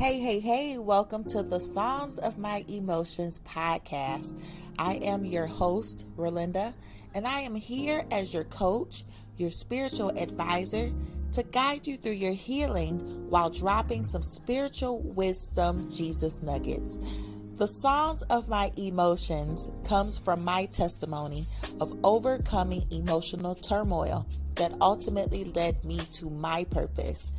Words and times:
Hey, 0.00 0.18
hey, 0.18 0.40
hey, 0.40 0.78
welcome 0.78 1.24
to 1.24 1.42
the 1.42 1.60
Psalms 1.60 2.16
of 2.16 2.38
My 2.38 2.64
Emotions 2.68 3.38
podcast. 3.40 4.34
I 4.78 4.94
am 4.94 5.26
your 5.26 5.46
host, 5.46 6.06
Ralinda, 6.16 6.72
and 7.14 7.26
I 7.26 7.40
am 7.40 7.54
here 7.54 8.06
as 8.10 8.32
your 8.32 8.44
coach, 8.44 9.04
your 9.36 9.50
spiritual 9.50 10.08
advisor, 10.18 10.90
to 11.32 11.42
guide 11.42 11.86
you 11.86 11.98
through 11.98 12.12
your 12.12 12.32
healing 12.32 13.28
while 13.28 13.50
dropping 13.50 14.04
some 14.04 14.22
spiritual 14.22 15.02
wisdom 15.02 15.90
Jesus 15.94 16.40
nuggets. 16.40 16.98
The 17.60 17.68
Psalms 17.68 18.22
of 18.30 18.48
My 18.48 18.72
Emotions 18.78 19.70
comes 19.86 20.18
from 20.18 20.42
my 20.42 20.64
testimony 20.72 21.44
of 21.78 21.92
overcoming 22.02 22.86
emotional 22.90 23.54
turmoil 23.54 24.26
that 24.54 24.72
ultimately 24.80 25.44
led 25.44 25.84
me 25.84 25.98
to 26.14 26.30
my 26.30 26.64
purpose. 26.64 27.30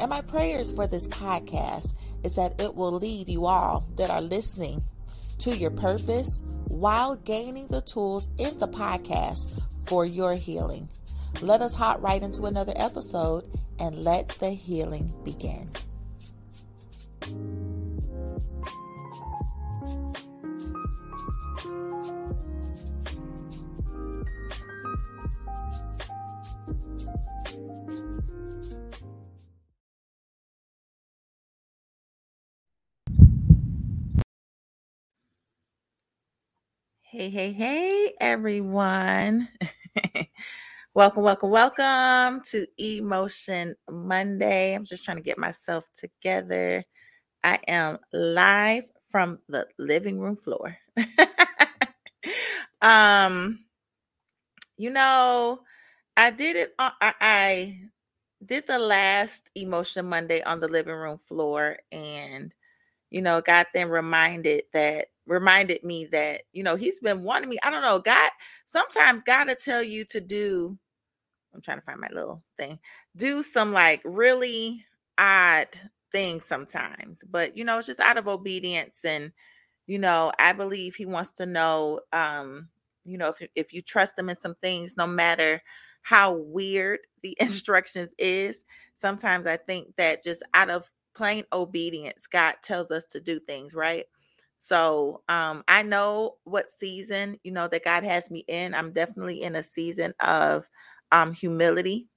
And 0.00 0.10
my 0.10 0.20
prayers 0.20 0.72
for 0.72 0.88
this 0.88 1.06
podcast 1.06 1.94
is 2.24 2.32
that 2.32 2.60
it 2.60 2.74
will 2.74 2.90
lead 2.90 3.28
you 3.28 3.46
all 3.46 3.86
that 3.94 4.10
are 4.10 4.20
listening 4.20 4.82
to 5.38 5.56
your 5.56 5.70
purpose 5.70 6.42
while 6.66 7.14
gaining 7.14 7.68
the 7.68 7.82
tools 7.82 8.28
in 8.36 8.58
the 8.58 8.66
podcast 8.66 9.62
for 9.86 10.04
your 10.04 10.34
healing. 10.34 10.88
Let 11.40 11.62
us 11.62 11.74
hop 11.74 12.02
right 12.02 12.20
into 12.20 12.46
another 12.46 12.74
episode 12.74 13.48
and 13.78 14.02
let 14.02 14.30
the 14.40 14.50
healing 14.50 15.14
begin. 15.24 15.70
Hey, 37.18 37.30
hey, 37.30 37.52
hey, 37.52 38.14
everyone. 38.20 39.48
welcome, 40.94 41.24
welcome, 41.24 41.50
welcome 41.50 42.42
to 42.50 42.64
E-Motion 42.78 43.74
Monday. 43.90 44.72
I'm 44.72 44.84
just 44.84 45.04
trying 45.04 45.16
to 45.16 45.22
get 45.24 45.36
myself 45.36 45.84
together. 45.96 46.84
I 47.42 47.58
am 47.66 47.98
live 48.12 48.84
from 49.10 49.40
the 49.48 49.66
living 49.80 50.20
room 50.20 50.36
floor. 50.36 50.76
um, 52.82 53.64
you 54.76 54.90
know, 54.90 55.58
I 56.16 56.30
did 56.30 56.54
it, 56.54 56.74
I, 56.78 56.92
I 57.20 57.80
did 58.46 58.68
the 58.68 58.78
last 58.78 59.50
E-Motion 59.56 60.06
Monday 60.06 60.40
on 60.42 60.60
the 60.60 60.68
living 60.68 60.94
room 60.94 61.18
floor 61.26 61.78
and 61.90 62.54
you 63.10 63.22
know, 63.22 63.40
got 63.40 63.68
then 63.74 63.88
reminded 63.88 64.64
that 64.72 65.06
reminded 65.26 65.84
me 65.84 66.06
that, 66.06 66.42
you 66.52 66.62
know, 66.62 66.76
he's 66.76 67.00
been 67.00 67.22
wanting 67.22 67.48
me. 67.50 67.58
I 67.62 67.70
don't 67.70 67.82
know, 67.82 67.98
God, 67.98 68.30
sometimes 68.66 69.22
God 69.22 69.44
to 69.44 69.54
tell 69.54 69.82
you 69.82 70.04
to 70.06 70.20
do, 70.20 70.78
I'm 71.54 71.60
trying 71.60 71.78
to 71.78 71.84
find 71.84 72.00
my 72.00 72.08
little 72.12 72.42
thing, 72.58 72.78
do 73.16 73.42
some 73.42 73.72
like 73.72 74.02
really 74.04 74.84
odd 75.18 75.68
things 76.12 76.44
sometimes. 76.44 77.22
But 77.28 77.56
you 77.56 77.64
know, 77.64 77.78
it's 77.78 77.86
just 77.86 78.00
out 78.00 78.18
of 78.18 78.28
obedience. 78.28 79.04
And, 79.04 79.32
you 79.86 79.98
know, 79.98 80.32
I 80.38 80.52
believe 80.52 80.96
he 80.96 81.06
wants 81.06 81.32
to 81.34 81.46
know, 81.46 82.00
um, 82.12 82.68
you 83.04 83.18
know, 83.18 83.30
if 83.40 83.48
if 83.54 83.72
you 83.72 83.82
trust 83.82 84.18
him 84.18 84.28
in 84.28 84.38
some 84.40 84.56
things, 84.62 84.96
no 84.96 85.06
matter 85.06 85.62
how 86.02 86.34
weird 86.34 87.00
the 87.22 87.36
instructions 87.40 88.12
is, 88.18 88.64
sometimes 88.96 89.46
I 89.46 89.56
think 89.56 89.96
that 89.96 90.22
just 90.24 90.42
out 90.54 90.70
of 90.70 90.90
plain 91.18 91.44
obedience, 91.52 92.28
God 92.28 92.54
tells 92.62 92.92
us 92.92 93.04
to 93.06 93.20
do 93.20 93.40
things, 93.40 93.74
right? 93.74 94.06
So 94.58 95.22
um, 95.28 95.64
I 95.68 95.82
know 95.82 96.36
what 96.44 96.70
season, 96.72 97.38
you 97.44 97.52
know, 97.52 97.68
that 97.68 97.84
God 97.84 98.04
has 98.04 98.30
me 98.30 98.44
in. 98.48 98.74
I'm 98.74 98.92
definitely 98.92 99.42
in 99.42 99.56
a 99.56 99.62
season 99.64 100.14
of 100.20 100.68
um, 101.12 101.34
humility, 101.34 102.08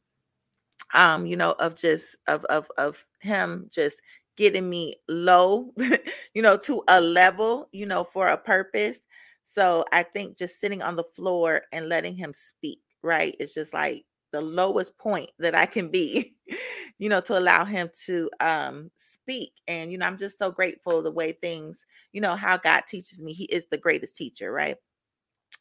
um, 0.94 1.25
you 1.25 1.36
know, 1.38 1.53
of 1.59 1.75
just 1.75 2.16
of 2.28 2.46
of 2.46 2.70
of 2.78 3.06
Him 3.22 3.70
just 3.72 4.02
getting 4.38 4.70
me 4.70 4.96
low, 5.09 5.74
you 6.34 6.42
know, 6.42 6.58
to 6.58 6.84
a 6.90 7.02
level, 7.02 7.70
you 7.72 7.86
know, 7.86 8.04
for 8.04 8.28
a 8.28 8.38
purpose. 8.38 9.00
So 9.46 9.86
I 9.92 10.04
think 10.04 10.38
just 10.38 10.59
sitting 10.59 10.81
on 10.81 10.96
the 10.96 11.04
floor 11.04 11.64
and 11.72 11.90
letting 11.90 12.16
Him 12.16 12.34
speak, 12.34 12.81
right? 13.04 13.36
It's 13.40 13.54
just 13.54 13.74
like 13.74 14.06
the 14.31 14.42
lowest 14.42 14.97
point 14.97 15.30
that 15.40 15.56
I 15.56 15.66
can 15.66 15.90
be, 15.90 16.36
you 16.97 17.09
know, 17.09 17.22
to 17.22 17.38
allow 17.38 17.66
him 17.66 17.90
to 18.06 18.30
um 18.40 18.92
speak. 18.97 19.53
And 19.68 19.92
you 19.92 19.97
know, 19.97 20.06
I'm 20.06 20.18
just 20.18 20.38
so 20.38 20.52
grateful 20.52 21.02
the 21.02 21.12
way 21.12 21.34
things, 21.34 21.86
you 22.14 22.22
know, 22.22 22.36
how 22.36 22.58
God 22.58 22.84
teaches 22.88 23.22
me. 23.22 23.34
He 23.34 23.46
is 23.46 23.66
the 23.69 23.78
greatest 23.78 24.16
teacher, 24.16 24.52
right? 24.52 24.78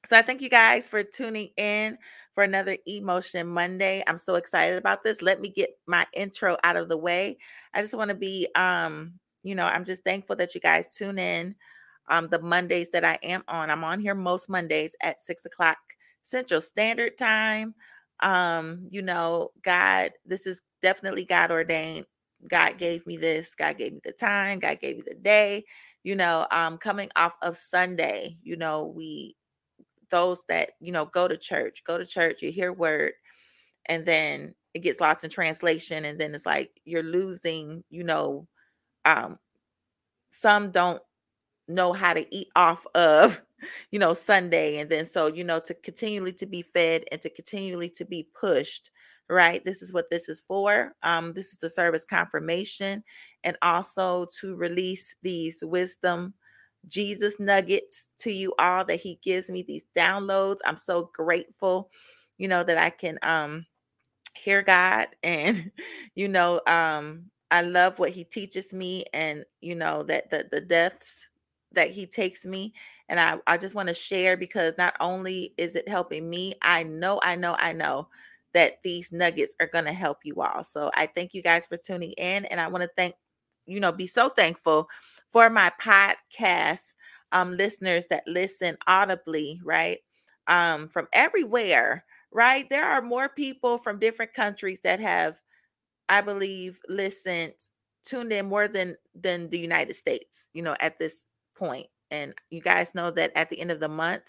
So 0.07 0.17
I 0.17 0.23
thank 0.23 0.41
you 0.41 0.49
guys 0.49 0.89
for 0.89 1.03
tuning 1.03 1.51
in 1.57 1.99
for 2.35 2.43
another 2.43 2.79
E-Motion 2.87 3.47
Monday. 3.47 4.03
I'm 4.07 4.17
so 4.17 4.37
excited 4.37 4.79
about 4.79 5.05
this. 5.05 5.21
Let 5.21 5.41
me 5.41 5.51
get 5.51 5.71
my 5.87 6.07
intro 6.15 6.57
out 6.65 6.77
of 6.77 6.89
the 6.89 6.97
way. 6.97 7.37
I 7.75 7.83
just 7.83 7.93
want 7.95 8.09
to 8.09 8.15
be 8.15 8.49
um, 8.55 9.15
you 9.43 9.55
know, 9.55 9.65
I'm 9.65 9.85
just 9.85 10.05
thankful 10.05 10.37
that 10.37 10.55
you 10.55 10.61
guys 10.61 10.95
tune 10.95 11.19
in 11.19 11.55
um 12.09 12.29
the 12.29 12.41
Mondays 12.41 12.91
that 12.91 13.05
I 13.05 13.19
am 13.23 13.43
on. 13.49 13.71
I'm 13.71 13.85
on 13.85 14.01
here 14.01 14.15
most 14.15 14.49
Mondays 14.49 14.95
at 15.03 15.23
six 15.23 15.45
o'clock 15.45 15.79
Central 16.23 16.61
Standard 16.61 17.19
Time 17.19 17.75
um 18.23 18.87
you 18.91 19.03
know 19.03 19.51
god 19.63 20.11
this 20.27 20.47
is 20.47 20.61
definitely 20.83 21.25
god 21.25 21.51
ordained. 21.51 22.07
God 22.51 22.79
gave 22.79 23.07
me 23.07 23.17
this 23.19 23.55
god 23.55 23.77
gave 23.79 23.93
me 23.93 24.01
the 24.03 24.13
time 24.13 24.59
god 24.61 24.81
gave 24.81 24.97
me 24.97 25.03
the 25.07 25.15
day 25.15 25.65
you 26.03 26.17
know 26.17 26.47
um 26.51 26.79
coming 26.79 27.11
off 27.17 27.35
of 27.43 27.57
sunday 27.57 28.37
you 28.43 28.57
know 28.57 28.87
we 28.87 29.37
those 30.11 30.43
that 30.49 30.71
you 30.81 30.93
know 30.93 31.05
go 31.07 31.29
to 31.29 31.37
church 31.37 31.83
go 31.85 31.99
to 31.99 32.07
church 32.07 32.43
you 32.43 32.51
hear 32.51 32.73
word 32.73 33.13
and 33.87 34.07
then 34.07 34.55
it 34.75 34.81
gets 34.81 35.01
lost 35.01 35.25
in 35.25 35.31
translation 35.31 36.05
and 36.05 36.19
then 36.19 36.35
it's 36.35 36.47
like 36.47 36.71
you're 36.85 37.03
losing 37.03 37.85
you 37.91 38.05
know 38.05 38.47
um 39.05 39.39
some 40.31 40.71
don't 40.71 41.03
know 41.69 41.93
how 41.93 42.13
to 42.15 42.35
eat 42.35 42.49
off 42.57 42.87
of 42.95 43.43
you 43.91 43.99
know 43.99 44.15
sunday 44.15 44.79
and 44.79 44.91
then 44.91 45.05
so 45.07 45.27
you 45.27 45.45
know 45.45 45.61
to 45.61 45.75
continually 45.75 46.33
to 46.33 46.47
be 46.47 46.63
fed 46.63 47.05
and 47.13 47.21
to 47.21 47.31
continually 47.31 47.89
to 47.91 48.05
be 48.05 48.29
pushed 48.39 48.91
right? 49.29 49.65
This 49.65 49.81
is 49.81 49.93
what 49.93 50.11
this 50.11 50.29
is 50.29 50.41
for. 50.41 50.93
Um 51.05 51.33
this 51.35 51.53
is 51.53 51.59
the 51.59 51.71
service 51.71 52.05
confirmation 52.05 53.05
and 53.45 53.57
also 53.63 54.27
to 54.41 54.57
release 54.57 55.15
these 55.23 55.63
wisdom 55.63 56.35
jesus 56.89 57.39
nuggets 57.39 58.07
to 58.19 58.33
you 58.33 58.55
all 58.59 58.85
that 58.85 59.01
he 59.01 59.19
gives 59.23 59.51
me 59.51 59.63
these 59.63 59.85
downloads. 59.97 60.59
I'm 60.65 60.77
so 60.79 61.11
grateful 61.15 61.91
you 62.39 62.49
know 62.49 62.63
that 62.65 62.79
i 62.79 62.91
can 62.91 63.19
um 63.23 63.67
hear 64.35 64.63
god 64.63 65.09
and 65.23 65.71
you 66.15 66.29
know 66.29 66.61
um 66.67 67.25
i 67.51 67.63
love 67.63 67.99
what 67.99 68.11
he 68.11 68.25
teaches 68.25 68.73
me 68.73 69.05
and 69.13 69.45
you 69.61 69.75
know 69.75 70.03
that 70.05 70.31
the 70.31 70.47
the 70.51 70.61
deaths 70.61 71.17
that 71.73 71.91
he 71.91 72.07
takes 72.07 72.45
me 72.45 72.73
and 73.11 73.21
I, 73.21 73.39
I 73.47 73.59
just 73.59 73.75
want 73.75 73.89
to 73.89 73.95
share 73.95 74.37
because 74.37 74.75
not 74.79 74.95
only 75.01 75.53
is 75.59 75.77
it 75.77 75.89
helping 75.89 76.31
me 76.31 76.55
i 76.63 76.85
know 76.85 77.21
i 77.23 77.37
know 77.37 77.57
i 77.59 77.73
know 77.73 78.09
that 78.55 78.83
these 78.83 79.13
nuggets 79.13 79.55
are 79.61 79.67
going 79.69 79.85
to 79.85 79.93
help 79.93 80.19
you 80.25 80.41
all. 80.41 80.65
So 80.65 80.91
i 80.95 81.07
thank 81.07 81.35
you 81.35 81.43
guys 81.43 81.67
for 81.67 81.77
tuning 81.77 82.13
in 82.13 82.47
and 82.47 82.61
i 82.61 82.69
want 82.69 82.83
to 82.83 82.91
thank 82.97 83.15
you 83.67 83.81
know 83.81 83.93
be 83.93 84.07
so 84.07 84.29
thankful 84.31 84.89
for 85.31 85.51
my 85.51 85.71
podcast 85.83 86.95
um 87.33 87.57
listeners 87.57 88.07
that 88.11 88.27
listen 88.27 88.79
audibly 88.87 89.61
right? 89.65 89.99
Um 90.47 90.89
from 90.89 91.09
everywhere 91.13 92.05
right? 92.33 92.71
There 92.71 92.85
are 92.87 93.03
more 93.03 93.29
people 93.29 93.77
from 93.79 93.99
different 93.99 94.33
countries 94.35 94.81
that 94.85 95.01
have 95.01 95.41
i 96.09 96.21
believe 96.21 96.81
listened 96.89 97.55
tuned 98.05 98.33
in 98.33 98.47
more 98.47 98.69
than 98.69 98.97
than 99.15 99.49
the 99.51 99.59
united 99.59 99.95
states 99.95 100.49
you 100.53 100.63
know 100.63 100.77
at 100.81 100.99
this 100.99 101.25
point. 101.57 101.87
And 102.11 102.35
you 102.51 102.61
guys 102.61 102.95
know 102.95 103.11
that 103.13 103.33
at 103.37 103.51
the 103.51 103.61
end 103.61 103.71
of 103.71 103.81
the 103.81 103.89
month, 103.89 104.23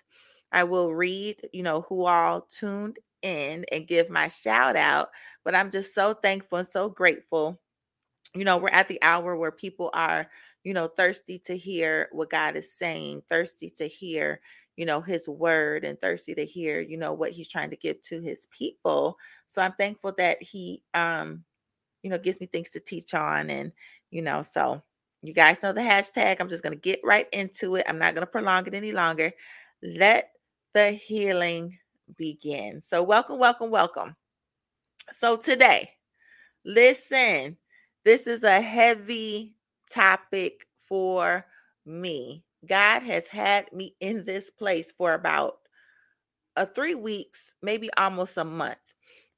I 0.51 0.63
will 0.63 0.93
read, 0.93 1.47
you 1.53 1.63
know, 1.63 1.81
who 1.81 2.05
all 2.05 2.41
tuned 2.41 2.99
in 3.21 3.65
and 3.71 3.87
give 3.87 4.09
my 4.09 4.27
shout 4.27 4.75
out. 4.75 5.09
But 5.43 5.55
I'm 5.55 5.71
just 5.71 5.95
so 5.95 6.13
thankful 6.13 6.59
and 6.59 6.67
so 6.67 6.89
grateful. 6.89 7.59
You 8.33 8.45
know, 8.45 8.57
we're 8.57 8.69
at 8.69 8.87
the 8.87 9.01
hour 9.01 9.35
where 9.35 9.51
people 9.51 9.89
are, 9.93 10.29
you 10.63 10.73
know, 10.73 10.87
thirsty 10.87 11.39
to 11.39 11.57
hear 11.57 12.09
what 12.11 12.29
God 12.29 12.55
is 12.55 12.73
saying, 12.73 13.23
thirsty 13.29 13.69
to 13.77 13.87
hear, 13.87 14.41
you 14.77 14.85
know, 14.85 15.01
his 15.01 15.27
word, 15.27 15.83
and 15.83 15.99
thirsty 15.99 16.33
to 16.35 16.45
hear, 16.45 16.79
you 16.79 16.97
know, 16.97 17.13
what 17.13 17.31
he's 17.31 17.47
trying 17.47 17.69
to 17.71 17.75
give 17.75 18.01
to 18.03 18.21
his 18.21 18.47
people. 18.51 19.17
So 19.47 19.61
I'm 19.61 19.73
thankful 19.73 20.13
that 20.17 20.41
he, 20.41 20.83
um, 20.93 21.43
you 22.03 22.09
know, 22.09 22.17
gives 22.17 22.39
me 22.39 22.47
things 22.47 22.69
to 22.71 22.79
teach 22.79 23.13
on. 23.13 23.49
And, 23.49 23.71
you 24.11 24.21
know, 24.21 24.41
so 24.43 24.81
you 25.21 25.33
guys 25.33 25.61
know 25.61 25.73
the 25.73 25.81
hashtag. 25.81 26.37
I'm 26.39 26.49
just 26.49 26.63
going 26.63 26.73
to 26.73 26.79
get 26.79 26.99
right 27.03 27.27
into 27.31 27.75
it. 27.75 27.85
I'm 27.87 27.99
not 27.99 28.15
going 28.15 28.25
to 28.25 28.31
prolong 28.31 28.65
it 28.67 28.73
any 28.73 28.91
longer. 28.91 29.31
Let 29.83 30.31
the 30.73 30.91
healing 30.91 31.77
begin. 32.17 32.81
So, 32.81 33.03
welcome, 33.03 33.39
welcome, 33.39 33.69
welcome. 33.69 34.15
So, 35.13 35.37
today, 35.37 35.91
listen, 36.65 37.57
this 38.03 38.25
is 38.27 38.43
a 38.43 38.61
heavy 38.61 39.53
topic 39.91 40.67
for 40.87 41.45
me. 41.85 42.43
God 42.67 43.03
has 43.03 43.27
had 43.27 43.71
me 43.73 43.95
in 43.99 44.25
this 44.25 44.49
place 44.49 44.91
for 44.91 45.13
about 45.13 45.57
a 46.57 46.61
uh, 46.61 46.65
3 46.65 46.95
weeks, 46.95 47.55
maybe 47.61 47.89
almost 47.97 48.37
a 48.37 48.43
month. 48.43 48.77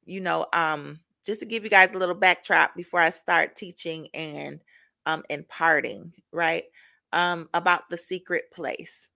You 0.05 0.21
know, 0.21 0.47
um 0.53 0.99
just 1.25 1.39
to 1.39 1.45
give 1.45 1.63
you 1.63 1.69
guys 1.69 1.93
a 1.93 1.97
little 1.97 2.15
backdrop 2.15 2.75
before 2.75 2.99
I 2.99 3.09
start 3.09 3.55
teaching 3.55 4.09
and 4.13 4.59
um 5.05 5.23
imparting, 5.29 6.13
right? 6.31 6.65
Um 7.13 7.49
about 7.53 7.89
the 7.89 7.97
secret 7.97 8.51
place. 8.51 9.09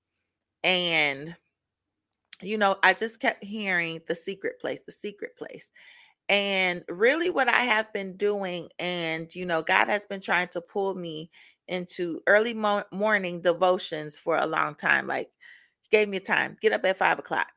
And 0.64 1.36
you 2.42 2.58
know, 2.58 2.78
I 2.84 2.94
just 2.94 3.20
kept 3.20 3.44
hearing 3.44 4.02
the 4.08 4.16
secret 4.16 4.60
place, 4.60 4.80
the 4.86 4.92
secret 4.92 5.36
place. 5.38 5.72
And 6.30 6.84
really, 6.90 7.30
what 7.32 7.50
I 7.50 7.62
have 7.64 7.94
been 7.94 8.18
doing, 8.18 8.70
and 8.80 9.34
you 9.36 9.46
know, 9.46 9.62
God 9.64 9.88
has 9.90 10.06
been 10.08 10.22
trying 10.22 10.50
to 10.50 10.62
pull 10.62 10.96
me 10.96 11.32
into 11.68 12.22
early 12.28 12.54
mo- 12.54 12.86
morning 12.92 13.42
devotions 13.42 14.18
for 14.20 14.38
a 14.38 14.48
long 14.48 14.76
time. 14.76 15.08
Like, 15.08 15.32
gave 15.92 16.10
me 16.10 16.20
time, 16.20 16.58
get 16.62 16.74
up 16.74 16.86
at 16.86 16.98
five 16.98 17.20
o'clock, 17.20 17.52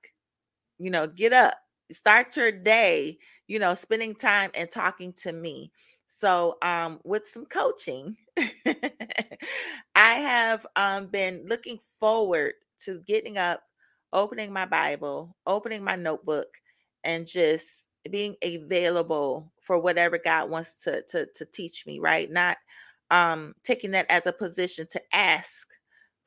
you 0.79 0.91
know, 0.91 1.07
get 1.07 1.33
up, 1.33 1.55
start 1.93 2.37
your 2.37 2.53
day, 2.53 3.19
you 3.47 3.59
know, 3.59 3.75
spending 3.75 4.15
time 4.15 4.51
and 4.55 4.71
talking 4.71 5.13
to 5.23 5.33
me. 5.33 5.73
So, 6.21 6.59
um, 6.63 7.01
with 7.05 7.27
some 7.29 7.47
coaching, 7.47 8.17
I 8.37 10.15
have 10.15 10.67
um, 10.77 11.07
been 11.07 11.45
looking 11.47 11.79
forward 11.99 12.55
to 12.85 13.01
getting 13.07 13.39
up, 13.39 13.63
opening 14.13 14.53
my 14.53 14.67
Bible, 14.67 15.37
opening 15.47 15.83
my 15.83 15.97
notebook, 15.97 16.49
and 17.05 17.27
just 17.27 17.87
being 18.11 18.37
available 18.43 19.51
for 19.63 19.79
whatever 19.79 20.19
God 20.19 20.51
wants 20.51 20.83
to 20.85 21.03
to 21.09 21.27
to 21.35 21.45
teach 21.47 21.87
me, 21.87 21.99
right? 21.99 22.31
Not 22.31 22.59
um 23.11 23.55
taking 23.65 23.93
that 23.93 24.07
as 24.11 24.27
a 24.27 24.33
position 24.33 24.87
to 24.93 25.03
ask 25.13 25.69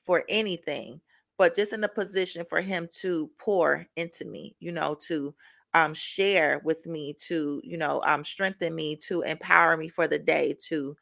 for 0.04 0.24
anything, 0.30 1.02
but 1.38 1.56
just 1.56 1.74
in 1.74 1.84
a 1.84 1.90
position 1.90 2.46
for 2.46 2.62
him 2.62 2.88
to 3.02 3.30
pour 3.40 3.86
into 3.96 4.26
me, 4.26 4.56
you 4.60 4.72
know, 4.72 4.96
to 5.08 5.34
um 5.74 5.94
share 5.94 6.62
with 6.64 6.86
me, 6.86 7.14
to, 7.28 7.62
you 7.64 7.78
know, 7.78 8.02
um 8.06 8.24
strengthen 8.24 8.76
me, 8.76 8.96
to 8.98 9.22
empower 9.24 9.78
me 9.78 9.90
for 9.90 10.08
the 10.08 10.20
day, 10.20 10.56
to 10.68 10.96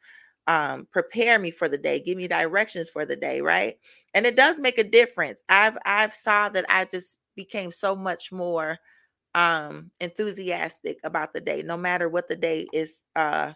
um 0.48 0.86
prepare 0.92 1.38
me 1.38 1.50
for 1.50 1.68
the 1.68 1.78
day, 1.78 2.00
give 2.00 2.16
me 2.18 2.28
directions 2.28 2.88
for 2.88 3.06
the 3.06 3.16
day, 3.16 3.40
right? 3.40 3.78
And 4.14 4.26
it 4.26 4.36
does 4.36 4.58
make 4.58 4.78
a 4.78 4.84
difference. 4.84 5.40
I've 5.48 5.78
I've 5.84 6.12
saw 6.14 6.48
that 6.50 6.66
I 6.68 6.84
just 6.86 7.16
became 7.36 7.70
so 7.72 7.96
much 7.96 8.32
more 8.32 8.78
um 9.34 9.90
enthusiastic 10.00 10.98
about 11.04 11.32
the 11.32 11.40
day 11.40 11.62
no 11.62 11.76
matter 11.76 12.08
what 12.08 12.28
the 12.28 12.36
day 12.36 12.68
is 12.72 13.02
uh 13.16 13.52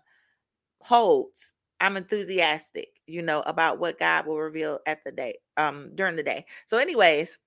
holds 0.81 1.53
i'm 1.81 1.97
enthusiastic 1.97 2.89
you 3.07 3.23
know 3.23 3.41
about 3.43 3.79
what 3.79 3.99
god 3.99 4.27
will 4.27 4.39
reveal 4.41 4.81
at 4.87 5.05
the 5.05 5.13
day 5.13 5.35
um 5.57 5.91
during 5.95 6.17
the 6.17 6.23
day 6.23 6.45
so 6.67 6.79
anyways 6.79 7.39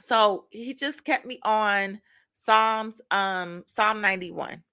so 0.00 0.46
he 0.50 0.74
just 0.74 1.04
kept 1.04 1.26
me 1.26 1.38
on 1.42 2.00
psalms 2.40 3.00
um 3.10 3.64
psalm 3.68 4.00
91 4.00 4.64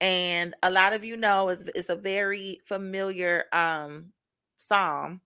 and 0.00 0.54
a 0.62 0.70
lot 0.70 0.92
of 0.94 1.04
you 1.04 1.16
know 1.16 1.48
is 1.50 1.64
it's 1.74 1.90
a 1.90 1.96
very 1.96 2.60
familiar 2.66 3.44
um 3.52 4.12
psalm 4.58 5.20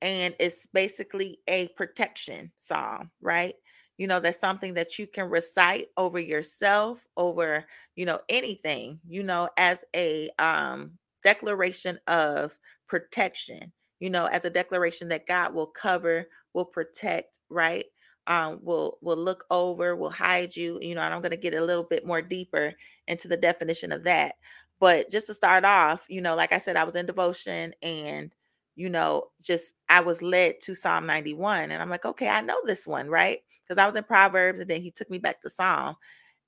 and 0.00 0.34
it's 0.38 0.66
basically 0.72 1.40
a 1.48 1.68
protection 1.68 2.52
psalm 2.60 3.10
right? 3.20 3.54
You 3.96 4.06
know 4.06 4.20
that's 4.20 4.38
something 4.38 4.74
that 4.74 4.96
you 4.98 5.08
can 5.08 5.28
recite 5.28 5.88
over 5.96 6.20
yourself 6.20 7.04
over 7.16 7.64
you 7.96 8.06
know 8.06 8.20
anything 8.28 9.00
you 9.08 9.24
know 9.24 9.48
as 9.56 9.84
a 9.96 10.30
um 10.38 10.92
declaration 11.24 11.98
of 12.06 12.56
protection 12.86 13.72
you 13.98 14.08
know 14.08 14.26
as 14.26 14.44
a 14.44 14.50
declaration 14.50 15.08
that 15.08 15.26
god 15.26 15.52
will 15.52 15.66
cover 15.66 16.28
will 16.54 16.64
protect 16.64 17.40
right 17.50 17.86
um 18.28 18.60
will 18.62 18.98
will 19.00 19.16
look 19.16 19.44
over 19.50 19.96
will 19.96 20.10
hide 20.10 20.54
you 20.54 20.78
you 20.80 20.94
know 20.94 21.00
and 21.00 21.12
i'm 21.12 21.20
going 21.20 21.30
to 21.30 21.36
get 21.36 21.54
a 21.54 21.64
little 21.64 21.84
bit 21.84 22.06
more 22.06 22.22
deeper 22.22 22.72
into 23.06 23.28
the 23.28 23.36
definition 23.36 23.90
of 23.92 24.04
that 24.04 24.34
but 24.80 25.10
just 25.10 25.26
to 25.26 25.34
start 25.34 25.64
off 25.64 26.06
you 26.08 26.20
know 26.20 26.36
like 26.36 26.52
i 26.52 26.58
said 26.58 26.76
i 26.76 26.84
was 26.84 26.94
in 26.94 27.06
devotion 27.06 27.74
and 27.82 28.34
you 28.76 28.88
know 28.88 29.24
just 29.40 29.72
i 29.88 30.00
was 30.00 30.22
led 30.22 30.60
to 30.60 30.74
psalm 30.74 31.06
91 31.06 31.70
and 31.70 31.82
i'm 31.82 31.90
like 31.90 32.04
okay 32.04 32.28
i 32.28 32.40
know 32.40 32.60
this 32.64 32.86
one 32.86 33.08
right 33.08 33.40
because 33.68 33.80
I 33.80 33.86
was 33.86 33.96
in 33.96 34.04
Proverbs 34.04 34.60
and 34.60 34.70
then 34.70 34.80
he 34.80 34.90
took 34.90 35.10
me 35.10 35.18
back 35.18 35.40
to 35.42 35.50
Psalm. 35.50 35.96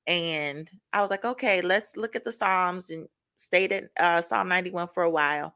And 0.07 0.71
I 0.93 1.03
was 1.03 1.11
like, 1.11 1.25
okay, 1.25 1.61
let's 1.61 1.97
look 1.97 2.17
at 2.17 2.25
the 2.25 2.33
Psalms 2.33 2.91
and 2.91 3.07
stayed 3.37 3.73
at 3.73 3.85
uh, 3.99 4.23
Psalm 4.23 4.49
91 4.49 4.89
for 4.89 5.03
a 5.03 5.11
while. 5.11 5.55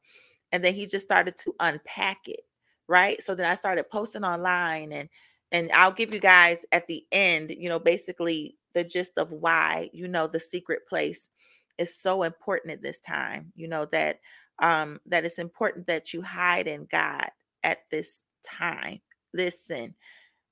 And 0.52 0.62
then 0.62 0.74
he 0.74 0.86
just 0.86 1.06
started 1.06 1.36
to 1.38 1.54
unpack 1.60 2.18
it. 2.26 2.42
Right. 2.86 3.22
So 3.22 3.34
then 3.34 3.50
I 3.50 3.54
started 3.54 3.88
posting 3.90 4.24
online 4.24 4.92
and 4.92 5.08
and 5.54 5.70
I'll 5.72 5.92
give 5.92 6.12
you 6.12 6.20
guys 6.20 6.66
at 6.72 6.88
the 6.88 7.06
end, 7.12 7.54
you 7.58 7.70
know, 7.70 7.78
basically 7.80 8.56
the 8.74 8.84
gist 8.84 9.12
of 9.18 9.32
why, 9.32 9.90
you 9.94 10.08
know, 10.08 10.26
the 10.26 10.40
secret 10.40 10.88
place 10.88 11.30
is 11.78 11.96
so 11.96 12.24
important 12.24 12.72
at 12.74 12.82
this 12.82 13.00
time. 13.00 13.52
You 13.56 13.68
know, 13.68 13.86
that 13.92 14.20
um 14.60 15.00
that 15.06 15.24
it's 15.26 15.38
important 15.38 15.86
that 15.88 16.12
you 16.14 16.22
hide 16.22 16.68
in 16.68 16.88
God 16.92 17.30
at 17.64 17.80
this 17.92 18.22
time. 18.44 19.00
Listen, 19.34 19.94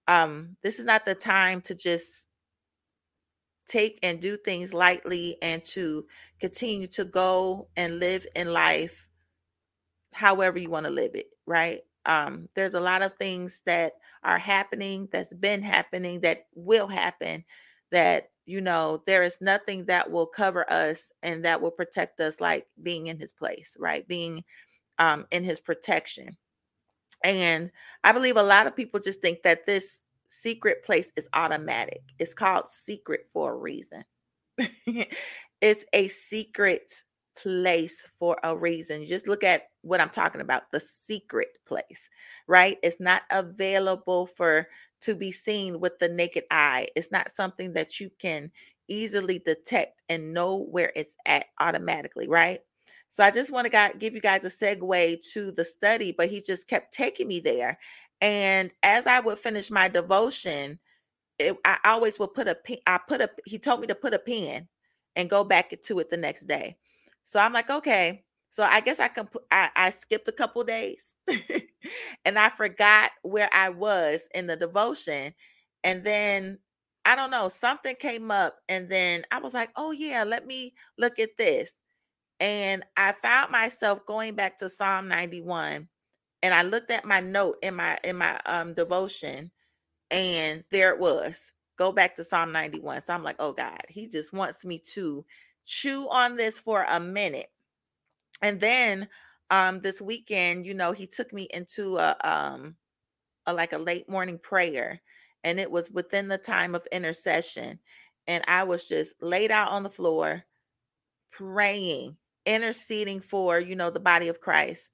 um 0.08 0.56
this 0.62 0.78
is 0.78 0.86
not 0.86 1.06
the 1.06 1.14
time 1.16 1.62
to 1.62 1.74
just 1.74 2.28
take 3.68 3.98
and 4.02 4.20
do 4.20 4.36
things 4.36 4.74
lightly 4.74 5.38
and 5.42 5.64
to 5.64 6.06
continue 6.40 6.86
to 6.88 7.04
go 7.04 7.68
and 7.76 8.00
live 8.00 8.26
in 8.36 8.52
life 8.52 9.08
however 10.12 10.58
you 10.58 10.68
want 10.68 10.84
to 10.84 10.90
live 10.90 11.14
it 11.14 11.28
right 11.46 11.82
um 12.06 12.48
there's 12.54 12.74
a 12.74 12.80
lot 12.80 13.02
of 13.02 13.14
things 13.16 13.62
that 13.66 13.94
are 14.24 14.38
happening 14.38 15.08
that's 15.12 15.32
been 15.34 15.62
happening 15.62 16.20
that 16.20 16.46
will 16.54 16.88
happen 16.88 17.44
that 17.90 18.30
you 18.46 18.60
know 18.60 19.02
there 19.06 19.22
is 19.22 19.40
nothing 19.40 19.84
that 19.86 20.10
will 20.10 20.26
cover 20.26 20.70
us 20.72 21.12
and 21.22 21.44
that 21.44 21.60
will 21.60 21.70
protect 21.70 22.20
us 22.20 22.40
like 22.40 22.66
being 22.82 23.06
in 23.08 23.18
his 23.18 23.32
place 23.32 23.76
right 23.78 24.06
being 24.08 24.42
um 24.98 25.26
in 25.30 25.44
his 25.44 25.60
protection 25.60 26.36
and 27.24 27.70
I 28.04 28.12
believe 28.12 28.36
a 28.36 28.42
lot 28.42 28.66
of 28.66 28.76
people 28.76 29.00
just 29.00 29.20
think 29.20 29.42
that 29.42 29.66
this 29.66 30.02
secret 30.28 30.82
place 30.82 31.12
is 31.16 31.28
automatic. 31.34 32.02
It's 32.18 32.34
called 32.34 32.68
secret 32.68 33.28
for 33.32 33.52
a 33.52 33.56
reason. 33.56 34.02
it's 35.60 35.84
a 35.92 36.08
secret 36.08 36.92
place 37.36 38.06
for 38.18 38.36
a 38.42 38.56
reason. 38.56 39.06
just 39.06 39.26
look 39.26 39.44
at 39.44 39.62
what 39.82 40.00
I'm 40.00 40.10
talking 40.10 40.40
about 40.40 40.70
the 40.70 40.80
secret 40.80 41.58
place, 41.66 42.08
right? 42.46 42.78
It's 42.82 43.00
not 43.00 43.22
available 43.30 44.26
for 44.26 44.68
to 45.02 45.14
be 45.14 45.32
seen 45.32 45.80
with 45.80 45.98
the 45.98 46.08
naked 46.08 46.44
eye. 46.50 46.88
It's 46.94 47.10
not 47.10 47.32
something 47.32 47.72
that 47.74 48.00
you 48.00 48.10
can 48.18 48.50
easily 48.88 49.38
detect 49.38 50.02
and 50.08 50.34
know 50.34 50.58
where 50.70 50.92
it's 50.94 51.16
at 51.26 51.46
automatically, 51.60 52.28
right? 52.28 52.60
So 53.08 53.22
I 53.22 53.30
just 53.30 53.50
want 53.50 53.70
to 53.70 53.92
give 53.98 54.14
you 54.14 54.20
guys 54.20 54.44
a 54.44 54.50
segue 54.50 55.20
to 55.32 55.52
the 55.52 55.64
study, 55.64 56.14
but 56.16 56.30
he 56.30 56.40
just 56.40 56.66
kept 56.66 56.94
taking 56.94 57.28
me 57.28 57.40
there. 57.40 57.78
And 58.20 58.70
as 58.82 59.06
I 59.06 59.20
would 59.20 59.38
finish 59.38 59.70
my 59.70 59.88
devotion, 59.88 60.78
it, 61.38 61.56
I 61.64 61.78
always 61.84 62.18
would 62.18 62.34
put 62.34 62.48
a 62.48 62.54
pin. 62.54 62.78
I 62.86 62.98
put 63.06 63.20
a. 63.20 63.28
He 63.44 63.58
told 63.58 63.80
me 63.80 63.86
to 63.88 63.94
put 63.94 64.14
a 64.14 64.18
pin 64.18 64.68
and 65.16 65.28
go 65.28 65.44
back 65.44 65.74
to 65.82 65.98
it 65.98 66.08
the 66.08 66.16
next 66.16 66.46
day. 66.46 66.76
So 67.24 67.40
I'm 67.40 67.52
like, 67.52 67.70
okay. 67.70 68.24
So 68.50 68.62
I 68.64 68.80
guess 68.80 69.00
I 69.00 69.08
can. 69.08 69.28
I, 69.50 69.70
I 69.76 69.90
skipped 69.90 70.28
a 70.28 70.32
couple 70.32 70.62
days, 70.64 71.14
and 72.24 72.38
I 72.38 72.50
forgot 72.50 73.10
where 73.22 73.48
I 73.52 73.70
was 73.70 74.20
in 74.34 74.46
the 74.46 74.56
devotion, 74.56 75.34
and 75.84 76.04
then 76.04 76.58
I 77.04 77.16
don't 77.16 77.30
know 77.30 77.48
something 77.48 77.96
came 77.96 78.30
up, 78.30 78.56
and 78.68 78.88
then 78.90 79.24
I 79.32 79.40
was 79.40 79.54
like, 79.54 79.70
oh 79.76 79.92
yeah, 79.92 80.24
let 80.24 80.46
me 80.46 80.74
look 80.98 81.18
at 81.18 81.36
this 81.38 81.72
and 82.40 82.84
I 82.96 83.12
found 83.12 83.50
myself 83.52 84.04
going 84.06 84.34
back 84.34 84.58
to 84.58 84.68
Psalm 84.70 85.08
91 85.08 85.88
and 86.42 86.54
I 86.54 86.62
looked 86.62 86.90
at 86.90 87.04
my 87.04 87.20
note 87.20 87.56
in 87.62 87.76
my 87.76 87.98
in 88.04 88.16
my 88.16 88.38
um 88.46 88.74
devotion 88.74 89.50
and 90.10 90.64
there 90.72 90.92
it 90.94 91.00
was. 91.00 91.52
Go 91.78 91.92
back 91.92 92.16
to 92.16 92.24
Psalm 92.24 92.52
91. 92.52 93.02
So 93.02 93.14
I'm 93.14 93.24
like, 93.24 93.36
"Oh 93.40 93.52
God, 93.52 93.80
he 93.88 94.08
just 94.08 94.32
wants 94.32 94.64
me 94.64 94.80
to 94.94 95.24
chew 95.64 96.08
on 96.10 96.36
this 96.36 96.58
for 96.58 96.84
a 96.88 97.00
minute." 97.00 97.50
And 98.42 98.60
then 98.60 99.08
um 99.50 99.80
this 99.80 100.00
weekend, 100.00 100.66
you 100.66 100.74
know, 100.74 100.92
he 100.92 101.06
took 101.06 101.32
me 101.32 101.48
into 101.50 101.98
a 101.98 102.16
um 102.24 102.76
a 103.46 103.54
like 103.54 103.72
a 103.72 103.78
late 103.78 104.08
morning 104.08 104.38
prayer 104.38 105.02
and 105.44 105.60
it 105.60 105.70
was 105.70 105.90
within 105.90 106.28
the 106.28 106.38
time 106.38 106.74
of 106.74 106.86
intercession 106.92 107.80
and 108.28 108.44
I 108.48 108.64
was 108.64 108.86
just 108.88 109.14
laid 109.22 109.50
out 109.52 109.70
on 109.70 109.82
the 109.84 109.90
floor 109.90 110.44
praying 111.32 112.16
interceding 112.46 113.20
for, 113.20 113.60
you 113.60 113.76
know, 113.76 113.90
the 113.90 114.00
body 114.00 114.28
of 114.28 114.40
Christ, 114.40 114.90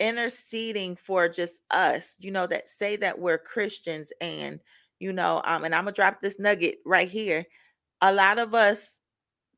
interceding 0.00 0.96
for 0.96 1.28
just 1.28 1.54
us, 1.70 2.16
you 2.18 2.30
know, 2.30 2.46
that 2.46 2.68
say 2.68 2.96
that 2.96 3.18
we're 3.18 3.38
Christians 3.38 4.12
and, 4.20 4.60
you 4.98 5.12
know, 5.12 5.40
um, 5.44 5.64
and 5.64 5.74
I'm 5.74 5.84
gonna 5.84 5.92
drop 5.94 6.20
this 6.20 6.38
nugget 6.38 6.78
right 6.84 7.08
here. 7.08 7.46
A 8.02 8.12
lot 8.14 8.38
of 8.38 8.54
us 8.54 9.00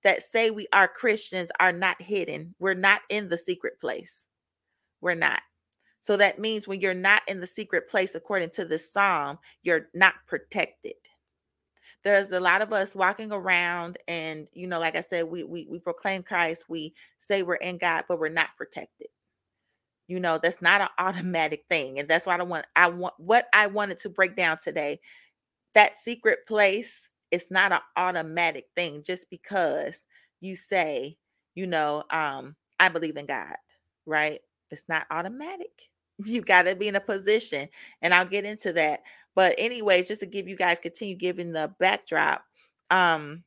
that 0.05 0.23
say 0.25 0.51
we 0.51 0.67
are 0.73 0.89
Christians 0.89 1.51
are 1.61 1.73
not 1.73 2.01
hidden. 2.03 2.55
We're 2.59 2.75
not 2.75 3.03
in 3.11 3.29
the 3.29 3.39
secret 3.39 3.81
place. 3.81 4.27
we're 5.01 5.15
not. 5.15 5.43
So 6.01 6.17
that 6.19 6.39
means 6.39 6.69
when 6.69 6.81
you're 6.81 6.95
not 6.95 7.23
in 7.29 7.41
the 7.41 7.47
secret 7.49 7.89
place, 7.91 8.15
according 8.15 8.51
to 8.51 8.65
this 8.65 8.93
psalm, 8.93 9.39
you're 9.63 9.89
not 9.95 10.15
protected. 10.29 10.95
There's 12.05 12.33
a 12.33 12.41
lot 12.41 12.63
of 12.63 12.73
us 12.73 12.95
walking 12.95 13.33
around, 13.33 13.99
and 14.09 14.47
you 14.53 14.67
know, 14.69 14.79
like 14.81 14.97
I 14.97 15.03
said, 15.03 15.25
we 15.27 15.43
we 15.45 15.67
we 15.71 15.79
proclaim 15.81 16.23
Christ, 16.23 16.67
we 16.69 16.95
say 17.19 17.43
we're 17.43 17.57
in 17.57 17.79
God, 17.79 18.05
but 18.09 18.21
we're 18.21 18.29
not 18.29 18.51
protected. 18.57 19.09
You 20.09 20.21
know, 20.21 20.39
that's 20.39 20.63
not 20.63 20.81
an 20.83 20.89
automatic 20.99 21.65
thing, 21.71 21.99
and 21.99 22.09
that's 22.09 22.27
what 22.27 22.41
I 22.41 22.45
want. 22.45 22.67
I 22.77 22.89
want 22.89 23.15
what 23.19 23.49
I 23.55 23.67
wanted 23.69 23.99
to 24.01 24.11
break 24.11 24.37
down 24.37 24.59
today. 24.63 25.01
That 25.75 25.99
secret 25.99 26.41
place 26.49 27.09
is 27.31 27.51
not 27.51 27.73
an 27.73 27.81
automatic 27.97 28.67
thing 28.77 29.03
just 29.05 29.29
because 29.31 29.95
you 30.41 30.57
say, 30.57 31.17
you 31.55 31.67
know, 31.67 32.05
um, 32.11 32.57
I 32.79 32.89
believe 32.89 33.17
in 33.17 33.27
God, 33.27 33.57
right? 34.07 34.41
It's 34.71 34.85
not 34.89 35.07
automatic 35.11 35.89
you 36.25 36.41
got 36.41 36.63
to 36.63 36.75
be 36.75 36.89
in 36.89 36.97
a 36.97 37.01
position 37.01 37.69
and 38.03 38.15
i'll 38.15 38.25
get 38.25 38.45
into 38.45 38.73
that 38.73 39.01
but 39.35 39.55
anyways 39.59 40.09
just 40.09 40.21
to 40.21 40.27
give 40.27 40.49
you 40.49 40.57
guys 40.57 40.79
continue 40.79 41.15
giving 41.15 41.53
the 41.53 41.73
backdrop 41.79 42.45
um 42.91 43.43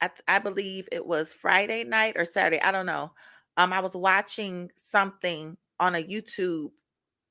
I, 0.00 0.10
I 0.28 0.38
believe 0.38 0.88
it 0.92 1.04
was 1.04 1.32
friday 1.32 1.84
night 1.84 2.14
or 2.16 2.24
saturday 2.24 2.60
i 2.62 2.72
don't 2.72 2.86
know 2.86 3.12
um 3.56 3.72
i 3.72 3.80
was 3.80 3.96
watching 3.96 4.70
something 4.76 5.56
on 5.80 5.94
a 5.94 6.02
youtube 6.02 6.70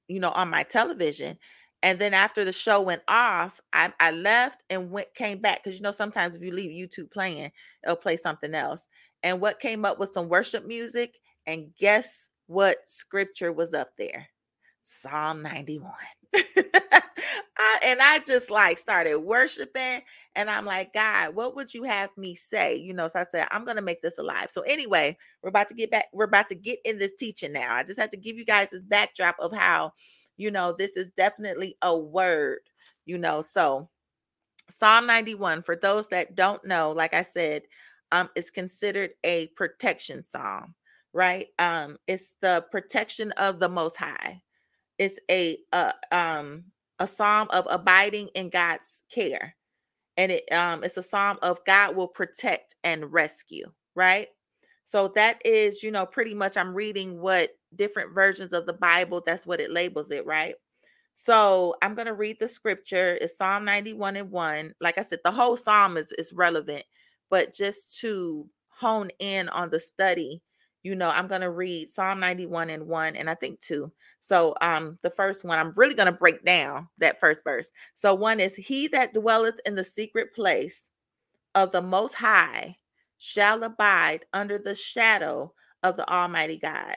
you 0.08 0.20
know 0.20 0.32
on 0.32 0.50
my 0.50 0.64
television 0.64 1.38
and 1.84 1.98
then 2.00 2.14
after 2.14 2.46
the 2.46 2.54
show 2.54 2.82
went 2.82 3.02
off 3.08 3.60
i, 3.74 3.92
I 4.00 4.12
left 4.12 4.64
and 4.70 4.92
went 4.92 5.14
came 5.16 5.40
back 5.40 5.64
because 5.64 5.78
you 5.78 5.84
know 5.84 5.92
sometimes 5.92 6.36
if 6.36 6.44
you 6.44 6.52
leave 6.52 6.72
youtube 6.72 7.12
playing 7.12 7.52
it'll 7.84 7.96
play 7.96 8.18
something 8.18 8.54
else 8.54 8.88
and 9.24 9.42
what 9.42 9.60
came 9.60 9.86
up 9.86 10.00
was 10.00 10.14
some 10.14 10.30
worship 10.30 10.66
music 10.66 11.20
and 11.48 11.76
guess 11.78 12.28
what 12.48 12.78
scripture 12.88 13.52
was 13.52 13.74
up 13.74 13.92
there 13.98 14.28
Psalm 14.84 15.42
91. 15.42 15.92
I, 16.34 17.80
and 17.84 18.02
I 18.02 18.20
just 18.26 18.50
like 18.50 18.80
started 18.80 19.18
worshiping 19.18 20.02
and 20.36 20.50
I'm 20.50 20.66
like, 20.66 20.94
God, 20.94 21.36
what 21.36 21.56
would 21.56 21.74
you 21.74 21.84
have 21.84 22.10
me 22.18 22.36
say? 22.36 22.76
You 22.76 22.94
know, 22.94 23.08
so 23.08 23.20
I 23.20 23.26
said, 23.32 23.48
I'm 23.52 23.66
to 23.66 23.82
make 23.82 24.02
this 24.02 24.18
alive. 24.18 24.50
So 24.50 24.62
anyway, 24.62 25.18
we're 25.42 25.50
about 25.50 25.68
to 25.70 25.76
get 25.76 25.92
back. 25.92 26.06
We're 26.14 26.26
about 26.26 26.50
to 26.50 26.56
get 26.56 26.80
in 26.86 26.98
this 26.98 27.14
teaching 27.18 27.54
now. 27.54 27.76
I 27.76 27.84
just 27.84 28.00
have 28.00 28.12
to 28.12 28.18
give 28.18 28.38
you 28.38 28.46
guys 28.46 28.72
this 28.72 28.82
backdrop 28.82 29.36
of 29.40 29.54
how, 29.54 29.94
you 30.42 30.52
know, 30.52 30.74
this 30.78 30.98
is 30.98 31.12
definitely 31.18 31.78
a 31.84 31.98
word, 31.98 32.60
you 33.06 33.18
know. 33.20 33.44
So 33.44 33.90
Psalm 34.70 35.08
91, 35.08 35.64
for 35.64 35.76
those 35.76 36.08
that 36.10 36.36
don't 36.36 36.64
know, 36.66 36.92
like 36.92 37.14
I 37.14 37.24
said, 37.24 37.64
um, 38.12 38.30
it's 38.36 38.52
considered 38.52 39.12
a 39.26 39.48
protection 39.56 40.24
psalm, 40.24 40.76
right? 41.14 41.48
Um, 41.60 41.98
it's 42.08 42.36
the 42.42 42.66
protection 42.72 43.32
of 43.34 43.60
the 43.60 43.70
most 43.70 43.98
high 43.98 44.42
it's 44.98 45.20
a, 45.30 45.58
a 45.74 45.94
um 46.12 46.66
a 47.00 47.08
psalm 47.08 47.48
of 47.52 47.68
abiding 47.70 48.30
in 48.36 48.50
God's 48.50 49.02
care. 49.14 49.56
And 50.18 50.32
it 50.34 50.52
um 50.54 50.84
it's 50.84 50.98
a 50.98 51.04
psalm 51.04 51.40
of 51.42 51.64
God 51.66 51.96
will 51.96 52.08
protect 52.10 52.76
and 52.84 53.12
rescue, 53.14 53.72
right? 53.96 54.30
So 54.92 55.08
that 55.16 55.42
is, 55.46 55.84
you 55.84 55.90
know, 55.90 56.06
pretty 56.06 56.34
much 56.34 56.58
I'm 56.58 56.74
reading 56.74 57.22
what 57.22 57.52
different 57.78 58.14
versions 58.14 58.52
of 58.52 58.66
the 58.66 58.74
Bible, 58.74 59.24
that's 59.26 59.48
what 59.48 59.62
it 59.62 59.72
labels 59.72 60.12
it, 60.12 60.26
right? 60.26 60.56
So 61.16 61.76
I'm 61.82 61.96
going 61.96 62.08
to 62.08 62.14
read 62.14 62.38
the 62.42 62.48
scripture. 62.50 63.18
It's 63.22 63.38
Psalm 63.38 63.64
91 63.64 64.18
and 64.18 64.32
1. 64.32 64.74
Like 64.82 64.98
I 64.98 65.04
said, 65.04 65.20
the 65.24 65.32
whole 65.32 65.56
psalm 65.56 65.96
is, 65.96 66.12
is 66.20 66.34
relevant, 66.34 66.84
but 67.30 67.54
just 67.54 68.00
to 68.02 68.50
hone 68.68 69.10
in 69.20 69.48
on 69.50 69.70
the 69.70 69.80
study, 69.80 70.42
you 70.84 70.96
know, 70.96 71.10
I'm 71.10 71.28
going 71.30 71.42
to 71.42 71.52
read 71.52 71.90
Psalm 71.90 72.20
91 72.20 72.70
and 72.70 72.88
1 72.88 73.16
and 73.16 73.30
I 73.30 73.36
think 73.36 73.62
2. 73.62 73.90
So 74.20 74.56
um 74.62 75.00
the 75.04 75.10
first 75.12 75.46
one 75.46 75.58
I'm 75.58 75.74
really 75.78 75.96
going 75.96 76.08
to 76.08 76.12
break 76.12 76.44
down 76.44 76.90
that 76.98 77.20
first 77.20 77.46
verse. 77.46 77.70
So 77.96 78.14
one 78.14 78.42
is 78.42 78.56
he 78.56 78.90
that 78.90 79.14
dwelleth 79.14 79.62
in 79.66 79.76
the 79.76 79.86
secret 79.86 80.36
place 80.36 80.90
of 81.56 81.72
the 81.72 81.82
most 81.82 82.16
high 82.16 82.78
shall 83.24 83.64
abide 83.64 84.26
under 84.34 84.58
the 84.58 84.74
shadow 84.74 85.54
of 85.84 85.96
the 85.96 86.12
almighty 86.12 86.58
God. 86.58 86.96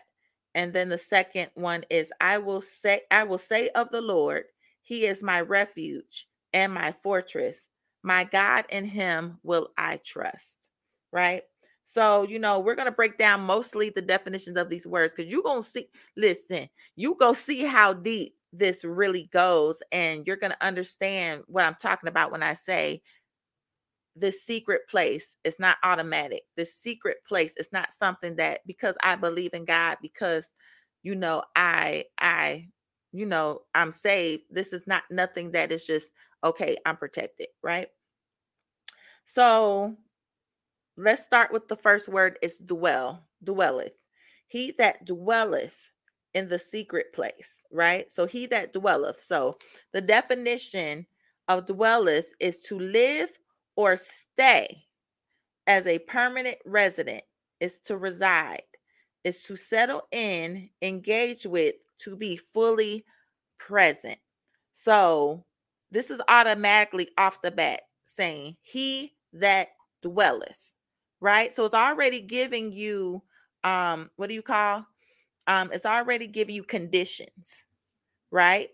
And 0.55 0.73
then 0.73 0.89
the 0.89 0.97
second 0.97 1.51
one 1.53 1.85
is 1.91 2.11
I 2.19 2.39
will 2.39 2.63
say 2.63 3.03
I 3.11 3.25
will 3.25 3.37
say 3.37 3.69
of 3.75 3.91
the 3.91 4.01
Lord, 4.01 4.45
he 4.81 5.05
is 5.05 5.23
my 5.23 5.43
refuge 5.43 6.27
and 6.55 6.73
my 6.73 6.93
fortress. 7.03 7.69
My 8.03 8.25
God 8.25 8.65
in 8.71 8.87
him 8.87 9.39
will 9.43 9.69
I 9.77 10.01
trust. 10.03 10.71
Right? 11.13 11.43
So, 11.85 12.23
you 12.23 12.39
know, 12.39 12.59
we're 12.59 12.75
going 12.75 12.89
to 12.89 12.93
break 12.93 13.19
down 13.19 13.43
mostly 13.43 13.91
the 13.91 14.01
definitions 14.01 14.57
of 14.57 14.71
these 14.71 14.87
words 14.87 15.13
because 15.15 15.31
you're 15.31 15.43
going 15.43 15.63
to 15.63 15.69
see, 15.69 15.89
listen, 16.17 16.71
you 16.97 17.17
go 17.21 17.35
see 17.35 17.65
how 17.65 17.93
deep 17.93 18.33
this 18.51 18.83
really 18.83 19.29
goes, 19.31 19.83
and 19.93 20.27
you're 20.27 20.37
going 20.37 20.53
to 20.53 20.67
understand 20.67 21.43
what 21.49 21.67
I'm 21.67 21.77
talking 21.79 22.09
about 22.09 22.33
when 22.33 22.43
I 22.43 22.55
say 22.55 23.03
this 24.17 24.43
secret 24.45 24.83
place 24.89 25.37
is 25.45 25.57
not 25.59 25.79
automatic. 25.83 26.43
This 26.57 26.75
secret 26.75 27.19
place 27.27 27.53
is 27.57 27.69
not 27.73 27.93
something 27.93 28.37
that 28.37 28.61
because 28.67 28.97
I 29.03 29.17
believe 29.17 29.55
in 29.55 29.65
God, 29.65 29.99
because, 30.01 30.47
you 31.03 31.15
know, 31.15 31.43
I, 31.57 32.05
I, 32.21 32.69
you 33.13 33.27
know, 33.27 33.63
I'm 33.75 33.93
saved. 33.93 34.45
This 34.51 34.73
is 34.73 34.83
not 34.87 35.03
nothing 35.11 35.53
that 35.53 35.73
is 35.73 35.85
just, 35.85 36.09
okay, 36.45 36.77
I'm 36.87 36.97
protected, 36.97 37.49
right? 37.63 37.89
So 39.25 39.97
let's 40.97 41.25
start 41.25 41.53
with 41.53 41.67
the 41.69 41.77
first 41.77 42.09
word 42.09 42.39
is 42.43 42.59
dwell, 42.59 43.25
dwelleth. 43.43 43.95
He 44.47 44.75
that 44.79 45.05
dwelleth 45.07 45.77
in 46.35 46.49
the 46.49 46.59
secret 46.59 47.13
place, 47.13 47.65
right? 47.73 48.13
So 48.13 48.27
he 48.27 48.47
that 48.47 48.73
dwelleth. 48.73 49.23
So 49.25 49.59
the 49.93 50.01
definition 50.01 51.07
of 51.49 51.67
dwelleth 51.67 52.33
is 52.39 52.61
to 52.63 52.79
live 52.79 53.31
or 53.77 53.97
stay 53.97 54.85
as 55.67 55.87
a 55.87 55.99
permanent 56.01 56.59
resident, 56.67 57.23
is 57.61 57.79
to 57.81 57.97
reside, 57.97 58.63
is 59.25 59.43
to 59.45 59.57
settle 59.57 60.03
in, 60.13 60.69
engage 60.83 61.47
with, 61.47 61.77
to 61.99 62.17
be 62.17 62.37
fully 62.37 63.05
present. 63.59 64.19
So 64.75 65.45
this 65.91 66.11
is 66.11 66.21
automatically 66.29 67.09
off 67.17 67.41
the 67.43 67.51
bat 67.51 67.83
saying, 68.05 68.57
He 68.63 69.15
that 69.33 69.69
dwelleth 70.03 70.65
right? 71.21 71.57
So 71.57 71.65
it's 71.65 71.75
already 71.75 72.21
giving 72.21 72.71
you 72.73 73.23
um 73.65 74.11
what 74.17 74.29
do 74.29 74.35
you 74.35 74.43
call? 74.43 74.87
Um 75.47 75.71
it's 75.73 75.87
already 75.87 76.27
giving 76.27 76.55
you 76.55 76.63
conditions, 76.63 77.65
right? 78.31 78.69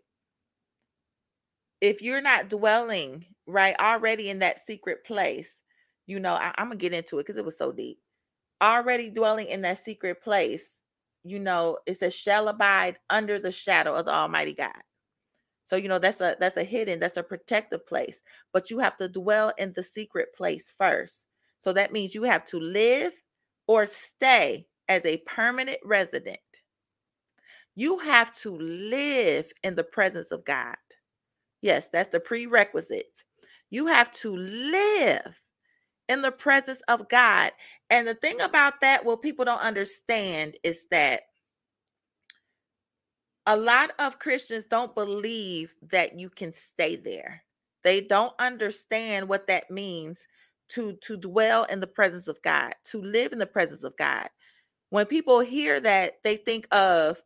If 1.80 2.02
you're 2.02 2.21
not 2.21 2.50
dwelling 2.50 3.25
right 3.50 3.76
already 3.80 4.30
in 4.30 4.38
that 4.40 4.64
secret 4.64 5.04
place, 5.04 5.50
you 6.07 6.21
know, 6.21 6.35
I, 6.35 6.52
I'm 6.59 6.66
gonna 6.69 6.76
get 6.76 6.92
into 6.92 7.19
it 7.19 7.26
because 7.26 7.38
it 7.38 7.45
was 7.45 7.59
so 7.59 7.73
deep. 7.73 7.99
Already 8.62 9.11
dwelling 9.11 9.49
in 9.49 9.62
that 9.62 9.85
secret 9.85 10.23
place, 10.23 10.80
you 11.25 11.38
know, 11.38 11.78
it 11.87 11.99
says 11.99 12.14
shall 12.14 12.49
abide 12.49 12.99
under 13.11 13.38
the 13.38 13.52
shadow 13.52 13.95
of 13.95 14.07
the 14.07 14.12
Almighty 14.12 14.54
God. 14.54 14.73
So 15.64 15.76
you 15.76 15.88
know 15.88 16.00
that's 16.00 16.21
a 16.21 16.37
that's 16.40 16.57
a 16.57 16.64
hidden, 16.64 16.99
that's 16.99 17.16
a 17.16 17.23
protective 17.23 17.87
place. 17.87 18.23
But 18.52 18.71
you 18.71 18.80
have 18.80 18.97
to 18.99 19.09
dwell 19.09 19.52
in 19.59 19.73
the 19.76 19.85
secret 19.85 20.35
place 20.37 20.75
first. 20.76 21.26
So 21.61 21.73
that 21.75 21.92
means 21.92 22.14
you 22.14 22.25
have 22.25 22.45
to 22.47 22.59
live 22.59 23.12
or 23.69 23.87
stay 23.87 24.66
as 24.88 25.04
a 25.04 25.19
permanent 25.19 25.78
resident. 25.85 26.38
You 27.76 27.99
have 28.00 28.37
to 28.40 28.59
live 28.59 29.52
in 29.62 29.76
the 29.76 29.85
presence 29.85 30.33
of 30.33 30.45
God. 30.45 30.75
Yes, 31.62 31.88
that's 31.92 32.09
the 32.09 32.21
prerequisites. 32.21 33.25
You 33.71 33.87
have 33.87 34.11
to 34.12 34.37
live 34.37 35.43
in 36.09 36.23
the 36.23 36.33
presence 36.33 36.83
of 36.89 37.09
God. 37.09 37.53
And 37.89 38.07
the 38.07 38.15
thing 38.15 38.41
about 38.41 38.81
that, 38.81 39.05
what 39.05 39.23
people 39.23 39.45
don't 39.45 39.61
understand 39.61 40.57
is 40.65 40.87
that 40.91 41.23
a 43.47 43.57
lot 43.57 43.91
of 43.99 44.19
Christians 44.19 44.67
don't 44.67 44.95
believe 44.95 45.75
that 45.91 46.19
you 46.19 46.31
can 46.31 46.53
stay 46.53 46.97
there. 46.97 47.43
They 47.85 48.00
don't 48.00 48.35
understand 48.39 49.29
what 49.29 49.47
that 49.47 49.71
means 49.71 50.23
to 50.71 50.95
to 51.03 51.17
dwell 51.17 51.65
in 51.65 51.81
the 51.81 51.87
presence 51.87 52.29
of 52.29 52.41
God, 52.43 52.73
to 52.91 53.00
live 53.03 53.33
in 53.33 53.39
the 53.39 53.47
presence 53.47 53.83
of 53.83 53.97
God. 53.97 54.29
When 54.91 55.07
people 55.07 55.41
hear 55.41 55.81
that, 55.81 56.23
they 56.23 56.37
think 56.37 56.69
of, 56.73 57.23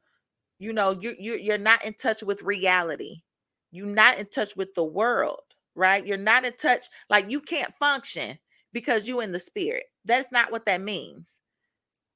you 0.58 0.72
know, 0.72 0.92
you 0.98 1.14
you 1.18 1.34
you're 1.34 1.58
not 1.58 1.84
in 1.84 1.94
touch 1.94 2.22
with 2.22 2.42
reality. 2.42 3.22
You're 3.72 3.86
not 3.86 4.18
in 4.18 4.26
touch 4.26 4.56
with 4.56 4.74
the 4.74 4.84
world, 4.84 5.42
right? 5.74 6.06
You're 6.06 6.18
not 6.18 6.46
in 6.46 6.54
touch 6.56 6.86
like 7.10 7.30
you 7.30 7.40
can't 7.40 7.74
function 7.74 8.38
because 8.72 9.06
you're 9.06 9.22
in 9.22 9.32
the 9.32 9.40
spirit. 9.40 9.84
That's 10.04 10.32
not 10.32 10.52
what 10.52 10.66
that 10.66 10.80
means. 10.80 11.32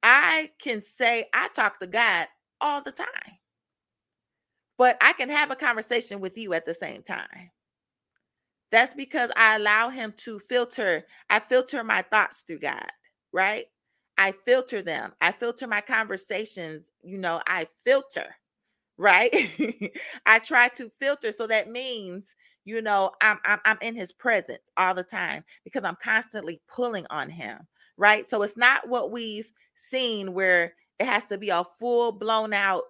I 0.03 0.51
can 0.61 0.83
say 0.83 1.27
I 1.35 1.49
talk 1.55 1.81
to 1.81 1.87
God 1.87 2.29
all 2.61 2.83
the 2.83 2.93
time. 2.93 3.39
But 4.79 4.97
I 5.01 5.13
can 5.13 5.29
have 5.31 5.51
a 5.51 5.57
conversation 5.57 6.21
with 6.21 6.39
you 6.39 6.55
at 6.55 6.67
the 6.67 6.75
same 6.75 7.03
time. 7.03 7.51
That's 8.73 8.95
because 8.95 9.31
I 9.37 9.57
allow 9.57 9.91
him 9.91 10.15
to 10.19 10.39
filter. 10.41 11.07
I 11.31 11.41
filter 11.41 11.85
my 11.85 12.03
thoughts 12.03 12.43
through 12.43 12.61
God, 12.61 12.87
right? 13.33 13.67
I 14.19 14.33
filter 14.33 14.83
them. 14.83 15.13
I 15.21 15.33
filter 15.33 15.67
my 15.67 15.81
conversations. 15.81 16.87
You 17.03 17.19
know, 17.19 17.41
I 17.47 17.67
filter, 17.85 18.27
right? 18.99 19.35
I 20.27 20.41
try 20.41 20.69
to 20.71 20.91
filter. 21.01 21.33
So 21.33 21.47
that 21.49 21.71
means, 21.71 22.35
you 22.69 22.83
know, 22.83 23.13
I'm, 23.23 23.39
I'm 23.45 23.61
I'm 23.65 23.79
in 23.83 23.95
his 23.97 24.13
presence 24.13 24.71
all 24.77 24.95
the 24.95 25.05
time 25.05 25.45
because 25.65 25.85
I'm 25.85 25.97
constantly 26.03 26.61
pulling 26.69 27.07
on 27.11 27.31
him, 27.31 27.67
right? 27.97 28.29
So 28.29 28.43
it's 28.43 28.57
not 28.57 28.89
what 28.89 29.11
we've 29.11 29.51
seen 29.75 30.35
where 30.35 30.75
it 30.99 31.07
has 31.07 31.25
to 31.27 31.39
be 31.39 31.51
a 31.51 31.65
full 31.65 32.13
blown 32.13 32.53
out 32.53 32.83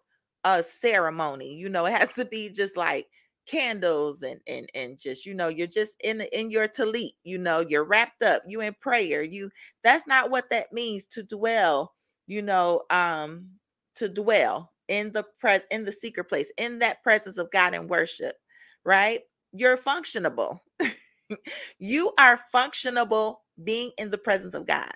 uh 0.45 0.63
ceremony. 0.63 1.55
You 1.55 1.69
know, 1.69 1.87
it 1.87 1.93
has 1.93 2.13
to 2.15 2.25
be 2.25 2.51
just 2.51 2.77
like 2.77 3.07
candles 3.47 4.23
and 4.23 4.41
and 4.47 4.69
and 4.75 4.99
just 4.99 5.25
you 5.25 5.33
know 5.35 5.49
you're 5.49 5.67
just 5.67 5.95
in 6.05 6.21
in 6.33 6.51
your 6.51 6.69
talit 6.69 7.13
you 7.25 7.39
know 7.39 7.61
you're 7.61 7.85
wrapped 7.85 8.23
up 8.23 8.43
you 8.47 8.61
in 8.61 8.75
prayer 8.79 9.23
you 9.23 9.51
that's 9.83 10.07
not 10.07 10.31
what 10.31 10.51
that 10.51 10.71
means 10.71 11.07
to 11.07 11.23
dwell 11.23 11.95
you 12.27 12.43
know 12.43 12.83
um 12.91 13.49
to 13.95 14.07
dwell 14.07 14.71
in 14.89 15.11
the 15.13 15.25
pres 15.41 15.63
in 15.71 15.87
the 15.87 15.93
secret 15.93 16.25
place 16.25 16.53
in 16.59 16.79
that 16.81 17.03
presence 17.03 17.39
of 17.39 17.51
god 17.51 17.73
and 17.73 17.89
worship 17.89 18.37
right 18.85 19.21
you're 19.59 19.77
functionable 19.77 20.61
you 21.79 22.13
are 22.19 22.41
functionable 22.55 23.37
being 23.63 23.91
in 23.99 24.11
the 24.11 24.19
presence 24.19 24.55
of 24.55 24.67
god 24.67 24.93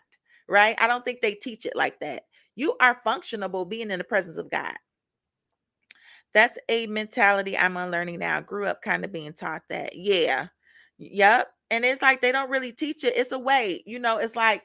right 0.49 0.77
i 0.81 0.87
don't 0.87 1.05
think 1.05 1.21
they 1.21 1.35
teach 1.35 1.67
it 1.67 1.77
like 1.77 1.99
that 2.01 2.25
you 2.55 2.77
are 2.81 2.99
functionable 3.07 3.69
being 3.69 3.91
in 3.91 3.99
the 3.99 4.05
presence 4.05 4.37
of 4.37 4.51
god 4.51 4.77
that's 6.35 6.59
a 6.69 6.87
mentality 6.87 7.57
I'm 7.57 7.77
unlearning 7.77 8.19
now. 8.19 8.39
I 8.39 8.41
grew 8.41 8.67
up 8.67 8.83
kind 8.83 9.05
of 9.05 9.13
being 9.13 9.33
taught 9.33 9.63
that. 9.69 9.97
Yeah. 9.97 10.49
Yep. 10.99 11.49
And 11.71 11.85
it's 11.85 12.03
like 12.03 12.21
they 12.21 12.33
don't 12.33 12.51
really 12.51 12.73
teach 12.73 13.05
it. 13.05 13.17
It's 13.17 13.33
a 13.33 13.39
way, 13.39 13.83
you 13.87 13.99
know, 13.99 14.19
it's 14.19 14.37
like 14.37 14.63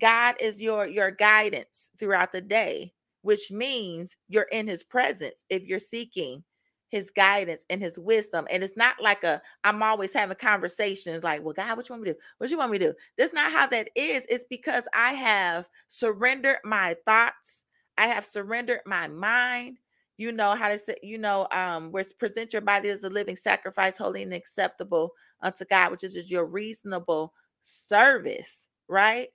God 0.00 0.36
is 0.40 0.60
your 0.60 0.86
your 0.86 1.10
guidance 1.10 1.90
throughout 1.98 2.32
the 2.32 2.40
day, 2.40 2.92
which 3.22 3.50
means 3.50 4.16
you're 4.28 4.48
in 4.52 4.66
his 4.66 4.82
presence 4.82 5.44
if 5.50 5.64
you're 5.64 5.78
seeking 5.78 6.44
his 6.92 7.10
guidance 7.10 7.64
and 7.70 7.80
his 7.82 7.98
wisdom. 7.98 8.46
And 8.50 8.62
it's 8.62 8.76
not 8.76 8.96
like 9.02 9.24
a 9.24 9.40
I'm 9.64 9.82
always 9.82 10.12
having 10.12 10.36
conversations 10.36 11.24
like, 11.24 11.42
well, 11.42 11.54
God, 11.54 11.76
what 11.76 11.88
you 11.88 11.94
want 11.94 12.02
me 12.04 12.10
to 12.10 12.14
do? 12.14 12.20
What 12.38 12.50
you 12.50 12.58
want 12.58 12.70
me 12.70 12.78
to 12.78 12.92
do? 12.92 12.94
That's 13.16 13.32
not 13.32 13.50
how 13.50 13.66
that 13.68 13.88
is. 13.96 14.26
It's 14.28 14.44
because 14.48 14.84
I 14.94 15.14
have 15.14 15.68
surrendered 15.88 16.58
my 16.64 16.94
thoughts, 17.06 17.64
I 17.96 18.06
have 18.08 18.26
surrendered 18.26 18.80
my 18.86 19.08
mind, 19.08 19.78
you 20.18 20.30
know 20.30 20.54
how 20.54 20.68
to 20.68 20.78
say 20.78 20.94
you 21.02 21.16
know 21.18 21.48
um 21.50 21.90
where 21.90 22.04
present 22.18 22.52
your 22.52 22.62
body 22.62 22.90
as 22.90 23.02
a 23.02 23.08
living 23.08 23.34
sacrifice 23.34 23.96
holy 23.96 24.22
and 24.22 24.34
acceptable 24.34 25.10
unto 25.40 25.64
god 25.64 25.90
which 25.90 26.04
is 26.04 26.30
your 26.30 26.44
reasonable 26.44 27.32
service 27.62 28.68
right 28.86 29.28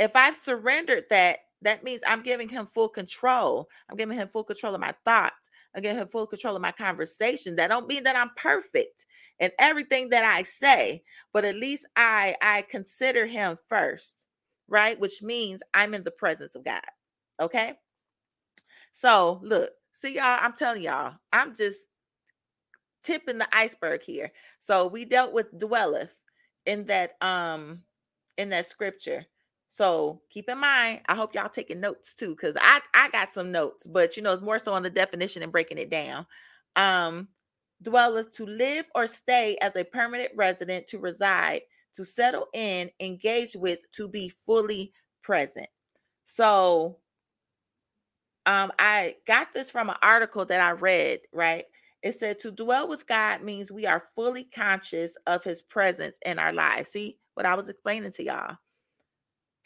if 0.00 0.14
i've 0.16 0.34
surrendered 0.36 1.04
that 1.10 1.38
that 1.62 1.84
means 1.84 2.00
i'm 2.06 2.22
giving 2.22 2.48
him 2.48 2.66
full 2.66 2.88
control 2.88 3.68
i'm 3.88 3.96
giving 3.96 4.18
him 4.18 4.28
full 4.28 4.44
control 4.44 4.74
of 4.74 4.80
my 4.80 4.94
thoughts 5.04 5.37
i'm 5.74 5.82
giving 5.82 6.06
full 6.06 6.26
control 6.26 6.56
of 6.56 6.62
my 6.62 6.72
conversation 6.72 7.56
that 7.56 7.68
don't 7.68 7.88
mean 7.88 8.02
that 8.04 8.16
i'm 8.16 8.30
perfect 8.36 9.06
in 9.40 9.50
everything 9.58 10.08
that 10.08 10.24
i 10.24 10.42
say 10.42 11.02
but 11.32 11.44
at 11.44 11.56
least 11.56 11.86
i 11.96 12.34
i 12.42 12.62
consider 12.70 13.26
him 13.26 13.58
first 13.68 14.26
right 14.68 14.98
which 15.00 15.22
means 15.22 15.60
i'm 15.74 15.94
in 15.94 16.04
the 16.04 16.10
presence 16.10 16.54
of 16.54 16.64
god 16.64 16.82
okay 17.40 17.74
so 18.92 19.40
look 19.42 19.70
See, 20.00 20.14
y'all, 20.14 20.38
I'm 20.40 20.52
telling 20.52 20.82
y'all, 20.84 21.14
I'm 21.32 21.56
just 21.56 21.80
tipping 23.02 23.38
the 23.38 23.48
iceberg 23.52 24.02
here. 24.02 24.32
So 24.64 24.86
we 24.86 25.04
dealt 25.04 25.32
with 25.32 25.58
dwelleth 25.58 26.14
in 26.66 26.86
that 26.86 27.20
um 27.20 27.82
in 28.36 28.50
that 28.50 28.70
scripture. 28.70 29.26
So 29.70 30.22
keep 30.30 30.48
in 30.48 30.58
mind, 30.58 31.00
I 31.08 31.14
hope 31.14 31.34
y'all 31.34 31.48
taking 31.48 31.80
notes 31.80 32.14
too, 32.14 32.30
because 32.30 32.56
I 32.60 32.80
I 32.94 33.10
got 33.10 33.32
some 33.32 33.52
notes, 33.52 33.86
but 33.86 34.16
you 34.16 34.22
know, 34.22 34.32
it's 34.32 34.42
more 34.42 34.58
so 34.58 34.72
on 34.72 34.82
the 34.82 34.90
definition 34.90 35.42
and 35.42 35.52
breaking 35.52 35.78
it 35.78 35.90
down. 35.90 36.26
Um, 36.76 37.28
dwelleth 37.82 38.32
to 38.32 38.46
live 38.46 38.86
or 38.94 39.06
stay 39.06 39.56
as 39.60 39.76
a 39.76 39.84
permanent 39.84 40.30
resident, 40.36 40.86
to 40.88 40.98
reside, 40.98 41.60
to 41.94 42.04
settle 42.04 42.48
in, 42.54 42.90
engage 43.00 43.54
with, 43.54 43.78
to 43.92 44.08
be 44.08 44.28
fully 44.28 44.92
present. 45.22 45.68
So 46.26 46.98
um, 48.46 48.72
I 48.78 49.16
got 49.26 49.48
this 49.54 49.70
from 49.70 49.90
an 49.90 49.96
article 50.02 50.44
that 50.46 50.60
I 50.60 50.70
read, 50.72 51.20
right? 51.32 51.64
It 52.02 52.18
said 52.18 52.40
to 52.40 52.50
dwell 52.50 52.88
with 52.88 53.06
God 53.06 53.42
means 53.42 53.70
we 53.70 53.86
are 53.86 54.04
fully 54.14 54.44
conscious 54.44 55.12
of 55.26 55.44
his 55.44 55.62
presence 55.62 56.18
in 56.24 56.38
our 56.38 56.52
lives. 56.52 56.88
See 56.90 57.18
what 57.34 57.46
I 57.46 57.54
was 57.54 57.68
explaining 57.68 58.12
to 58.12 58.24
y'all? 58.24 58.56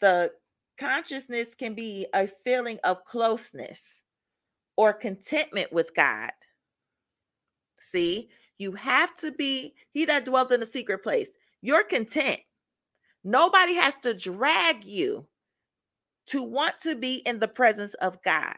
The 0.03 0.31
consciousness 0.79 1.55
can 1.55 1.75
be 1.75 2.05
a 2.13 2.27
feeling 2.27 2.79
of 2.83 3.05
closeness 3.05 4.03
or 4.77 4.93
contentment 4.93 5.73
with 5.73 5.95
God. 5.95 6.31
See, 7.79 8.29
you 8.59 8.73
have 8.73 9.15
to 9.17 9.31
be 9.31 9.73
he 9.93 10.05
that 10.05 10.25
dwells 10.25 10.51
in 10.51 10.61
a 10.61 10.67
secret 10.67 11.03
place. 11.03 11.29
You're 11.61 11.85
content. 11.85 12.41
Nobody 13.23 13.75
has 13.75 13.95
to 14.03 14.13
drag 14.13 14.83
you 14.83 15.27
to 16.27 16.43
want 16.43 16.75
to 16.83 16.95
be 16.95 17.15
in 17.25 17.39
the 17.39 17.47
presence 17.47 17.95
of 17.95 18.21
God 18.23 18.57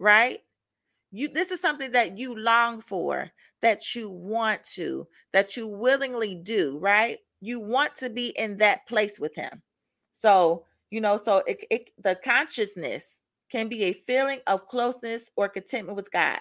right? 0.00 0.40
You 1.12 1.28
this 1.28 1.52
is 1.52 1.60
something 1.60 1.92
that 1.92 2.18
you 2.18 2.36
long 2.36 2.82
for, 2.82 3.30
that 3.62 3.94
you 3.94 4.10
want 4.10 4.64
to, 4.74 5.06
that 5.32 5.56
you 5.56 5.68
willingly 5.68 6.36
do, 6.36 6.78
right? 6.80 7.18
You 7.40 7.60
want 7.60 7.96
to 7.96 8.10
be 8.10 8.28
in 8.30 8.58
that 8.58 8.86
place 8.88 9.20
with 9.20 9.34
him. 9.36 9.62
So, 10.20 10.66
you 10.90 11.00
know, 11.00 11.18
so 11.18 11.38
it, 11.46 11.64
it 11.70 11.90
the 12.02 12.16
consciousness 12.24 13.16
can 13.50 13.68
be 13.68 13.84
a 13.84 13.92
feeling 13.94 14.40
of 14.46 14.68
closeness 14.68 15.30
or 15.36 15.48
contentment 15.48 15.96
with 15.96 16.12
God. 16.12 16.40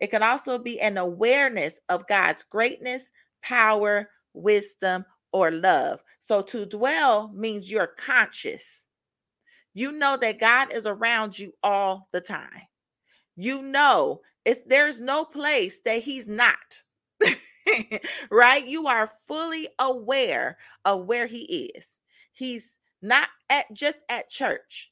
It 0.00 0.08
can 0.08 0.22
also 0.24 0.58
be 0.58 0.80
an 0.80 0.98
awareness 0.98 1.80
of 1.88 2.08
God's 2.08 2.44
greatness, 2.44 3.10
power, 3.42 4.10
wisdom, 4.34 5.04
or 5.32 5.50
love. 5.50 6.00
So 6.20 6.42
to 6.42 6.66
dwell 6.66 7.28
means 7.34 7.70
you're 7.70 7.88
conscious. 7.98 8.84
You 9.74 9.92
know 9.92 10.16
that 10.18 10.40
God 10.40 10.72
is 10.72 10.86
around 10.86 11.38
you 11.38 11.54
all 11.62 12.08
the 12.12 12.20
time 12.20 12.62
you 13.36 13.62
know 13.62 14.20
it's 14.44 14.60
there's 14.66 15.00
no 15.00 15.24
place 15.24 15.80
that 15.84 16.02
he's 16.02 16.28
not 16.28 16.58
right 18.30 18.66
you 18.66 18.86
are 18.86 19.12
fully 19.26 19.68
aware 19.78 20.58
of 20.84 21.06
where 21.06 21.26
he 21.26 21.72
is 21.76 21.84
he's 22.32 22.72
not 23.02 23.28
at 23.50 23.66
just 23.72 23.98
at 24.08 24.28
church 24.28 24.90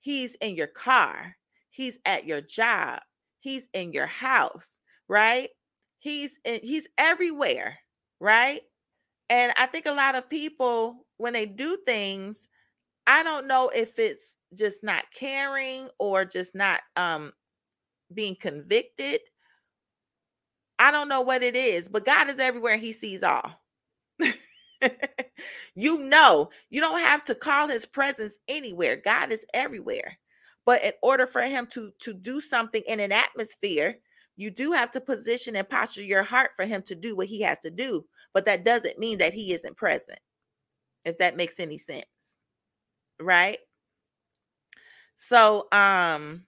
he's 0.00 0.34
in 0.36 0.54
your 0.54 0.66
car 0.66 1.36
he's 1.70 1.98
at 2.04 2.26
your 2.26 2.40
job 2.40 3.00
he's 3.40 3.68
in 3.72 3.92
your 3.92 4.06
house 4.06 4.78
right 5.08 5.50
he's 5.98 6.32
in, 6.44 6.60
he's 6.62 6.88
everywhere 6.98 7.78
right 8.20 8.62
and 9.30 9.52
i 9.56 9.66
think 9.66 9.86
a 9.86 9.92
lot 9.92 10.14
of 10.14 10.28
people 10.28 11.06
when 11.16 11.32
they 11.32 11.46
do 11.46 11.78
things 11.86 12.48
i 13.06 13.22
don't 13.22 13.46
know 13.46 13.68
if 13.70 13.98
it's 13.98 14.34
just 14.54 14.82
not 14.82 15.04
caring 15.14 15.88
or 15.98 16.24
just 16.24 16.54
not 16.54 16.80
um 16.96 17.32
being 18.12 18.36
convicted. 18.36 19.20
I 20.78 20.90
don't 20.90 21.08
know 21.08 21.22
what 21.22 21.42
it 21.42 21.56
is, 21.56 21.88
but 21.88 22.04
God 22.04 22.28
is 22.28 22.38
everywhere. 22.38 22.76
He 22.76 22.92
sees 22.92 23.22
all. 23.22 23.62
you 25.74 25.98
know, 25.98 26.50
you 26.70 26.80
don't 26.80 27.00
have 27.00 27.24
to 27.24 27.34
call 27.34 27.68
his 27.68 27.86
presence 27.86 28.38
anywhere. 28.48 28.96
God 28.96 29.32
is 29.32 29.44
everywhere. 29.54 30.18
But 30.64 30.82
in 30.82 30.92
order 31.02 31.26
for 31.26 31.42
him 31.42 31.66
to 31.68 31.92
to 32.00 32.12
do 32.12 32.40
something 32.40 32.82
in 32.86 33.00
an 33.00 33.12
atmosphere, 33.12 33.98
you 34.36 34.50
do 34.50 34.72
have 34.72 34.90
to 34.92 35.00
position 35.00 35.56
and 35.56 35.68
posture 35.68 36.02
your 36.02 36.22
heart 36.22 36.50
for 36.56 36.64
him 36.64 36.82
to 36.82 36.94
do 36.94 37.16
what 37.16 37.26
he 37.28 37.40
has 37.42 37.58
to 37.60 37.70
do. 37.70 38.04
But 38.34 38.46
that 38.46 38.64
doesn't 38.64 38.98
mean 38.98 39.18
that 39.18 39.34
he 39.34 39.54
isn't 39.54 39.76
present. 39.76 40.18
If 41.04 41.18
that 41.18 41.36
makes 41.36 41.60
any 41.60 41.78
sense. 41.78 42.04
Right? 43.20 43.58
So 45.16 45.68
um 45.72 46.46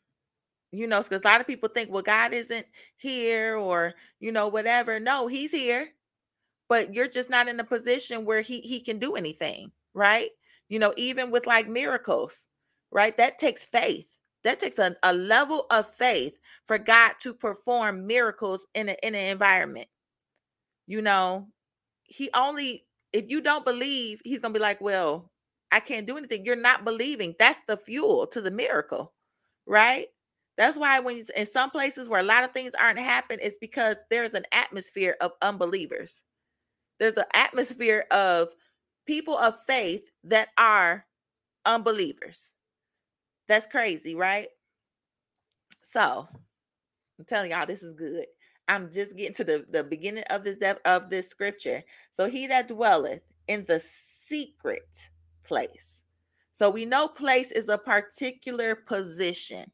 you 0.72 0.86
know, 0.86 1.02
because 1.02 1.22
a 1.22 1.26
lot 1.26 1.40
of 1.40 1.46
people 1.46 1.68
think, 1.70 1.90
well, 1.90 2.02
God 2.02 2.34
isn't 2.34 2.66
here 2.98 3.56
or, 3.56 3.94
you 4.20 4.32
know, 4.32 4.48
whatever. 4.48 5.00
No, 5.00 5.26
he's 5.26 5.50
here, 5.50 5.88
but 6.68 6.94
you're 6.94 7.08
just 7.08 7.30
not 7.30 7.48
in 7.48 7.60
a 7.60 7.64
position 7.64 8.24
where 8.24 8.42
he 8.42 8.60
he 8.60 8.80
can 8.80 8.98
do 8.98 9.16
anything, 9.16 9.72
right? 9.94 10.30
You 10.68 10.78
know, 10.78 10.94
even 10.96 11.30
with 11.30 11.46
like 11.46 11.68
miracles, 11.68 12.46
right? 12.90 13.16
That 13.16 13.38
takes 13.38 13.64
faith. 13.64 14.06
That 14.44 14.60
takes 14.60 14.78
a, 14.78 14.96
a 15.02 15.12
level 15.14 15.66
of 15.70 15.92
faith 15.92 16.38
for 16.66 16.78
God 16.78 17.14
to 17.20 17.34
perform 17.34 18.06
miracles 18.06 18.66
in, 18.74 18.88
a, 18.90 18.96
in 19.02 19.14
an 19.14 19.30
environment. 19.30 19.88
You 20.86 21.02
know, 21.02 21.48
he 22.04 22.30
only, 22.34 22.86
if 23.12 23.30
you 23.30 23.40
don't 23.40 23.64
believe, 23.64 24.20
he's 24.24 24.40
to 24.40 24.50
be 24.50 24.58
like, 24.58 24.80
well, 24.80 25.30
I 25.70 25.80
can't 25.80 26.06
do 26.06 26.16
anything. 26.16 26.44
You're 26.44 26.56
not 26.56 26.84
believing. 26.84 27.34
That's 27.38 27.60
the 27.68 27.76
fuel 27.76 28.26
to 28.28 28.40
the 28.40 28.50
miracle, 28.50 29.12
right? 29.66 30.06
That's 30.56 30.78
why 30.78 31.00
when 31.00 31.18
you, 31.18 31.24
in 31.36 31.46
some 31.46 31.70
places 31.70 32.08
where 32.08 32.20
a 32.20 32.24
lot 32.24 32.44
of 32.44 32.52
things 32.52 32.72
aren't 32.80 32.98
happening, 32.98 33.40
it's 33.42 33.56
because 33.60 33.96
there's 34.10 34.34
an 34.34 34.44
atmosphere 34.52 35.16
of 35.20 35.32
unbelievers. 35.42 36.24
There's 36.98 37.16
an 37.16 37.24
atmosphere 37.34 38.04
of 38.10 38.48
people 39.06 39.36
of 39.36 39.62
faith 39.64 40.10
that 40.24 40.48
are 40.58 41.06
unbelievers. 41.64 42.50
That's 43.48 43.66
crazy, 43.66 44.14
right? 44.14 44.48
So 45.82 46.28
I'm 47.18 47.24
telling 47.24 47.50
y'all, 47.50 47.66
this 47.66 47.82
is 47.82 47.94
good. 47.94 48.26
I'm 48.68 48.90
just 48.90 49.16
getting 49.16 49.34
to 49.36 49.44
the, 49.44 49.64
the 49.70 49.82
beginning 49.82 50.24
of 50.28 50.44
this 50.44 50.56
depth 50.56 50.86
of 50.86 51.08
this 51.08 51.28
scripture. 51.28 51.82
So 52.12 52.28
he 52.28 52.46
that 52.48 52.68
dwelleth 52.68 53.22
in 53.46 53.64
the 53.66 53.80
secret 53.80 54.88
place. 55.44 56.02
So 56.52 56.68
we 56.68 56.84
know 56.84 57.08
place 57.08 57.50
is 57.50 57.68
a 57.68 57.78
particular 57.78 58.74
position. 58.74 59.70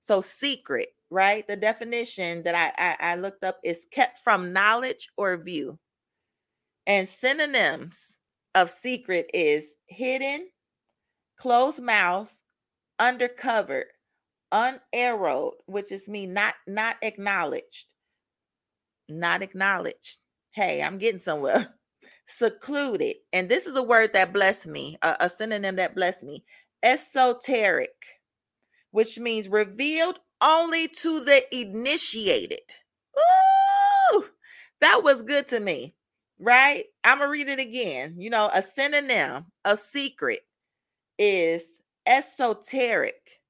So 0.00 0.20
secret, 0.20 0.88
right? 1.10 1.46
The 1.46 1.56
definition 1.56 2.42
that 2.42 2.54
I, 2.54 2.72
I, 2.76 3.12
I 3.12 3.14
looked 3.14 3.44
up 3.44 3.58
is 3.64 3.86
kept 3.90 4.18
from 4.18 4.52
knowledge 4.52 5.08
or 5.16 5.36
view. 5.36 5.78
And 6.88 7.08
synonyms 7.08 8.16
of 8.54 8.70
secret 8.70 9.30
is 9.34 9.74
hidden, 9.88 10.48
closed 11.38 11.80
mouth, 11.80 12.34
undercovered, 13.00 13.84
unarrowed, 14.50 15.54
which 15.66 15.92
is 15.92 16.08
me 16.08 16.26
not 16.26 16.54
not 16.66 16.96
acknowledged. 17.02 17.86
Not 19.08 19.42
acknowledged. 19.42 20.18
Hey, 20.52 20.82
I'm 20.82 20.98
getting 20.98 21.20
somewhere. 21.20 21.74
Secluded. 22.28 23.16
And 23.34 23.50
this 23.50 23.66
is 23.66 23.76
a 23.76 23.82
word 23.82 24.14
that 24.14 24.32
blessed 24.32 24.66
me, 24.66 24.98
a, 25.02 25.16
a 25.20 25.30
synonym 25.30 25.76
that 25.76 25.94
blessed 25.94 26.24
me. 26.24 26.44
Esoteric, 26.82 27.94
which 28.92 29.18
means 29.18 29.48
revealed 29.48 30.20
only 30.42 30.88
to 30.88 31.20
the 31.24 31.42
initiated. 31.54 32.60
Ooh, 34.14 34.24
that 34.80 35.02
was 35.04 35.22
good 35.22 35.48
to 35.48 35.60
me, 35.60 35.94
right? 36.38 36.84
I'm 37.04 37.18
to 37.18 37.26
read 37.26 37.48
it 37.48 37.60
again. 37.60 38.16
You 38.18 38.30
know, 38.30 38.50
a 38.52 38.62
synonym, 38.62 39.46
a 39.64 39.76
secret 39.76 40.40
is 41.18 41.62
esoteric 42.06 43.40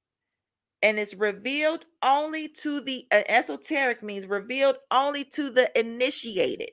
and 0.81 0.97
it's 0.99 1.13
revealed 1.13 1.85
only 2.03 2.47
to 2.47 2.79
the 2.81 3.05
uh, 3.11 3.21
esoteric 3.27 4.01
means 4.03 4.25
revealed 4.25 4.77
only 4.91 5.23
to 5.23 5.49
the 5.49 5.69
initiated 5.79 6.71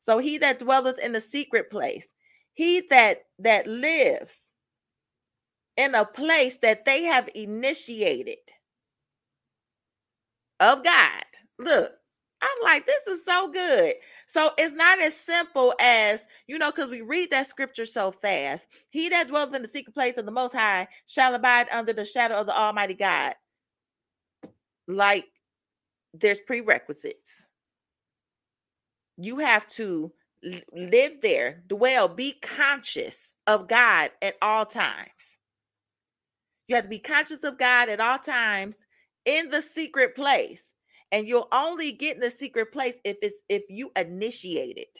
so 0.00 0.18
he 0.18 0.38
that 0.38 0.58
dwelleth 0.58 0.98
in 0.98 1.12
the 1.12 1.20
secret 1.20 1.70
place 1.70 2.12
he 2.52 2.80
that 2.90 3.24
that 3.38 3.66
lives 3.66 4.36
in 5.76 5.94
a 5.94 6.04
place 6.04 6.56
that 6.58 6.84
they 6.84 7.02
have 7.04 7.28
initiated 7.34 8.38
of 10.60 10.82
god 10.84 11.24
look 11.58 11.92
i'm 12.42 12.58
like 12.62 12.86
this 12.86 13.06
is 13.08 13.24
so 13.24 13.48
good 13.50 13.94
so 14.34 14.50
it's 14.58 14.74
not 14.74 15.00
as 15.00 15.14
simple 15.14 15.74
as, 15.80 16.26
you 16.48 16.58
know, 16.58 16.72
because 16.72 16.90
we 16.90 17.02
read 17.02 17.30
that 17.30 17.48
scripture 17.48 17.86
so 17.86 18.10
fast. 18.10 18.66
He 18.90 19.08
that 19.10 19.28
dwells 19.28 19.54
in 19.54 19.62
the 19.62 19.68
secret 19.68 19.94
place 19.94 20.16
of 20.16 20.26
the 20.26 20.32
Most 20.32 20.54
High 20.54 20.88
shall 21.06 21.36
abide 21.36 21.68
under 21.70 21.92
the 21.92 22.04
shadow 22.04 22.34
of 22.34 22.46
the 22.46 22.58
Almighty 22.58 22.94
God. 22.94 23.36
Like 24.88 25.26
there's 26.14 26.40
prerequisites. 26.40 27.46
You 29.18 29.38
have 29.38 29.68
to 29.68 30.12
live 30.72 31.20
there, 31.22 31.62
dwell, 31.68 32.08
be 32.08 32.32
conscious 32.42 33.34
of 33.46 33.68
God 33.68 34.10
at 34.20 34.34
all 34.42 34.66
times. 34.66 35.38
You 36.66 36.74
have 36.74 36.86
to 36.86 36.90
be 36.90 36.98
conscious 36.98 37.44
of 37.44 37.56
God 37.56 37.88
at 37.88 38.00
all 38.00 38.18
times 38.18 38.74
in 39.24 39.50
the 39.50 39.62
secret 39.62 40.16
place 40.16 40.73
and 41.14 41.28
you'll 41.28 41.48
only 41.52 41.92
get 41.92 42.16
in 42.16 42.20
the 42.20 42.30
secret 42.30 42.72
place 42.72 42.96
if 43.04 43.16
it's 43.22 43.38
if 43.48 43.64
you 43.70 43.92
initiate 43.96 44.78
it. 44.78 44.98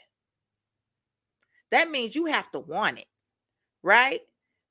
That 1.73 1.91
means 1.91 2.17
you 2.17 2.27
have 2.27 2.51
to 2.53 2.61
want 2.61 3.01
it 3.01 3.07
right? 3.85 4.21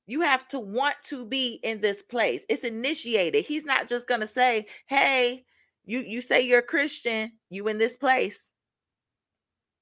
You 0.06 0.22
have 0.22 0.46
to 0.48 0.60
want 0.60 0.96
to 1.08 1.24
be 1.24 1.60
in 1.62 1.80
this 1.80 2.02
place. 2.02 2.42
It's 2.50 2.64
initiated. 2.64 3.46
He's 3.46 3.64
not 3.64 3.88
just 3.88 4.08
going 4.08 4.20
to 4.20 4.26
say 4.26 4.66
hey 4.86 5.44
you 5.86 6.00
you 6.00 6.20
say 6.20 6.42
you're 6.42 6.60
a 6.60 6.62
christian 6.62 7.32
you 7.50 7.68
in 7.68 7.78
this 7.78 7.96
place. 7.96 8.48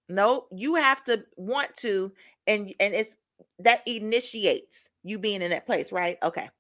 No 0.09 0.47
you 0.53 0.77
have 0.77 1.03
to 1.07 1.25
want 1.37 1.75
to 1.79 2.13
and 2.47 2.75
and 2.79 2.95
it's 2.95 3.17
that 3.61 3.83
initiates 3.87 4.89
you 5.03 5.19
being 5.19 5.43
in 5.43 5.51
that 5.51 5.67
place 5.67 5.91
right? 5.91 6.19
Okay. 6.23 6.51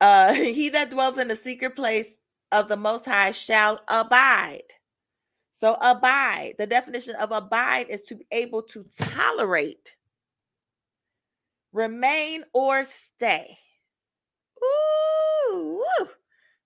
Uh 0.00 0.34
he 0.34 0.70
that 0.70 0.90
dwells 0.90 1.18
in 1.18 1.28
the 1.28 1.36
secret 1.36 1.76
place 1.76 2.18
of 2.52 2.68
the 2.68 2.76
Most 2.76 3.04
High 3.06 3.32
shall 3.32 3.80
abide. 3.88 4.62
So, 5.54 5.76
abide, 5.80 6.54
the 6.58 6.66
definition 6.66 7.14
of 7.16 7.32
abide 7.32 7.88
is 7.88 8.02
to 8.02 8.16
be 8.16 8.26
able 8.30 8.62
to 8.64 8.84
tolerate, 8.98 9.96
remain, 11.72 12.44
or 12.52 12.84
stay. 12.84 13.58
Ooh, 15.52 15.84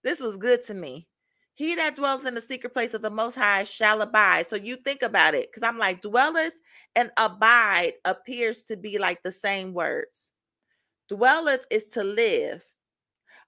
this 0.03 0.21
was 0.21 0.37
good 0.37 0.65
to 0.65 0.75
me. 0.75 1.09
He 1.55 1.75
that 1.77 1.97
dwells 1.97 2.27
in 2.27 2.35
the 2.35 2.41
secret 2.43 2.75
place 2.75 2.93
of 2.93 3.01
the 3.03 3.11
Most 3.11 3.35
High 3.35 3.65
shall 3.65 4.03
abide. 4.03 4.47
So 4.47 4.57
you 4.57 4.77
think 4.77 5.03
about 5.03 5.35
it, 5.35 5.51
because 5.51 5.67
I'm 5.67 5.79
like, 5.79 6.03
dwelleth 6.03 6.55
and 6.95 7.11
abide 7.17 7.95
appears 8.05 8.63
to 8.65 8.77
be 8.77 8.99
like 8.99 9.23
the 9.23 9.33
same 9.33 9.73
words. 9.73 10.33
Dwelleth 11.09 11.67
is 11.71 11.87
to 11.89 12.03
live, 12.05 12.65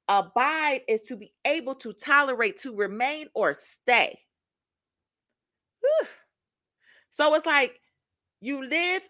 Abide 0.09 0.83
is 0.89 1.03
to 1.03 1.17
be 1.17 1.33
able 1.45 1.75
to 1.77 1.93
tolerate, 1.93 2.59
to 2.63 2.75
remain, 2.75 3.29
or 3.35 3.55
stay. 3.55 4.19
Whew. 5.81 6.09
So 7.11 7.35
it's 7.35 7.47
like 7.47 7.81
you 8.41 8.65
live. 8.65 9.03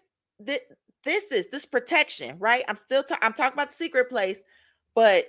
Th- 0.45 0.61
this 1.05 1.31
is 1.31 1.47
this 1.51 1.65
protection, 1.65 2.37
right? 2.39 2.63
I'm 2.67 2.75
still. 2.75 3.03
Ta- 3.03 3.19
I'm 3.21 3.33
talking 3.33 3.53
about 3.53 3.69
the 3.69 3.75
secret 3.75 4.09
place, 4.09 4.41
but 4.95 5.25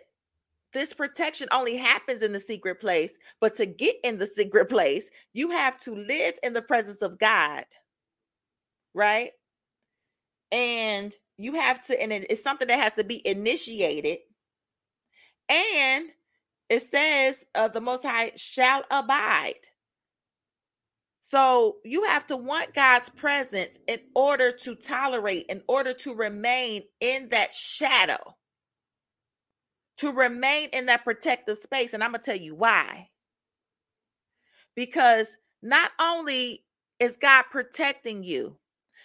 this 0.72 0.92
protection 0.92 1.48
only 1.52 1.76
happens 1.76 2.22
in 2.22 2.32
the 2.32 2.40
secret 2.40 2.80
place. 2.80 3.12
But 3.40 3.54
to 3.56 3.66
get 3.66 3.96
in 4.04 4.18
the 4.18 4.26
secret 4.26 4.68
place, 4.68 5.08
you 5.32 5.50
have 5.50 5.80
to 5.82 5.94
live 5.94 6.34
in 6.42 6.52
the 6.52 6.62
presence 6.62 7.02
of 7.02 7.18
God, 7.18 7.64
right? 8.94 9.30
And 10.52 11.12
you 11.38 11.54
have 11.54 11.82
to, 11.86 12.00
and 12.00 12.12
it's 12.12 12.42
something 12.42 12.68
that 12.68 12.80
has 12.80 12.92
to 12.94 13.04
be 13.04 13.26
initiated 13.26 14.18
and 15.50 16.06
it 16.70 16.88
says 16.90 17.44
uh, 17.54 17.68
the 17.68 17.80
Most 17.80 18.04
High 18.04 18.32
shall 18.36 18.84
abide. 18.90 19.54
So 21.20 21.76
you 21.84 22.04
have 22.04 22.26
to 22.28 22.36
want 22.36 22.74
God's 22.74 23.08
presence 23.08 23.78
in 23.86 24.00
order 24.14 24.52
to 24.52 24.74
tolerate, 24.74 25.46
in 25.48 25.62
order 25.68 25.92
to 25.94 26.14
remain 26.14 26.82
in 27.00 27.28
that 27.28 27.52
shadow, 27.52 28.36
to 29.98 30.12
remain 30.12 30.70
in 30.72 30.86
that 30.86 31.04
protective 31.04 31.58
space. 31.58 31.92
And 31.92 32.02
I'm 32.02 32.12
going 32.12 32.22
to 32.22 32.26
tell 32.26 32.40
you 32.40 32.54
why. 32.54 33.08
Because 34.74 35.36
not 35.62 35.90
only 36.00 36.64
is 36.98 37.16
God 37.16 37.44
protecting 37.50 38.22
you, 38.22 38.56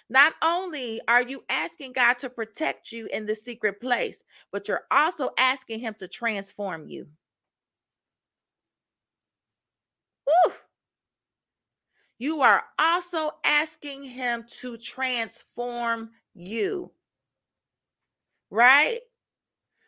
not 0.09 0.33
only 0.43 1.01
are 1.07 1.21
you 1.21 1.43
asking 1.49 1.93
God 1.93 2.19
to 2.19 2.29
protect 2.29 2.91
you 2.91 3.07
in 3.11 3.25
the 3.25 3.35
secret 3.35 3.81
place, 3.81 4.23
but 4.51 4.67
you're 4.67 4.85
also 4.91 5.29
asking 5.37 5.79
Him 5.79 5.95
to 5.99 6.07
transform 6.07 6.87
you. 6.87 7.07
Woo! 10.27 10.53
You 12.19 12.41
are 12.41 12.63
also 12.79 13.31
asking 13.43 14.03
Him 14.03 14.45
to 14.61 14.77
transform 14.77 16.11
you. 16.33 16.91
Right? 18.51 18.99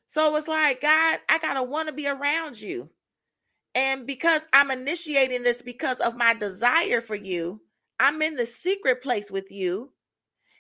So 0.08 0.36
it's 0.36 0.47
like, 0.47 0.82
God, 0.82 1.19
I 1.30 1.38
got 1.38 1.53
to 1.53 1.63
want 1.63 1.89
to 1.89 1.93
be 1.93 2.08
around 2.08 2.60
you. 2.60 2.89
And 3.75 4.08
because 4.08 4.41
I'm 4.51 4.71
initiating 4.71 5.43
this 5.43 5.62
because 5.62 5.99
of 5.99 6.17
my 6.17 6.34
desire 6.34 7.01
for 7.01 7.15
you, 7.15 7.62
I'm 7.99 8.21
in 8.23 8.36
the 8.36 8.47
secret 8.47 9.03
place 9.03 9.30
with 9.30 9.51
you 9.51 9.91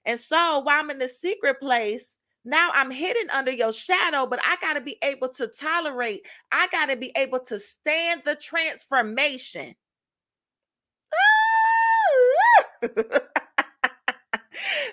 and 0.07 0.19
so 0.19 0.59
while 0.59 0.79
I'm 0.79 0.89
in 0.89 0.99
the 0.99 1.09
secret 1.09 1.59
place, 1.59 2.15
now 2.45 2.71
I'm 2.73 2.89
hidden 2.89 3.29
under 3.29 3.51
your 3.51 3.73
shadow, 3.73 4.25
but 4.25 4.39
I 4.41 4.55
got 4.61 4.73
to 4.75 4.81
be 4.81 4.97
able 5.03 5.27
to 5.33 5.47
tolerate, 5.47 6.25
I 6.49 6.67
got 6.71 6.85
to 6.85 6.95
be 6.95 7.11
able 7.17 7.41
to 7.41 7.59
stand 7.59 8.21
the 8.23 8.35
transformation. 8.35 9.75
this 12.81 12.93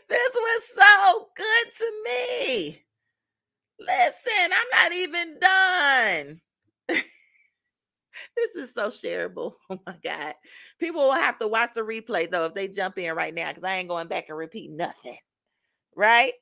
was 0.08 0.62
so 0.74 1.28
good 1.36 1.72
to 1.78 1.92
me. 2.04 2.82
Listen, 3.78 4.50
I'm 4.52 4.82
not 4.82 4.92
even 4.92 5.38
done. 5.38 6.40
this 8.36 8.50
is 8.68 8.74
so 8.74 8.88
shareable. 8.88 9.54
Oh 9.70 9.80
my 9.86 9.96
God. 10.02 10.34
People 10.78 11.02
will 11.06 11.14
have 11.14 11.38
to 11.40 11.48
watch 11.48 11.70
the 11.74 11.82
replay 11.82 12.30
though 12.30 12.46
if 12.46 12.54
they 12.54 12.68
jump 12.68 12.98
in 12.98 13.14
right 13.14 13.34
now 13.34 13.48
because 13.48 13.64
I 13.64 13.76
ain't 13.76 13.88
going 13.88 14.08
back 14.08 14.28
and 14.28 14.38
repeat 14.38 14.70
nothing. 14.70 15.18
Right? 15.96 16.32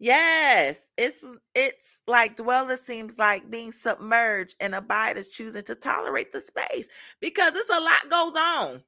Yes, 0.00 0.88
it's 0.96 1.22
it's 1.54 2.00
like 2.06 2.36
dweller 2.36 2.76
seems 2.78 3.18
like 3.18 3.50
being 3.50 3.70
submerged 3.70 4.56
and 4.58 4.74
abide 4.74 5.18
is 5.18 5.28
choosing 5.28 5.62
to 5.64 5.74
tolerate 5.74 6.32
the 6.32 6.40
space 6.40 6.88
because 7.20 7.54
it's 7.54 7.68
a 7.70 7.80
lot 7.80 8.10
goes 8.10 8.34
on. 8.36 8.82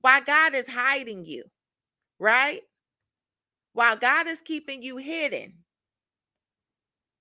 While 0.00 0.22
God 0.22 0.54
is 0.54 0.66
hiding 0.66 1.26
you, 1.26 1.44
right? 2.18 2.62
While 3.74 3.96
God 3.96 4.28
is 4.28 4.40
keeping 4.40 4.82
you 4.82 4.96
hidden, 4.96 5.54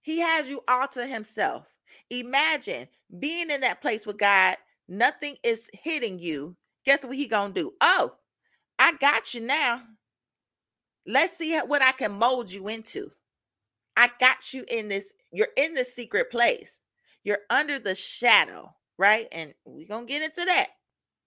He 0.02 0.20
has 0.20 0.48
you 0.50 0.64
all 0.68 0.88
to 0.90 1.06
himself. 1.06 1.68
Imagine 2.10 2.88
being 3.20 3.50
in 3.50 3.62
that 3.62 3.82
place 3.82 4.06
with 4.06 4.18
God, 4.18 4.58
nothing 4.88 5.36
is 5.44 5.70
hitting 5.74 6.20
you. 6.20 6.56
Guess 6.86 7.04
what 7.04 7.16
he 7.16 7.28
going 7.28 7.54
to 7.54 7.62
do? 7.62 7.74
Oh, 7.82 8.14
I 8.78 8.94
got 8.94 9.34
you 9.34 9.42
now. 9.42 9.82
Let's 11.06 11.38
see 11.38 11.58
what 11.58 11.82
I 11.82 11.92
can 11.92 12.12
mold 12.12 12.52
you 12.52 12.68
into. 12.68 13.12
I 13.98 14.10
got 14.20 14.54
you 14.54 14.64
in 14.70 14.88
this. 14.88 15.06
You're 15.32 15.50
in 15.58 15.74
the 15.74 15.86
secret 15.86 16.32
place. 16.32 16.80
You're 17.24 17.40
under 17.50 17.80
the 17.80 17.96
shadow, 17.96 18.74
right? 18.98 19.28
And 19.32 19.54
we're 19.66 19.88
going 19.88 20.08
to 20.08 20.12
get 20.12 20.24
into 20.24 20.46
that. 20.46 20.68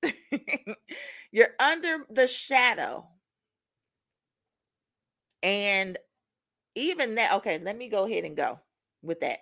You're 1.32 1.54
under 1.60 2.06
the 2.10 2.26
shadow. 2.26 3.06
And 5.42 5.98
even 6.74 7.16
that, 7.16 7.34
okay, 7.34 7.58
let 7.58 7.76
me 7.76 7.88
go 7.88 8.04
ahead 8.06 8.24
and 8.24 8.36
go 8.36 8.58
with 9.02 9.20
that. 9.20 9.40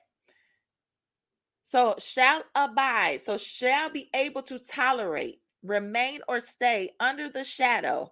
So, 1.70 1.94
shall 2.00 2.42
abide, 2.56 3.20
so 3.24 3.36
shall 3.36 3.90
be 3.90 4.10
able 4.12 4.42
to 4.42 4.58
tolerate, 4.58 5.40
remain, 5.62 6.18
or 6.26 6.40
stay 6.40 6.90
under 6.98 7.28
the 7.28 7.44
shadow. 7.44 8.10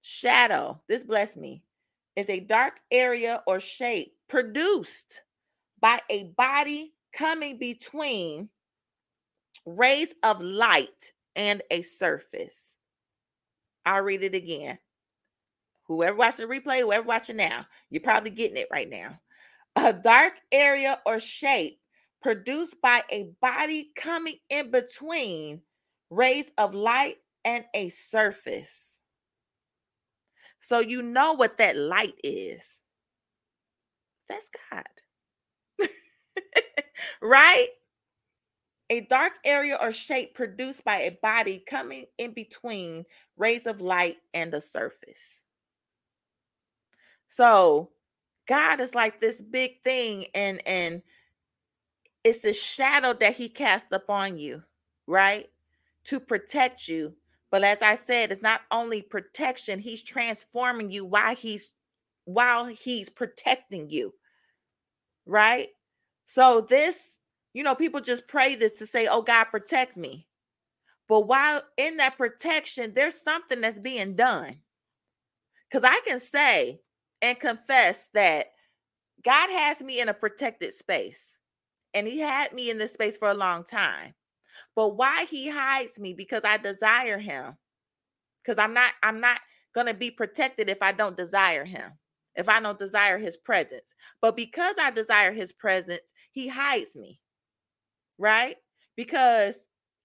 Shadow, 0.00 0.80
this 0.88 1.04
bless 1.04 1.36
me, 1.36 1.62
is 2.16 2.30
a 2.30 2.40
dark 2.40 2.80
area 2.90 3.42
or 3.46 3.60
shape 3.60 4.14
produced 4.26 5.20
by 5.82 6.00
a 6.08 6.32
body 6.38 6.94
coming 7.12 7.58
between 7.58 8.48
rays 9.66 10.14
of 10.22 10.40
light 10.40 11.12
and 11.36 11.60
a 11.70 11.82
surface. 11.82 12.76
I'll 13.84 14.00
read 14.00 14.24
it 14.24 14.34
again. 14.34 14.78
Whoever 15.88 16.16
watched 16.16 16.38
the 16.38 16.44
replay, 16.44 16.80
whoever 16.80 17.06
watching 17.06 17.36
now, 17.36 17.66
you're 17.90 18.00
probably 18.00 18.30
getting 18.30 18.56
it 18.56 18.68
right 18.72 18.88
now. 18.88 19.20
A 19.76 19.92
dark 19.92 20.32
area 20.50 21.00
or 21.04 21.20
shape 21.20 21.80
produced 22.24 22.80
by 22.80 23.02
a 23.10 23.28
body 23.42 23.90
coming 23.94 24.38
in 24.48 24.70
between 24.70 25.60
rays 26.08 26.46
of 26.56 26.74
light 26.74 27.16
and 27.44 27.66
a 27.74 27.90
surface. 27.90 28.98
So 30.58 30.80
you 30.80 31.02
know 31.02 31.34
what 31.34 31.58
that 31.58 31.76
light 31.76 32.14
is. 32.24 32.80
That's 34.26 34.48
God. 34.70 34.84
right? 37.20 37.68
A 38.88 39.02
dark 39.02 39.32
area 39.44 39.76
or 39.78 39.92
shape 39.92 40.34
produced 40.34 40.82
by 40.82 41.00
a 41.00 41.18
body 41.22 41.62
coming 41.68 42.06
in 42.16 42.32
between 42.32 43.04
rays 43.36 43.66
of 43.66 43.82
light 43.82 44.16
and 44.32 44.50
the 44.50 44.62
surface. 44.62 45.42
So 47.28 47.90
God 48.48 48.80
is 48.80 48.94
like 48.94 49.20
this 49.20 49.42
big 49.42 49.82
thing, 49.82 50.24
and 50.34 50.66
and 50.66 51.02
it's 52.24 52.40
the 52.40 52.54
shadow 52.54 53.14
that 53.14 53.36
He 53.36 53.48
cast 53.48 53.88
upon 53.92 54.38
you, 54.38 54.64
right? 55.06 55.48
To 56.06 56.20
protect 56.20 56.88
you. 56.88 57.14
But 57.50 57.64
as 57.64 57.82
I 57.82 57.96
said, 57.96 58.32
it's 58.32 58.42
not 58.42 58.62
only 58.70 59.02
protection, 59.02 59.78
He's 59.78 60.02
transforming 60.02 60.90
you 60.90 61.04
while 61.04 61.36
He's 61.36 61.72
while 62.24 62.66
He's 62.66 63.10
protecting 63.10 63.90
you, 63.90 64.14
right? 65.26 65.68
So 66.26 66.66
this, 66.68 67.18
you 67.54 67.62
know, 67.62 67.74
people 67.74 68.00
just 68.00 68.28
pray 68.28 68.56
this 68.56 68.72
to 68.80 68.86
say, 68.86 69.08
"Oh 69.08 69.22
God, 69.22 69.44
protect 69.46 69.96
me." 69.96 70.26
But 71.08 71.22
while 71.22 71.62
in 71.76 71.98
that 71.98 72.16
protection, 72.16 72.94
there's 72.94 73.20
something 73.20 73.60
that's 73.60 73.78
being 73.78 74.16
done. 74.16 74.58
Because 75.70 75.84
I 75.84 76.00
can 76.06 76.20
say, 76.20 76.80
and 77.22 77.38
confess 77.38 78.08
that 78.14 78.52
God 79.24 79.50
has 79.50 79.80
me 79.80 80.00
in 80.00 80.08
a 80.08 80.14
protected 80.14 80.74
space. 80.74 81.33
And 81.94 82.06
he 82.06 82.18
had 82.18 82.52
me 82.52 82.70
in 82.70 82.78
this 82.78 82.92
space 82.92 83.16
for 83.16 83.30
a 83.30 83.34
long 83.34 83.64
time. 83.64 84.14
But 84.74 84.96
why 84.96 85.24
he 85.26 85.48
hides 85.48 86.00
me 86.00 86.12
because 86.12 86.42
I 86.44 86.58
desire 86.58 87.18
him. 87.18 87.56
Cuz 88.44 88.56
I'm 88.58 88.74
not 88.74 88.92
I'm 89.02 89.20
not 89.20 89.40
going 89.74 89.86
to 89.86 89.94
be 89.94 90.10
protected 90.10 90.68
if 90.70 90.82
I 90.82 90.92
don't 90.92 91.16
desire 91.16 91.64
him. 91.64 91.92
If 92.36 92.48
I 92.48 92.60
don't 92.60 92.78
desire 92.78 93.18
his 93.18 93.36
presence. 93.36 93.94
But 94.20 94.36
because 94.36 94.74
I 94.80 94.90
desire 94.90 95.32
his 95.32 95.52
presence, 95.52 96.02
he 96.32 96.48
hides 96.48 96.96
me. 96.96 97.20
Right? 98.18 98.56
Because 98.96 99.56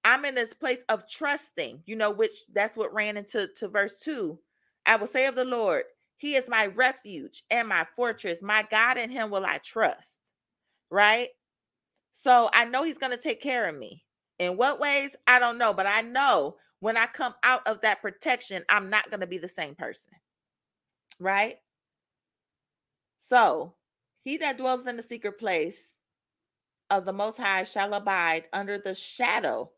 I'm 0.06 0.26
in 0.26 0.36
this 0.36 0.54
place 0.54 0.80
of 0.90 1.08
trusting, 1.10 1.84
you 1.86 1.96
know, 1.96 2.12
which 2.12 2.32
that's 2.54 2.78
what 2.78 2.94
ran 2.94 3.18
into 3.18 3.48
to 3.58 3.68
verse 3.68 3.98
2. 3.98 4.40
I 4.86 4.96
will 4.96 5.08
say 5.08 5.28
of 5.28 5.36
the 5.36 5.46
Lord, 5.46 5.84
he 6.18 6.36
is 6.36 6.50
my 6.50 6.68
refuge 6.68 7.44
and 7.50 7.68
my 7.68 7.86
fortress. 7.96 8.42
My 8.42 8.66
God, 8.70 8.98
in 8.98 9.10
him 9.10 9.30
will 9.30 9.46
I 9.46 9.60
trust. 9.60 10.20
Right? 10.90 11.30
So 12.12 12.50
I 12.54 12.66
know 12.66 12.84
he's 12.84 12.98
going 12.98 13.16
to 13.16 13.22
take 13.22 13.42
care 13.42 13.68
of 13.68 13.78
me. 13.78 14.04
In 14.40 14.58
what 14.58 14.80
ways? 14.80 15.12
I 15.28 15.40
don't 15.40 15.58
know. 15.58 15.74
But 15.74 15.86
I 15.86 16.02
know 16.02 16.56
when 16.80 16.98
I 16.98 17.08
come 17.08 17.34
out 17.44 17.68
of 17.68 17.82
that 17.82 18.02
protection, 18.02 18.64
I'm 18.70 18.90
not 18.90 19.10
going 19.10 19.20
to 19.22 19.28
be 19.28 19.38
the 19.38 19.50
same 19.50 19.76
person. 19.76 20.14
Right? 21.20 21.58
So 23.20 23.74
he 24.24 24.38
that 24.38 24.58
dwells 24.58 24.88
in 24.88 24.98
the 24.98 25.04
secret 25.04 25.38
place 25.38 25.90
of 26.90 27.06
the 27.06 27.14
Most 27.14 27.38
High 27.38 27.64
shall 27.64 27.94
abide 27.94 28.46
under 28.54 28.78
the 28.78 28.96
shadow 28.96 29.70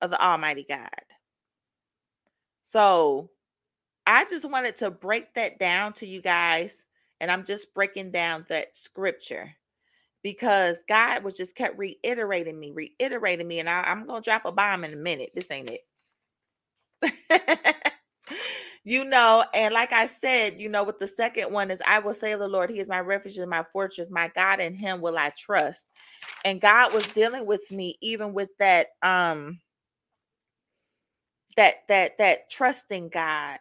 of 0.00 0.10
the 0.10 0.22
Almighty 0.22 0.64
God. 0.68 0.88
So 2.62 3.30
I 4.06 4.24
just 4.24 4.44
wanted 4.44 4.76
to 4.78 4.90
break 4.90 5.34
that 5.34 5.58
down 5.58 5.94
to 5.94 6.06
you 6.06 6.20
guys. 6.22 6.86
And 7.20 7.30
I'm 7.30 7.44
just 7.44 7.74
breaking 7.74 8.12
down 8.12 8.46
that 8.48 8.76
scripture 8.76 9.54
because 10.22 10.78
God 10.88 11.24
was 11.24 11.36
just 11.36 11.54
kept 11.54 11.78
reiterating 11.78 12.58
me, 12.58 12.72
reiterating 12.72 13.48
me. 13.48 13.60
And 13.60 13.68
I, 13.68 13.90
am 13.90 14.06
going 14.06 14.22
to 14.22 14.28
drop 14.28 14.44
a 14.44 14.52
bomb 14.52 14.84
in 14.84 14.92
a 14.92 14.96
minute. 14.96 15.30
This 15.34 15.50
ain't 15.50 15.70
it. 15.70 15.80
you 18.84 19.04
know, 19.04 19.44
and 19.54 19.72
like 19.72 19.92
I 19.92 20.06
said, 20.06 20.60
you 20.60 20.68
know, 20.68 20.84
with 20.84 20.98
the 20.98 21.08
second 21.08 21.52
one 21.52 21.70
is 21.70 21.80
I 21.86 21.98
will 21.98 22.14
say 22.14 22.34
the 22.34 22.48
Lord, 22.48 22.70
He 22.70 22.80
is 22.80 22.88
my 22.88 23.00
refuge 23.00 23.38
and 23.38 23.50
my 23.50 23.64
fortress, 23.72 24.10
my 24.10 24.30
God, 24.34 24.60
in 24.60 24.74
Him 24.74 25.00
will 25.00 25.16
I 25.16 25.30
trust. 25.30 25.88
And 26.44 26.60
God 26.60 26.92
was 26.92 27.06
dealing 27.06 27.46
with 27.46 27.70
me 27.70 27.96
even 28.02 28.34
with 28.34 28.50
that, 28.58 28.88
um, 29.02 29.60
that 31.56 31.76
that 31.88 32.18
that 32.18 32.50
trusting 32.50 33.08
God 33.08 33.58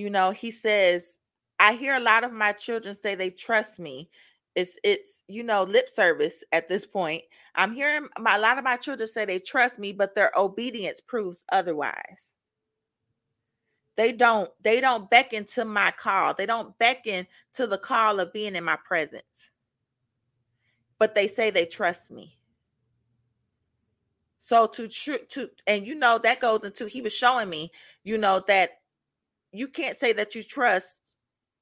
you 0.00 0.08
know, 0.08 0.30
he 0.30 0.50
says, 0.50 1.18
I 1.58 1.74
hear 1.74 1.94
a 1.94 2.00
lot 2.00 2.24
of 2.24 2.32
my 2.32 2.52
children 2.52 2.94
say 2.94 3.14
they 3.14 3.28
trust 3.28 3.78
me. 3.78 4.08
It's 4.54 4.76
it's 4.82 5.22
you 5.28 5.42
know 5.42 5.62
lip 5.62 5.88
service 5.88 6.42
at 6.52 6.68
this 6.68 6.86
point. 6.86 7.22
I'm 7.54 7.72
hearing 7.72 8.08
my, 8.18 8.36
a 8.36 8.40
lot 8.40 8.58
of 8.58 8.64
my 8.64 8.76
children 8.76 9.08
say 9.08 9.24
they 9.24 9.38
trust 9.38 9.78
me, 9.78 9.92
but 9.92 10.14
their 10.14 10.32
obedience 10.36 11.00
proves 11.00 11.44
otherwise. 11.50 12.32
They 13.96 14.12
don't 14.12 14.50
they 14.62 14.80
don't 14.80 15.10
beckon 15.10 15.44
to 15.46 15.64
my 15.64 15.90
call. 15.90 16.34
They 16.34 16.46
don't 16.46 16.76
beckon 16.78 17.26
to 17.54 17.66
the 17.66 17.78
call 17.78 18.18
of 18.18 18.32
being 18.32 18.56
in 18.56 18.64
my 18.64 18.76
presence. 18.76 19.50
But 20.98 21.14
they 21.14 21.28
say 21.28 21.50
they 21.50 21.66
trust 21.66 22.10
me. 22.10 22.38
So 24.38 24.66
to 24.68 24.88
tr- 24.88 25.26
to 25.30 25.50
and 25.66 25.86
you 25.86 25.94
know 25.94 26.18
that 26.18 26.40
goes 26.40 26.64
into 26.64 26.86
he 26.86 27.02
was 27.02 27.12
showing 27.12 27.50
me, 27.50 27.70
you 28.02 28.16
know 28.16 28.42
that 28.48 28.80
you 29.52 29.68
can't 29.68 29.98
say 29.98 30.12
that 30.14 30.34
you 30.34 30.42
trust 30.42 31.16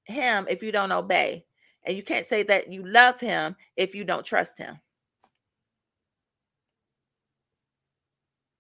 him 0.05 0.47
if 0.49 0.63
you 0.63 0.71
don't 0.71 0.93
obey. 0.93 1.45
And 1.89 1.97
you 1.97 2.03
can't 2.03 2.27
say 2.27 2.43
that 2.43 2.71
you 2.71 2.87
love 2.87 3.19
him 3.19 3.57
if 3.75 3.95
you 3.95 4.05
don't 4.05 4.27
trust 4.27 4.59
him. 4.59 4.79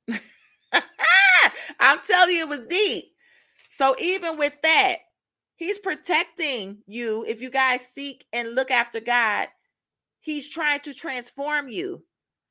I'm 1.78 1.98
telling 2.06 2.34
you, 2.34 2.40
it 2.44 2.48
was 2.48 2.60
deep. 2.60 3.04
So 3.70 3.94
even 3.98 4.38
with 4.38 4.54
that, 4.62 4.96
he's 5.56 5.78
protecting 5.78 6.78
you. 6.86 7.22
If 7.28 7.42
you 7.42 7.50
guys 7.50 7.82
seek 7.82 8.24
and 8.32 8.54
look 8.54 8.70
after 8.70 8.98
God, 8.98 9.48
he's 10.20 10.48
trying 10.48 10.80
to 10.80 10.94
transform 10.94 11.68
you. 11.68 12.02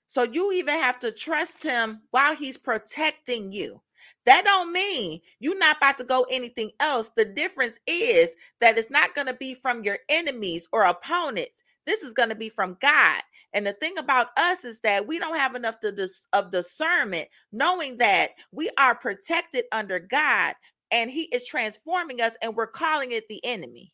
So 0.06 0.22
you 0.22 0.54
even 0.54 0.76
have 0.76 1.00
to 1.00 1.12
trust 1.12 1.64
him 1.64 2.04
while 2.12 2.36
he's 2.36 2.58
protecting 2.58 3.52
you. 3.52 3.82
That 4.28 4.46
don't 4.46 4.74
mean 4.74 5.22
you're 5.40 5.58
not 5.58 5.78
about 5.78 5.98
to 6.00 6.06
go 6.06 6.28
anything 6.32 6.72
else. 6.82 7.12
The 7.16 7.26
difference 7.26 7.80
is 7.88 8.36
that 8.62 8.78
it's 8.78 8.92
not 8.92 9.16
going 9.16 9.28
to 9.28 9.34
be 9.34 9.56
from 9.56 9.84
your 9.84 10.00
enemies 10.10 10.68
or 10.74 10.84
opponents. 10.84 11.64
This 11.88 12.04
is 12.04 12.14
going 12.14 12.30
to 12.30 12.36
be 12.36 12.50
from 12.50 12.78
God. 12.82 13.22
And 13.54 13.66
the 13.66 13.74
thing 13.74 13.98
about 13.98 14.28
us 14.38 14.66
is 14.66 14.82
that 14.82 15.08
we 15.08 15.18
don't 15.18 15.38
have 15.38 15.56
enough 15.56 15.78
dis- 15.82 16.28
of 16.34 16.52
discernment, 16.52 17.30
knowing 17.54 17.98
that 18.00 18.32
we 18.52 18.70
are 18.78 18.96
protected 18.96 19.66
under 19.72 20.00
God 20.00 20.56
and 20.92 21.10
He 21.10 21.24
is 21.24 21.46
transforming 21.46 22.22
us, 22.22 22.34
and 22.42 22.56
we're 22.56 22.68
calling 22.68 23.14
it 23.14 23.28
the 23.30 23.42
enemy. 23.46 23.94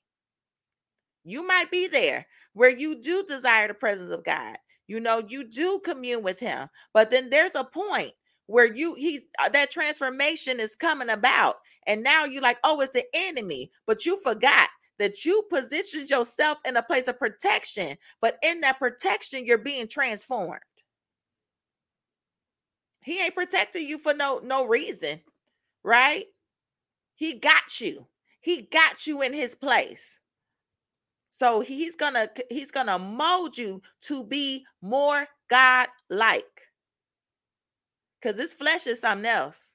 You 1.24 1.48
might 1.48 1.72
be 1.72 1.88
there 1.88 2.26
where 2.54 2.70
you 2.70 3.02
do 3.02 3.24
desire 3.24 3.68
the 3.68 3.74
presence 3.76 4.14
of 4.14 4.26
God. 4.26 4.58
You 4.88 5.00
know, 5.00 5.24
you 5.28 5.44
do 5.46 5.80
commune 5.86 6.24
with 6.24 6.40
Him, 6.40 6.70
but 6.94 7.12
then 7.12 7.30
there's 7.30 7.56
a 7.56 7.64
point 7.64 8.14
where 8.48 8.72
you 8.74 8.96
he 8.96 9.22
uh, 9.40 9.50
that 9.50 9.72
transformation 9.72 10.60
is 10.60 10.76
coming 10.76 11.10
about 11.10 11.58
and 11.88 12.04
now 12.04 12.26
you're 12.26 12.42
like 12.42 12.58
oh 12.64 12.80
it's 12.82 12.94
the 12.94 13.06
enemy 13.14 13.72
but 13.86 14.06
you 14.06 14.20
forgot 14.22 14.70
that 15.00 15.26
you 15.26 15.44
positioned 15.50 16.10
yourself 16.10 16.60
in 16.66 16.78
a 16.78 16.84
place 16.84 17.08
of 17.08 17.20
protection, 17.20 17.98
but 18.22 18.38
in 18.44 18.62
that 18.62 18.80
protection, 18.80 19.46
you're 19.46 19.58
being 19.58 19.88
transformed. 19.88 20.62
He 23.04 23.22
ain't 23.22 23.36
protecting 23.36 23.88
you 23.88 23.98
for 23.98 24.14
no 24.14 24.40
no 24.44 24.66
reason, 24.66 25.20
right? 25.84 26.26
He 27.16 27.34
got 27.34 27.82
you. 27.82 28.08
He 28.40 28.64
got 28.72 29.06
you 29.06 29.22
in 29.22 29.34
his 29.34 29.56
place. 29.56 30.20
So 31.32 31.60
he's 31.60 31.96
gonna 31.96 32.30
he's 32.50 32.72
gonna 32.72 33.00
mold 33.00 33.58
you 33.58 33.82
to 34.04 34.24
be 34.24 34.66
more 34.82 35.28
God 35.50 35.90
like. 36.10 36.46
Because 38.24 38.38
this 38.38 38.54
flesh 38.54 38.88
is 38.88 39.02
something 39.02 39.26
else. 39.26 39.74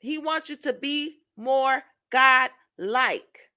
He 0.00 0.18
wants 0.18 0.50
you 0.50 0.56
to 0.58 0.74
be 0.74 1.20
more 1.36 1.82
God 2.10 2.50
like. 2.76 3.50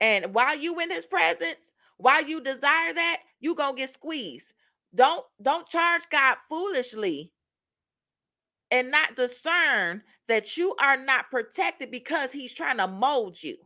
And 0.00 0.34
while 0.34 0.58
you 0.58 0.80
in 0.80 0.90
his 0.90 1.06
presence, 1.06 1.70
while 1.98 2.24
you 2.24 2.40
desire 2.40 2.92
that, 2.94 3.18
you 3.38 3.54
going 3.54 3.76
to 3.76 3.80
get 3.82 3.94
squeezed. 3.94 4.52
Don't 4.92 5.24
don't 5.40 5.68
charge 5.68 6.02
God 6.10 6.38
foolishly 6.48 7.32
and 8.72 8.90
not 8.90 9.14
discern 9.14 10.02
that 10.26 10.56
you 10.56 10.74
are 10.80 10.96
not 10.96 11.30
protected 11.30 11.92
because 11.92 12.32
he's 12.32 12.52
trying 12.52 12.78
to 12.78 12.88
mold 12.88 13.40
you. 13.40 13.56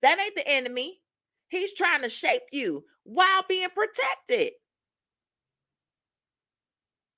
That 0.00 0.18
ain't 0.18 0.34
the 0.34 0.48
enemy. 0.48 1.00
He's 1.48 1.74
trying 1.74 2.00
to 2.02 2.08
shape 2.08 2.42
you 2.52 2.84
while 3.02 3.44
being 3.46 3.68
protected. 3.68 4.54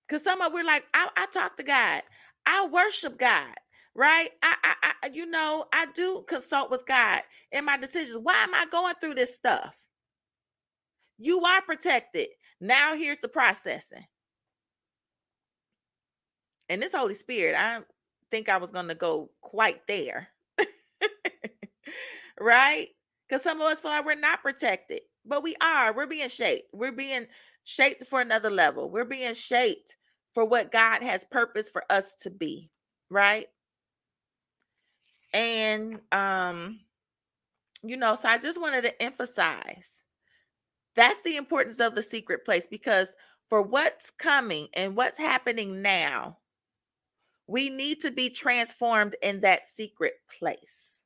Because 0.08 0.22
some 0.22 0.40
of 0.40 0.52
we're 0.52 0.64
like, 0.64 0.84
I, 0.94 1.08
I 1.16 1.26
talk 1.26 1.56
to 1.56 1.62
God, 1.62 2.02
I 2.46 2.66
worship 2.66 3.18
God, 3.18 3.54
right? 3.94 4.30
I, 4.42 4.56
I, 4.62 4.92
I, 5.02 5.08
you 5.12 5.26
know, 5.26 5.64
I 5.72 5.86
do 5.94 6.24
consult 6.28 6.70
with 6.70 6.86
God 6.86 7.20
in 7.52 7.64
my 7.64 7.76
decisions. 7.76 8.18
Why 8.22 8.44
am 8.44 8.54
I 8.54 8.66
going 8.70 8.94
through 9.00 9.14
this 9.14 9.34
stuff? 9.34 9.76
You 11.18 11.42
are 11.44 11.62
protected. 11.62 12.28
Now 12.60 12.96
here's 12.96 13.18
the 13.18 13.28
processing. 13.28 14.04
And 16.68 16.82
this 16.82 16.94
Holy 16.94 17.14
Spirit, 17.14 17.56
I 17.58 17.80
think 18.30 18.48
I 18.48 18.58
was 18.58 18.70
going 18.70 18.88
to 18.88 18.94
go 18.94 19.30
quite 19.40 19.86
there. 19.88 20.28
right? 22.40 22.88
Because 23.28 23.42
some 23.42 23.60
of 23.60 23.66
us 23.68 23.80
feel 23.80 23.92
like 23.92 24.06
we're 24.06 24.16
not 24.16 24.42
protected, 24.42 25.00
but 25.24 25.42
we 25.42 25.56
are. 25.62 25.94
We're 25.94 26.06
being 26.06 26.28
shaped. 26.28 26.68
We're 26.72 26.92
being 26.92 27.26
shaped 27.64 28.06
for 28.06 28.20
another 28.20 28.50
level. 28.50 28.90
We're 28.90 29.04
being 29.04 29.34
shaped 29.34 29.95
for 30.36 30.44
what 30.44 30.70
God 30.70 31.02
has 31.02 31.24
purpose 31.24 31.70
for 31.70 31.82
us 31.88 32.14
to 32.20 32.28
be, 32.28 32.68
right? 33.08 33.46
And 35.32 35.98
um 36.12 36.80
you 37.82 37.96
know, 37.96 38.16
so 38.16 38.28
I 38.28 38.36
just 38.36 38.60
wanted 38.60 38.82
to 38.82 39.02
emphasize 39.02 39.88
that's 40.94 41.22
the 41.22 41.36
importance 41.36 41.80
of 41.80 41.94
the 41.94 42.02
secret 42.02 42.44
place 42.44 42.66
because 42.70 43.08
for 43.48 43.62
what's 43.62 44.10
coming 44.10 44.68
and 44.74 44.94
what's 44.94 45.16
happening 45.16 45.80
now, 45.80 46.36
we 47.46 47.70
need 47.70 48.00
to 48.00 48.10
be 48.10 48.28
transformed 48.28 49.16
in 49.22 49.40
that 49.40 49.66
secret 49.66 50.14
place. 50.38 51.02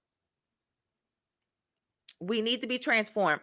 We 2.20 2.42
need 2.42 2.62
to 2.62 2.66
be 2.66 2.78
transformed. 2.78 3.42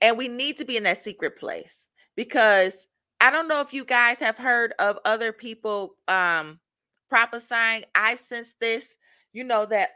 and 0.00 0.16
we 0.16 0.28
need 0.28 0.58
to 0.58 0.64
be 0.64 0.76
in 0.76 0.84
that 0.84 1.02
secret 1.02 1.36
place 1.36 1.88
because 2.14 2.87
I 3.20 3.30
don't 3.30 3.48
know 3.48 3.60
if 3.60 3.72
you 3.72 3.84
guys 3.84 4.18
have 4.18 4.38
heard 4.38 4.74
of 4.78 4.98
other 5.04 5.32
people 5.32 5.96
um 6.08 6.60
prophesying. 7.08 7.84
I've 7.94 8.18
sensed 8.18 8.60
this, 8.60 8.96
you 9.32 9.44
know, 9.44 9.64
that 9.66 9.90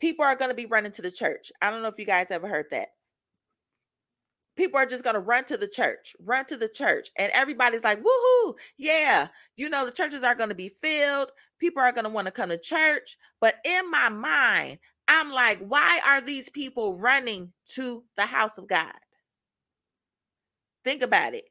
people 0.00 0.24
are 0.24 0.36
going 0.36 0.50
to 0.50 0.54
be 0.54 0.66
running 0.66 0.92
to 0.92 1.02
the 1.02 1.10
church. 1.10 1.50
I 1.62 1.70
don't 1.70 1.82
know 1.82 1.88
if 1.88 1.98
you 1.98 2.06
guys 2.06 2.30
ever 2.30 2.48
heard 2.48 2.66
that. 2.70 2.88
People 4.56 4.78
are 4.78 4.86
just 4.86 5.04
going 5.04 5.14
to 5.14 5.20
run 5.20 5.44
to 5.46 5.56
the 5.56 5.68
church, 5.68 6.14
run 6.22 6.44
to 6.46 6.56
the 6.56 6.68
church. 6.68 7.08
And 7.16 7.32
everybody's 7.32 7.84
like, 7.84 8.02
woohoo, 8.02 8.54
yeah. 8.76 9.28
You 9.56 9.70
know, 9.70 9.86
the 9.86 9.92
churches 9.92 10.22
are 10.22 10.34
going 10.34 10.50
to 10.50 10.54
be 10.54 10.68
filled. 10.68 11.30
People 11.58 11.82
are 11.82 11.92
going 11.92 12.04
to 12.04 12.10
want 12.10 12.26
to 12.26 12.30
come 12.30 12.50
to 12.50 12.58
church. 12.58 13.16
But 13.40 13.56
in 13.64 13.90
my 13.90 14.10
mind, 14.10 14.78
I'm 15.08 15.30
like, 15.30 15.60
why 15.60 16.00
are 16.06 16.20
these 16.20 16.50
people 16.50 16.98
running 16.98 17.52
to 17.70 18.04
the 18.16 18.26
house 18.26 18.58
of 18.58 18.68
God? 18.68 18.92
Think 20.84 21.02
about 21.02 21.34
it 21.34 21.44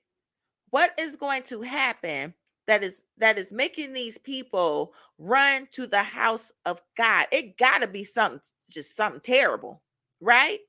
what 0.72 0.92
is 1.00 1.16
going 1.16 1.44
to 1.44 1.62
happen 1.62 2.34
that 2.70 2.84
is 2.84 3.04
that 3.18 3.40
is 3.40 3.52
making 3.52 3.94
these 3.94 4.20
people 4.20 4.94
run 5.18 5.68
to 5.72 5.88
the 5.88 6.04
house 6.04 6.52
of 6.68 6.80
God. 6.96 7.26
It 7.32 7.58
got 7.58 7.80
to 7.80 7.88
be 7.88 8.04
something 8.04 8.42
just 8.70 8.96
something 8.96 9.22
terrible, 9.22 9.82
right? 10.22 10.60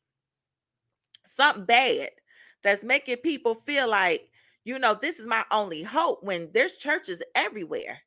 Something 1.26 1.66
bad 1.66 2.08
that's 2.64 2.82
making 2.82 3.18
people 3.18 3.54
feel 3.54 3.86
like, 3.86 4.28
you 4.64 4.78
know, 4.78 4.94
this 4.94 5.18
is 5.18 5.26
my 5.26 5.44
only 5.50 5.82
hope 5.82 6.22
when 6.22 6.50
there's 6.54 6.76
churches 6.76 7.22
everywhere. 7.34 8.00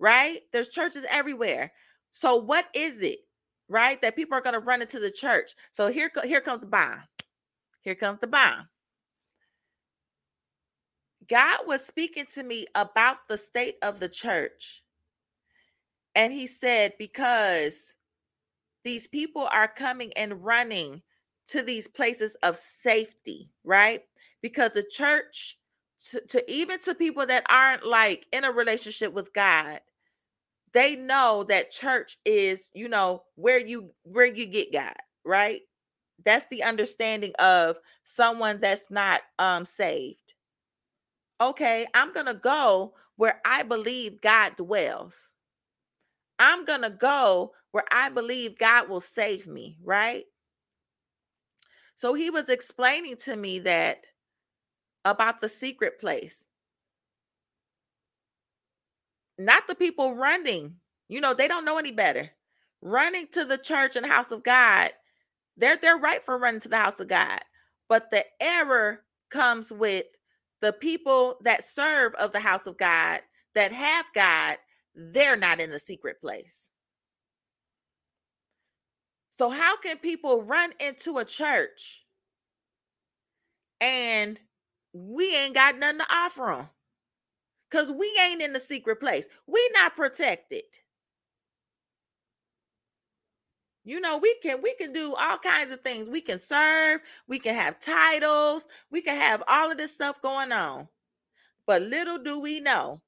Right? 0.00 0.40
There's 0.52 0.70
churches 0.70 1.06
everywhere. 1.08 1.72
So 2.10 2.34
what 2.34 2.66
is 2.74 3.00
it? 3.02 3.20
Right? 3.68 4.02
That 4.02 4.16
people 4.16 4.36
are 4.36 4.40
going 4.42 4.54
to 4.54 4.58
run 4.58 4.82
into 4.82 4.98
the 4.98 5.12
church. 5.12 5.52
So 5.70 5.86
here 5.86 6.10
here 6.24 6.40
comes 6.40 6.62
the 6.62 6.66
bomb. 6.66 7.04
Here 7.82 7.94
comes 7.94 8.18
the 8.20 8.26
bomb. 8.26 8.68
God 11.32 11.60
was 11.66 11.82
speaking 11.82 12.26
to 12.34 12.42
me 12.42 12.66
about 12.74 13.26
the 13.26 13.38
state 13.38 13.76
of 13.80 14.00
the 14.00 14.08
church. 14.10 14.82
And 16.14 16.30
he 16.30 16.46
said, 16.46 16.92
because 16.98 17.94
these 18.84 19.06
people 19.06 19.48
are 19.50 19.66
coming 19.66 20.12
and 20.14 20.44
running 20.44 21.00
to 21.48 21.62
these 21.62 21.88
places 21.88 22.36
of 22.42 22.58
safety, 22.58 23.48
right? 23.64 24.02
Because 24.42 24.72
the 24.72 24.82
church, 24.82 25.58
to, 26.10 26.20
to, 26.20 26.52
even 26.52 26.78
to 26.80 26.94
people 26.94 27.24
that 27.24 27.46
aren't 27.48 27.86
like 27.86 28.26
in 28.30 28.44
a 28.44 28.52
relationship 28.52 29.14
with 29.14 29.32
God, 29.32 29.80
they 30.74 30.96
know 30.96 31.46
that 31.48 31.70
church 31.70 32.18
is, 32.26 32.68
you 32.74 32.90
know, 32.90 33.22
where 33.36 33.58
you 33.58 33.90
where 34.02 34.26
you 34.26 34.44
get 34.44 34.70
God, 34.70 34.96
right? 35.24 35.62
That's 36.26 36.44
the 36.50 36.62
understanding 36.62 37.32
of 37.38 37.78
someone 38.04 38.60
that's 38.60 38.90
not 38.90 39.22
um 39.38 39.64
saved 39.64 40.21
okay, 41.50 41.86
I'm 41.94 42.12
going 42.12 42.26
to 42.26 42.34
go 42.34 42.94
where 43.16 43.40
I 43.44 43.62
believe 43.62 44.20
God 44.20 44.56
dwells. 44.56 45.32
I'm 46.38 46.64
going 46.64 46.82
to 46.82 46.90
go 46.90 47.52
where 47.72 47.84
I 47.92 48.08
believe 48.08 48.58
God 48.58 48.88
will 48.88 49.00
save 49.00 49.46
me, 49.46 49.76
right? 49.82 50.24
So 51.94 52.14
he 52.14 52.30
was 52.30 52.48
explaining 52.48 53.16
to 53.24 53.36
me 53.36 53.60
that 53.60 54.06
about 55.04 55.40
the 55.40 55.48
secret 55.48 56.00
place. 56.00 56.44
Not 59.38 59.66
the 59.68 59.74
people 59.74 60.14
running, 60.14 60.76
you 61.08 61.20
know, 61.20 61.34
they 61.34 61.48
don't 61.48 61.64
know 61.64 61.78
any 61.78 61.92
better. 61.92 62.30
Running 62.80 63.28
to 63.32 63.44
the 63.44 63.58
church 63.58 63.96
and 63.96 64.04
house 64.04 64.30
of 64.30 64.42
God, 64.42 64.90
they're 65.56 65.76
they're 65.76 65.96
right 65.96 66.22
for 66.22 66.38
running 66.38 66.60
to 66.62 66.68
the 66.68 66.76
house 66.76 67.00
of 67.00 67.08
God. 67.08 67.40
But 67.88 68.10
the 68.10 68.24
error 68.40 69.02
comes 69.30 69.70
with 69.70 70.06
the 70.62 70.72
people 70.72 71.36
that 71.42 71.64
serve 71.64 72.14
of 72.14 72.32
the 72.32 72.40
house 72.40 72.66
of 72.66 72.78
God, 72.78 73.20
that 73.54 73.72
have 73.72 74.06
God, 74.14 74.56
they're 74.94 75.36
not 75.36 75.60
in 75.60 75.70
the 75.70 75.80
secret 75.80 76.20
place. 76.20 76.70
So, 79.30 79.50
how 79.50 79.76
can 79.76 79.98
people 79.98 80.42
run 80.42 80.72
into 80.78 81.18
a 81.18 81.24
church 81.24 82.04
and 83.80 84.38
we 84.92 85.36
ain't 85.36 85.54
got 85.54 85.78
nothing 85.78 85.98
to 85.98 86.06
offer 86.14 86.54
them? 86.56 86.68
Because 87.68 87.90
we 87.90 88.16
ain't 88.22 88.42
in 88.42 88.52
the 88.52 88.60
secret 88.60 89.00
place. 89.00 89.24
We 89.46 89.68
not 89.74 89.96
protected. 89.96 90.62
You 93.84 94.00
know, 94.00 94.18
we 94.18 94.34
can 94.42 94.62
we 94.62 94.74
can 94.74 94.92
do 94.92 95.14
all 95.18 95.38
kinds 95.38 95.72
of 95.72 95.80
things. 95.80 96.08
We 96.08 96.20
can 96.20 96.38
serve, 96.38 97.00
we 97.26 97.38
can 97.38 97.54
have 97.54 97.80
titles, 97.80 98.64
we 98.90 99.02
can 99.02 99.16
have 99.16 99.42
all 99.48 99.72
of 99.72 99.78
this 99.78 99.92
stuff 99.92 100.22
going 100.22 100.52
on. 100.52 100.88
But 101.66 101.82
little 101.82 102.18
do 102.18 102.38
we 102.38 102.60
know, 102.60 103.00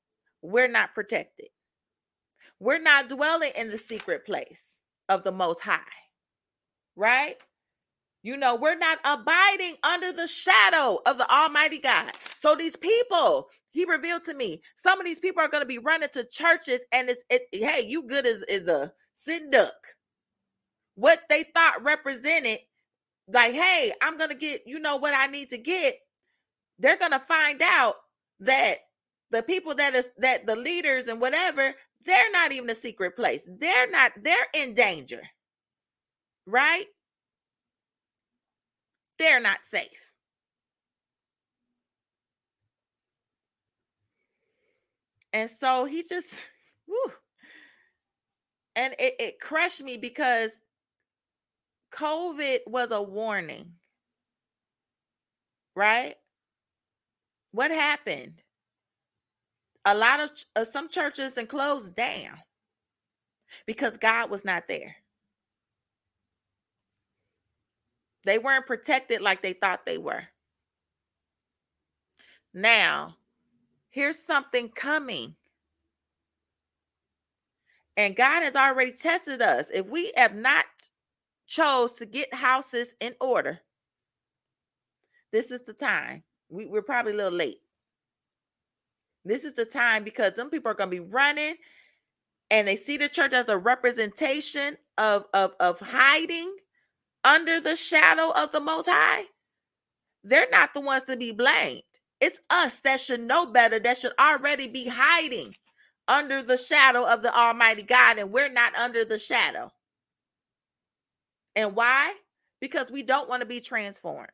we're 0.43 0.68
not 0.68 0.95
protected. 0.95 1.49
We're 2.59 2.83
not 2.83 3.09
dwelling 3.09 3.53
in 3.57 3.70
the 3.70 3.79
secret 3.79 4.27
place 4.27 4.64
of 5.09 5.22
the 5.22 5.33
most 5.33 5.61
high. 5.61 5.81
Right? 6.97 7.37
You 8.22 8.37
know, 8.37 8.57
we're 8.57 8.79
not 8.79 8.99
abiding 9.05 9.75
under 9.83 10.12
the 10.12 10.27
shadow 10.27 10.99
of 11.07 11.18
the 11.18 11.31
Almighty 11.31 11.79
God. 11.79 12.11
So 12.41 12.57
these 12.57 12.75
people, 12.75 13.49
he 13.70 13.85
revealed 13.85 14.25
to 14.25 14.35
me, 14.35 14.62
some 14.79 14.99
of 14.99 15.05
these 15.05 15.18
people 15.18 15.43
are 15.43 15.49
going 15.49 15.62
to 15.62 15.66
be 15.66 15.79
running 15.79 16.09
to 16.14 16.25
churches, 16.25 16.81
and 16.91 17.11
it's 17.11 17.22
it, 17.29 17.43
hey, 17.53 17.85
you 17.87 18.03
good 18.05 18.27
as 18.27 18.43
is 18.49 18.66
a 18.66 18.93
sin 19.14 19.51
duck 19.51 19.93
what 20.97 21.20
they 21.30 21.45
thought 21.55 21.82
represented 21.84 22.59
like 23.28 23.55
hey 23.55 23.92
i'm 24.03 24.18
gonna 24.18 24.34
get 24.34 24.62
you 24.66 24.78
know 24.80 24.97
what 24.97 25.14
i 25.14 25.26
need 25.28 25.51
to 25.51 25.59
get 25.59 25.97
they're 26.78 26.99
gonna 26.99 27.20
find 27.20 27.62
out 27.62 27.97
that 28.40 28.78
the 29.32 29.42
people 29.42 29.74
that 29.76 29.95
is 29.95 30.11
that 30.18 30.47
the 30.47 30.57
leaders 30.57 31.09
and 31.09 31.20
whatever 31.20 31.74
they're 32.05 32.30
not 32.32 32.53
even 32.53 32.70
a 32.70 32.74
secret 32.74 33.16
place. 33.16 33.42
They're 33.49 33.90
not 33.90 34.12
they're 34.22 34.36
in 34.55 34.74
danger. 34.74 35.22
Right? 36.47 36.86
They're 39.18 39.40
not 39.40 39.64
safe. 39.64 40.12
And 45.32 45.51
so 45.51 45.86
he 45.86 46.03
just, 46.09 46.28
whew, 46.86 47.12
and 48.76 48.95
it, 48.99 49.14
it 49.20 49.40
crushed 49.40 49.82
me 49.82 49.97
because 49.99 50.51
COVID 51.95 52.59
was 52.66 52.90
a 52.90 53.03
warning, 53.03 53.72
right? 55.76 56.16
What 57.53 57.70
happened? 57.70 58.42
A 59.84 59.95
lot 59.95 60.20
of 60.20 60.30
uh, 60.57 60.64
some 60.64 60.88
churches 60.88 61.36
and 61.36 61.49
closed 61.49 61.95
down 61.95 62.38
because 63.66 63.97
God 63.97 64.30
was 64.30 64.45
not 64.45 64.66
there. 64.66 64.97
They 68.24 68.38
weren't 68.38 68.66
protected 68.66 69.20
like 69.20 69.42
they 69.42 69.53
thought 69.53 69.86
they 69.86 69.99
were. 69.99 70.24
Now, 72.53 73.16
here's 73.90 74.18
something 74.18 74.68
coming. 74.70 75.36
And 77.97 78.16
God 78.16 78.42
has 78.42 78.57
already 78.57 78.92
tested 78.92 79.42
us. 79.42 79.68
If 79.72 79.86
we 79.86 80.12
have 80.16 80.34
not 80.34 80.64
chose 81.47 81.92
to 81.92 82.07
get 82.07 82.32
houses 82.34 82.95
in 83.01 83.14
order, 83.20 83.61
this 85.32 85.51
is 85.51 85.62
the 85.62 85.72
time. 85.72 86.22
We, 86.49 86.66
we're 86.66 86.82
probably 86.82 87.12
a 87.12 87.16
little 87.16 87.32
late. 87.32 87.59
This 89.24 89.45
is 89.45 89.55
the 89.55 89.64
time 89.64 90.05
because 90.05 90.36
some 90.36 90.51
people 90.51 90.70
are 90.70 90.74
going 90.74 90.90
to 90.90 90.97
be 90.97 91.01
running 91.01 91.57
and 92.51 92.68
they 92.68 92.76
see 92.76 92.97
the 92.97 93.09
church 93.09 93.32
as 93.32 93.49
a 93.49 93.59
representation 93.59 94.76
of, 94.99 95.26
of, 95.34 95.53
of 95.59 95.80
hiding 95.80 96.55
under 97.24 97.61
the 97.61 97.74
shadow 97.74 98.30
of 98.36 98.53
the 98.53 98.61
Most 98.61 98.86
High. 98.88 99.24
They're 100.22 100.49
not 100.51 100.74
the 100.74 100.80
ones 100.80 101.05
to 101.05 101.16
be 101.16 101.32
blamed. 101.32 101.82
It's 102.20 102.38
us 102.51 102.80
that 102.80 103.01
should 103.01 103.20
know 103.20 103.47
better, 103.47 103.78
that 103.78 103.99
should 103.99 104.12
already 104.18 104.68
be 104.68 104.86
hiding 104.86 105.55
under 106.07 106.42
the 106.42 106.57
shadow 106.57 107.07
of 107.07 107.22
the 107.22 107.36
Almighty 107.36 107.82
God, 107.82 108.18
and 108.18 108.30
we're 108.30 108.53
not 108.53 108.74
under 108.76 109.05
the 109.05 109.18
shadow. 109.18 109.70
And 111.57 111.75
why? 111.75 112.15
Because 112.61 112.91
we 112.91 113.03
don't 113.03 113.29
want 113.29 113.41
to 113.41 113.47
be 113.47 113.61
transformed. 113.61 114.29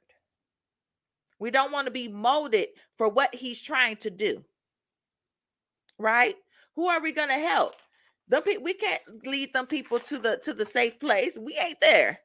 We 1.39 1.51
don't 1.51 1.73
want 1.73 1.87
to 1.87 1.91
be 1.91 2.09
molded 2.09 2.69
for 2.97 3.09
what 3.09 3.35
he's 3.35 3.61
trying 3.61 3.97
to 3.99 4.11
do. 4.11 4.45
Right? 5.99 6.37
Who 6.77 6.89
are 6.89 7.01
we 7.01 7.13
going 7.13 7.29
to 7.29 7.35
help? 7.35 7.75
The 8.29 8.41
pe- 8.41 8.59
we 8.59 8.75
can't 8.75 9.03
lead 9.25 9.53
them 9.53 9.67
people 9.67 9.99
to 10.01 10.19
the 10.19 10.39
to 10.45 10.55
the 10.55 10.65
safe 10.65 11.01
place. 11.01 11.37
We 11.39 11.59
ain't 11.61 11.81
there. 11.81 12.21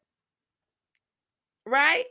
Right? 1.66 2.06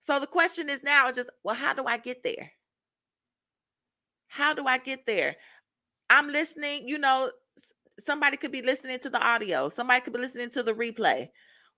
So 0.00 0.20
the 0.20 0.26
question 0.26 0.68
is 0.68 0.82
now 0.82 1.10
just 1.12 1.30
well 1.42 1.54
how 1.54 1.72
do 1.72 1.84
I 1.86 1.96
get 1.96 2.22
there? 2.22 2.52
How 4.28 4.52
do 4.52 4.66
I 4.66 4.78
get 4.78 5.06
there? 5.06 5.36
I'm 6.10 6.28
listening, 6.28 6.88
you 6.88 6.98
know, 6.98 7.30
somebody 8.04 8.36
could 8.36 8.52
be 8.52 8.62
listening 8.62 8.98
to 9.00 9.10
the 9.10 9.20
audio. 9.20 9.68
Somebody 9.68 10.00
could 10.02 10.12
be 10.12 10.20
listening 10.20 10.50
to 10.50 10.62
the 10.62 10.74
replay. 10.74 11.28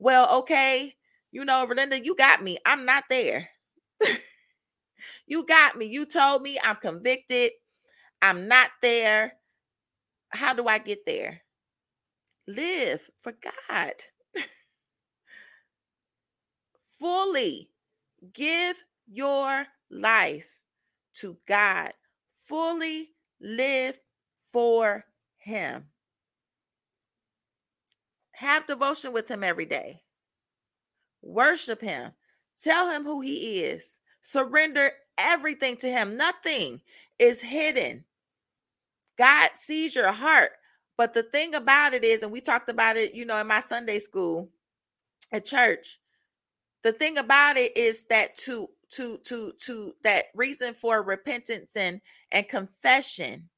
Well, 0.00 0.38
okay, 0.40 0.96
you 1.30 1.44
know, 1.44 1.66
Ralinda, 1.66 2.02
you 2.04 2.16
got 2.16 2.42
me. 2.42 2.58
I'm 2.66 2.86
not 2.86 3.04
there. 3.10 3.50
you 5.26 5.44
got 5.46 5.76
me. 5.76 5.86
You 5.86 6.06
told 6.06 6.42
me 6.42 6.58
I'm 6.62 6.76
convicted. 6.76 7.52
I'm 8.22 8.48
not 8.48 8.70
there. 8.82 9.34
How 10.30 10.54
do 10.54 10.66
I 10.68 10.78
get 10.78 11.06
there? 11.06 11.42
Live 12.48 13.10
for 13.22 13.32
God. 13.68 13.92
Fully 16.98 17.70
give 18.32 18.82
your 19.06 19.66
life 19.90 20.58
to 21.14 21.36
God. 21.46 21.92
Fully 22.36 23.10
live 23.40 24.00
for 24.52 25.04
Him. 25.36 25.86
Have 28.40 28.66
devotion 28.66 29.12
with 29.12 29.28
Him 29.28 29.44
every 29.44 29.66
day. 29.66 30.00
Worship 31.20 31.82
Him. 31.82 32.12
Tell 32.64 32.90
Him 32.90 33.04
who 33.04 33.20
He 33.20 33.60
is. 33.60 33.98
Surrender 34.22 34.92
everything 35.18 35.76
to 35.76 35.86
Him. 35.86 36.16
Nothing 36.16 36.80
is 37.18 37.38
hidden. 37.38 38.02
God 39.18 39.50
sees 39.58 39.94
your 39.94 40.10
heart. 40.10 40.52
But 40.96 41.12
the 41.12 41.22
thing 41.22 41.54
about 41.54 41.92
it 41.92 42.02
is, 42.02 42.22
and 42.22 42.32
we 42.32 42.40
talked 42.40 42.70
about 42.70 42.96
it, 42.96 43.12
you 43.12 43.26
know, 43.26 43.36
in 43.36 43.46
my 43.46 43.60
Sunday 43.60 43.98
school 43.98 44.48
at 45.30 45.44
church, 45.44 46.00
the 46.82 46.92
thing 46.92 47.18
about 47.18 47.58
it 47.58 47.76
is 47.76 48.04
that 48.08 48.36
to 48.36 48.70
to 48.92 49.18
to 49.24 49.52
to 49.66 49.92
that 50.02 50.24
reason 50.34 50.72
for 50.72 51.02
repentance 51.02 51.72
and 51.76 52.00
and 52.32 52.48
confession 52.48 53.50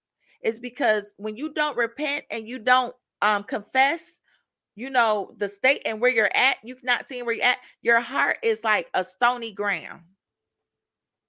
is 0.43 0.59
because 0.59 1.15
when 1.19 1.37
you 1.37 1.55
don't 1.55 1.77
repent 1.77 2.25
and 2.33 2.49
you 2.49 2.59
don't 2.59 2.97
um 3.23 3.45
confess 3.45 4.19
you 4.75 4.91
know 4.91 5.35
the 5.39 5.49
state 5.49 5.83
and 5.87 6.01
where 6.01 6.11
you're 6.11 6.31
at 6.35 6.57
you're 6.65 6.77
not 6.83 7.09
seeing 7.09 7.25
where 7.27 7.35
you're 7.35 7.45
at 7.45 7.59
your 7.83 8.01
heart 8.01 8.39
is 8.43 8.61
like 8.65 8.89
a 8.95 9.05
stony 9.05 9.53
ground. 9.53 10.03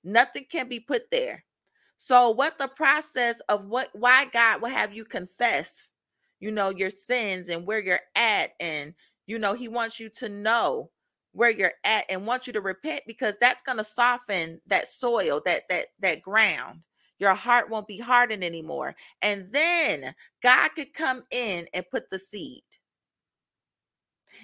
Nothing 0.03 0.45
can 0.49 0.67
be 0.67 0.79
put 0.79 1.09
there. 1.11 1.43
So 1.97 2.31
what 2.31 2.57
the 2.57 2.67
process 2.67 3.39
of 3.49 3.65
what 3.65 3.89
why 3.93 4.25
god 4.25 4.61
will 4.61 4.69
have 4.69 4.93
you 4.93 5.05
confess 5.05 5.91
you 6.39 6.51
know 6.51 6.69
your 6.69 6.89
sins 6.91 7.49
and 7.49 7.65
where 7.65 7.79
you're 7.79 8.01
at 8.15 8.51
and 8.59 8.93
you 9.27 9.39
know 9.39 9.53
he 9.53 9.67
wants 9.69 9.99
you 9.99 10.09
to 10.09 10.27
know 10.29 10.89
where 11.31 11.49
you're 11.49 11.73
at 11.85 12.05
and 12.09 12.27
wants 12.27 12.47
you 12.47 12.53
to 12.53 12.61
repent 12.61 13.01
because 13.07 13.35
that's 13.39 13.63
going 13.63 13.77
to 13.77 13.83
soften 13.83 14.61
that 14.67 14.89
soil 14.89 15.41
that 15.45 15.63
that 15.69 15.87
that 15.99 16.21
ground. 16.21 16.81
Your 17.19 17.33
heart 17.35 17.69
won't 17.69 17.87
be 17.87 17.99
hardened 17.99 18.43
anymore. 18.43 18.95
And 19.21 19.47
then 19.51 20.13
god 20.41 20.69
could 20.75 20.93
come 20.93 21.23
in 21.31 21.67
and 21.73 21.89
put 21.89 22.09
the 22.09 22.19
seed 22.19 22.63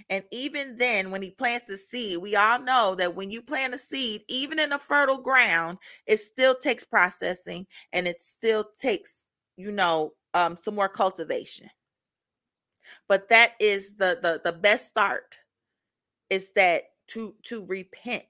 and 0.09 0.23
even 0.31 0.77
then, 0.77 1.11
when 1.11 1.21
he 1.21 1.31
plants 1.31 1.67
the 1.67 1.77
seed, 1.77 2.17
we 2.17 2.35
all 2.35 2.59
know 2.59 2.95
that 2.95 3.15
when 3.15 3.31
you 3.31 3.41
plant 3.41 3.73
a 3.73 3.77
seed, 3.77 4.23
even 4.27 4.59
in 4.59 4.71
a 4.71 4.79
fertile 4.79 5.17
ground, 5.17 5.77
it 6.05 6.19
still 6.19 6.55
takes 6.55 6.83
processing 6.83 7.67
and 7.93 8.07
it 8.07 8.23
still 8.23 8.65
takes, 8.79 9.27
you 9.57 9.71
know, 9.71 10.13
um, 10.33 10.57
some 10.57 10.75
more 10.75 10.89
cultivation. 10.89 11.69
But 13.07 13.29
that 13.29 13.53
is 13.59 13.95
the 13.95 14.19
the 14.21 14.41
the 14.43 14.57
best 14.57 14.87
start 14.87 15.35
is 16.29 16.51
that 16.55 16.83
to 17.09 17.35
to 17.43 17.65
repent. 17.65 18.25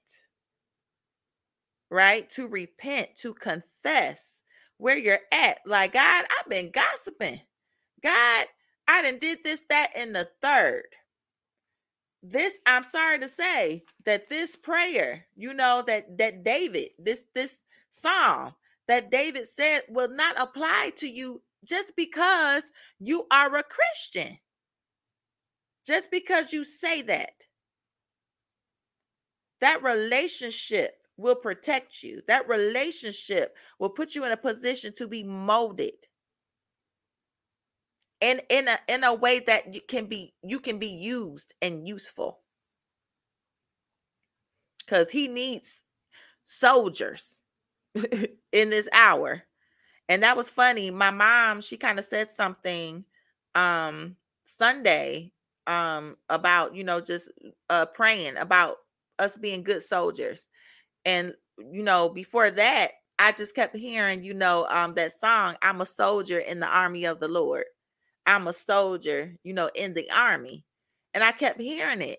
Right? 1.90 2.28
To 2.30 2.46
repent, 2.46 3.16
to 3.18 3.34
confess 3.34 4.42
where 4.78 4.96
you're 4.96 5.20
at. 5.32 5.58
Like, 5.66 5.92
God, 5.94 6.24
I've 6.38 6.48
been 6.48 6.70
gossiping. 6.70 7.40
God, 8.02 8.46
I 8.86 9.02
done 9.02 9.18
did 9.18 9.38
this, 9.44 9.60
that, 9.70 9.90
and 9.96 10.14
the 10.14 10.28
third 10.40 10.84
this 12.22 12.54
i'm 12.66 12.84
sorry 12.84 13.18
to 13.18 13.28
say 13.28 13.82
that 14.04 14.28
this 14.28 14.56
prayer 14.56 15.24
you 15.36 15.54
know 15.54 15.82
that 15.86 16.18
that 16.18 16.44
david 16.44 16.88
this 16.98 17.22
this 17.34 17.60
psalm 17.90 18.52
that 18.86 19.10
david 19.10 19.46
said 19.48 19.80
will 19.88 20.10
not 20.10 20.38
apply 20.40 20.90
to 20.96 21.08
you 21.08 21.40
just 21.64 21.94
because 21.96 22.62
you 22.98 23.26
are 23.30 23.54
a 23.56 23.62
christian. 23.62 24.38
Just 25.86 26.10
because 26.10 26.52
you 26.52 26.64
say 26.64 27.02
that. 27.02 27.32
That 29.60 29.82
relationship 29.82 30.92
will 31.16 31.34
protect 31.34 32.02
you. 32.02 32.22
That 32.28 32.48
relationship 32.48 33.54
will 33.78 33.90
put 33.90 34.14
you 34.14 34.24
in 34.24 34.32
a 34.32 34.36
position 34.36 34.94
to 34.96 35.06
be 35.06 35.22
molded 35.22 35.94
in 38.20 38.40
in 38.48 38.68
a 38.68 38.78
in 38.88 39.04
a 39.04 39.14
way 39.14 39.40
that 39.40 39.74
you 39.74 39.80
can 39.86 40.06
be 40.06 40.34
you 40.42 40.60
can 40.60 40.78
be 40.78 40.88
used 40.88 41.54
and 41.62 41.86
useful. 41.86 42.40
Because 44.84 45.10
he 45.10 45.28
needs 45.28 45.82
soldiers 46.42 47.40
in 48.52 48.70
this 48.70 48.88
hour. 48.92 49.42
And 50.08 50.22
that 50.24 50.36
was 50.36 50.50
funny 50.50 50.90
my 50.90 51.10
mom 51.10 51.60
she 51.60 51.76
kind 51.76 51.98
of 51.98 52.04
said 52.04 52.32
something 52.32 53.04
um 53.54 54.16
sunday 54.46 55.32
um 55.66 56.16
about 56.28 56.74
you 56.74 56.84
know 56.84 57.00
just 57.00 57.28
uh 57.70 57.86
praying 57.86 58.36
about 58.36 58.76
us 59.18 59.36
being 59.38 59.62
good 59.62 59.82
soldiers. 59.82 60.46
And 61.04 61.34
you 61.72 61.82
know 61.82 62.08
before 62.08 62.50
that 62.50 62.92
i 63.18 63.32
just 63.32 63.54
kept 63.54 63.76
hearing 63.76 64.24
you 64.24 64.34
know 64.34 64.66
um 64.70 64.94
that 64.94 65.18
song 65.18 65.54
i'm 65.62 65.80
a 65.80 65.86
soldier 65.86 66.38
in 66.38 66.60
the 66.60 66.66
army 66.66 67.04
of 67.04 67.20
the 67.20 67.28
lord 67.28 67.64
I'm 68.26 68.46
a 68.46 68.54
soldier, 68.54 69.34
you 69.42 69.52
know, 69.52 69.70
in 69.74 69.94
the 69.94 70.10
army. 70.10 70.64
And 71.14 71.24
I 71.24 71.32
kept 71.32 71.60
hearing 71.60 72.02
it. 72.02 72.18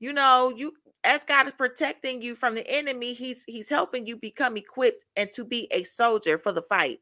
You 0.00 0.12
know, 0.12 0.52
you 0.54 0.74
as 1.04 1.24
God 1.24 1.48
is 1.48 1.54
protecting 1.54 2.22
you 2.22 2.36
from 2.36 2.54
the 2.54 2.68
enemy, 2.68 3.12
he's 3.12 3.44
he's 3.46 3.68
helping 3.68 4.06
you 4.06 4.16
become 4.16 4.56
equipped 4.56 5.04
and 5.16 5.30
to 5.32 5.44
be 5.44 5.68
a 5.70 5.82
soldier 5.84 6.38
for 6.38 6.52
the 6.52 6.62
fight. 6.62 7.00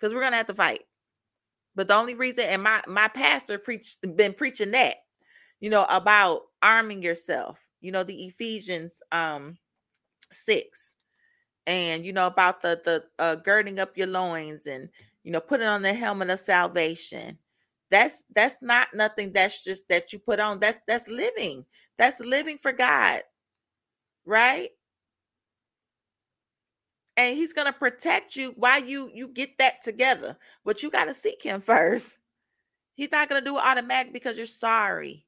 Cuz 0.00 0.12
we're 0.12 0.20
going 0.20 0.32
to 0.32 0.38
have 0.38 0.46
to 0.48 0.54
fight. 0.54 0.84
But 1.74 1.88
the 1.88 1.94
only 1.94 2.14
reason 2.14 2.44
and 2.44 2.62
my 2.62 2.82
my 2.86 3.08
pastor 3.08 3.58
preached 3.58 3.98
been 4.16 4.34
preaching 4.34 4.72
that, 4.72 4.96
you 5.60 5.70
know, 5.70 5.84
about 5.88 6.42
arming 6.62 7.02
yourself 7.02 7.58
you 7.80 7.92
know, 7.92 8.02
the 8.02 8.26
Ephesians 8.26 8.94
um 9.12 9.56
6 10.32 10.96
and 11.66 12.04
you 12.04 12.12
know 12.12 12.26
about 12.26 12.62
the 12.62 12.80
the 12.84 13.04
uh, 13.18 13.36
girding 13.36 13.78
up 13.78 13.96
your 13.96 14.08
loins 14.08 14.66
and 14.66 14.88
you 15.26 15.32
know 15.32 15.42
putting 15.42 15.68
on 15.68 15.82
the 15.82 15.94
helmet 15.94 16.30
of 16.30 16.40
salvation. 16.40 17.40
That's 17.90 18.24
that's 18.34 18.56
not 18.62 18.94
nothing 18.94 19.34
that's 19.34 19.64
just 19.64 19.88
that 19.90 20.14
you 20.14 20.20
put 20.20 20.40
on. 20.40 20.60
That's 20.60 20.78
that's 20.88 21.08
living. 21.08 21.66
That's 21.98 22.20
living 22.20 22.58
for 22.58 22.72
god 22.72 23.22
right? 24.26 24.70
And 27.16 27.36
he's 27.36 27.54
going 27.54 27.66
to 27.66 27.78
protect 27.78 28.36
you 28.36 28.52
while 28.56 28.82
you 28.84 29.10
you 29.14 29.28
get 29.28 29.58
that 29.58 29.82
together 29.82 30.36
but 30.64 30.82
you 30.82 30.90
got 30.90 31.06
to 31.06 31.14
seek 31.14 31.42
him 31.42 31.60
first. 31.62 32.18
He's 32.94 33.12
not 33.12 33.28
going 33.28 33.42
to 33.42 33.50
do 33.50 33.56
it 33.58 33.62
automatic 33.64 34.12
because 34.14 34.38
you're 34.38 34.46
sorry. 34.46 35.26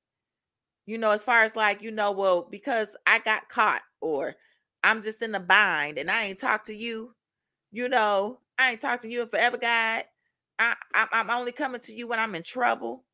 You 0.86 0.99
know 0.99 1.12
as 1.12 1.22
far 1.24 1.44
as 1.44 1.57
like 1.57 1.82
you 1.82 1.90
know 1.92 2.12
well 2.12 2.42
because 2.51 2.88
i 3.07 3.18
got 3.20 3.49
caught 3.51 3.82
or 4.01 4.36
i'm 4.84 5.03
just 5.03 5.22
in 5.22 5.34
a 5.34 5.40
bind 5.40 5.99
and 5.99 6.11
i 6.11 6.24
ain't 6.24 6.38
talked 6.40 6.66
to 6.68 6.74
you 6.74 7.14
you 7.72 7.88
know 7.88 8.40
i 8.59 8.72
ain't 8.72 8.80
talked 8.80 9.02
to 9.02 9.09
you 9.09 9.22
in 9.22 9.28
forever 9.28 9.56
god 9.56 10.04
I, 10.59 10.74
I 10.94 11.06
i'm 11.12 11.30
only 11.30 11.52
coming 11.52 11.80
to 11.82 11.94
you 11.94 12.06
when 12.06 12.18
i'm 12.18 12.34
in 12.34 12.42
trouble 12.42 13.04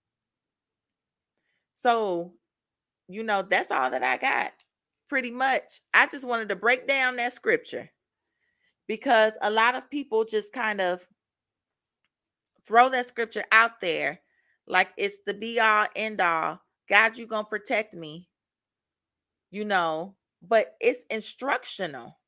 so 1.74 2.32
you 3.08 3.22
know 3.22 3.42
that's 3.42 3.70
all 3.70 3.90
that 3.90 4.02
i 4.02 4.16
got 4.16 4.52
pretty 5.08 5.30
much 5.30 5.80
i 5.92 6.06
just 6.06 6.24
wanted 6.24 6.48
to 6.48 6.56
break 6.56 6.88
down 6.88 7.16
that 7.16 7.34
scripture 7.34 7.90
because 8.86 9.32
a 9.42 9.50
lot 9.50 9.74
of 9.74 9.90
people 9.90 10.24
just 10.24 10.52
kind 10.52 10.80
of 10.80 11.06
throw 12.66 12.88
that 12.88 13.08
scripture 13.08 13.44
out 13.52 13.80
there 13.80 14.20
like 14.66 14.88
it's 14.96 15.18
the 15.26 15.34
be 15.34 15.60
all 15.60 15.86
end 15.94 16.20
all. 16.20 16.60
God, 16.88 17.16
you 17.16 17.26
gonna 17.26 17.44
protect 17.44 17.94
me, 17.94 18.28
you 19.50 19.64
know, 19.64 20.14
but 20.42 20.74
it's 20.80 21.04
instructional. 21.10 22.18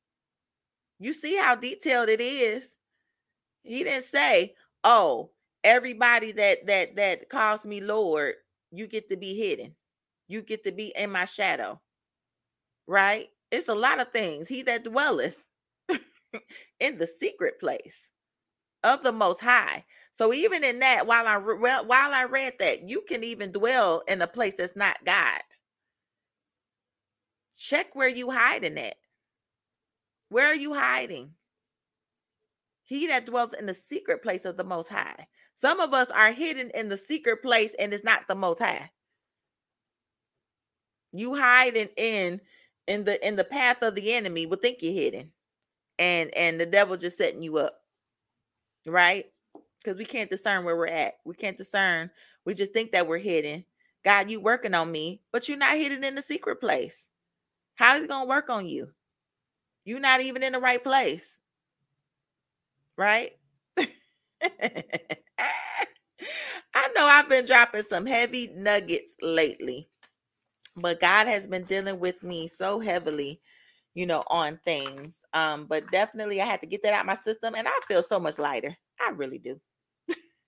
You 0.99 1.13
see 1.13 1.35
how 1.37 1.55
detailed 1.55 2.09
it 2.09 2.21
is. 2.21 2.76
He 3.67 3.83
didn't 3.83 4.05
say, 4.05 4.55
"Oh, 4.83 5.31
everybody 5.63 6.31
that 6.33 6.65
that 6.67 6.95
that 6.97 7.29
calls 7.29 7.65
me 7.65 7.81
Lord, 7.81 8.35
you 8.71 8.87
get 8.87 9.09
to 9.09 9.17
be 9.17 9.35
hidden. 9.35 9.75
You 10.27 10.41
get 10.41 10.63
to 10.65 10.71
be 10.71 10.93
in 10.95 11.11
my 11.11 11.25
shadow." 11.25 11.81
Right? 12.87 13.29
It's 13.51 13.67
a 13.69 13.75
lot 13.75 13.99
of 13.99 14.11
things. 14.11 14.47
He 14.47 14.61
that 14.63 14.83
dwelleth 14.83 15.47
in 16.79 16.97
the 16.97 17.07
secret 17.07 17.59
place 17.59 17.99
of 18.83 19.03
the 19.03 19.11
most 19.13 19.41
high. 19.41 19.85
So 20.13 20.33
even 20.33 20.63
in 20.63 20.79
that, 20.79 21.07
while 21.07 21.27
I 21.27 21.37
well, 21.37 21.85
while 21.85 22.13
I 22.13 22.25
read 22.25 22.55
that, 22.59 22.89
you 22.89 23.03
can 23.07 23.23
even 23.23 23.51
dwell 23.51 24.03
in 24.07 24.21
a 24.21 24.27
place 24.27 24.55
that's 24.55 24.75
not 24.75 25.05
God. 25.05 25.41
Check 27.57 27.95
where 27.95 28.07
you 28.07 28.31
hiding 28.31 28.77
at. 28.79 28.95
Where 30.29 30.47
are 30.47 30.55
you 30.55 30.73
hiding? 30.73 31.36
He 32.87 33.05
that 33.07 33.25
dwells 33.25 33.51
in 33.59 33.65
the 33.65 33.73
secret 33.73 34.23
place 34.23 34.45
of 34.45 34.55
the 34.55 34.63
most 34.63 34.87
high. 34.87 35.27
Some 35.55 35.81
of 35.81 35.93
us 35.93 36.09
are 36.09 36.31
hidden 36.31 36.71
in 36.73 36.87
the 36.87 36.97
secret 36.97 37.41
place 37.43 37.75
and 37.77 37.93
it's 37.93 38.03
not 38.03 38.29
the 38.29 38.35
most 38.35 38.59
high. 38.59 38.91
You 41.11 41.35
hiding 41.35 41.89
in 41.97 42.39
in 42.87 43.03
the 43.03 43.27
in 43.27 43.35
the 43.35 43.43
path 43.43 43.83
of 43.83 43.93
the 43.95 44.13
enemy 44.13 44.45
will 44.45 44.57
think 44.57 44.81
you're 44.81 44.93
hidden 44.93 45.33
and 45.99 46.33
and 46.33 46.57
the 46.59 46.65
devil 46.65 46.95
just 46.95 47.17
setting 47.17 47.43
you 47.43 47.57
up 47.57 47.77
right? 48.85 49.25
Because 49.83 49.97
we 49.97 50.05
can't 50.05 50.29
discern 50.29 50.63
where 50.63 50.77
we're 50.77 50.87
at. 50.87 51.15
We 51.25 51.35
can't 51.35 51.57
discern. 51.57 52.09
We 52.45 52.53
just 52.53 52.71
think 52.71 52.93
that 52.93 53.05
we're 53.07 53.17
hidden. 53.17 53.65
God 54.05 54.29
you 54.29 54.39
working 54.39 54.73
on 54.73 54.89
me 54.89 55.21
but 55.33 55.49
you're 55.49 55.57
not 55.57 55.75
hidden 55.75 56.05
in 56.05 56.15
the 56.15 56.21
secret 56.21 56.61
place. 56.61 57.09
How 57.75 57.97
is 57.97 58.05
it 58.05 58.09
going 58.09 58.23
to 58.23 58.29
work 58.29 58.49
on 58.49 58.65
you? 58.65 58.91
You're 59.83 59.99
not 59.99 60.21
even 60.21 60.41
in 60.41 60.53
the 60.53 60.59
right 60.59 60.81
place 60.81 61.37
right 62.97 63.31
i 63.77 63.87
know 66.95 67.05
i've 67.05 67.29
been 67.29 67.45
dropping 67.45 67.83
some 67.83 68.05
heavy 68.05 68.51
nuggets 68.55 69.15
lately 69.21 69.89
but 70.75 70.99
god 71.01 71.27
has 71.27 71.47
been 71.47 71.63
dealing 71.65 71.99
with 71.99 72.23
me 72.23 72.47
so 72.47 72.79
heavily 72.79 73.33
you 73.95 74.07
know, 74.07 74.23
on 74.29 74.59
things. 74.65 75.23
Um, 75.33 75.67
but 75.67 75.91
definitely 75.91 76.41
I 76.41 76.45
had 76.47 76.61
to 76.61 76.67
get 76.67 76.83
that 76.83 76.93
out 76.95 77.07
my 77.07 77.15
system 77.15 77.55
and 77.57 77.67
I 77.67 77.79
feel 77.89 78.03
so 78.03 78.21
much 78.21 78.39
lighter. 78.39 78.77
I 79.01 79.11
really 79.11 79.39
do. 79.39 79.61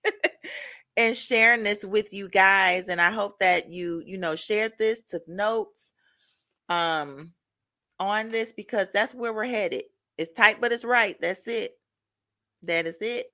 and 0.96 1.16
sharing 1.16 1.64
this 1.64 1.84
with 1.84 2.14
you 2.14 2.28
guys. 2.28 2.88
And 2.88 3.00
I 3.00 3.10
hope 3.12 3.40
that 3.40 3.70
you, 3.70 4.02
you 4.06 4.18
know, 4.18 4.36
shared 4.36 4.74
this, 4.78 5.02
took 5.02 5.26
notes 5.28 5.92
um 6.68 7.32
on 8.00 8.30
this 8.30 8.52
because 8.52 8.88
that's 8.94 9.14
where 9.14 9.34
we're 9.34 9.44
headed. 9.46 9.84
It's 10.18 10.32
tight, 10.34 10.60
but 10.60 10.72
it's 10.72 10.84
right. 10.84 11.16
That's 11.20 11.48
it. 11.48 11.72
That 12.62 12.86
is 12.86 12.96
it. 13.02 13.32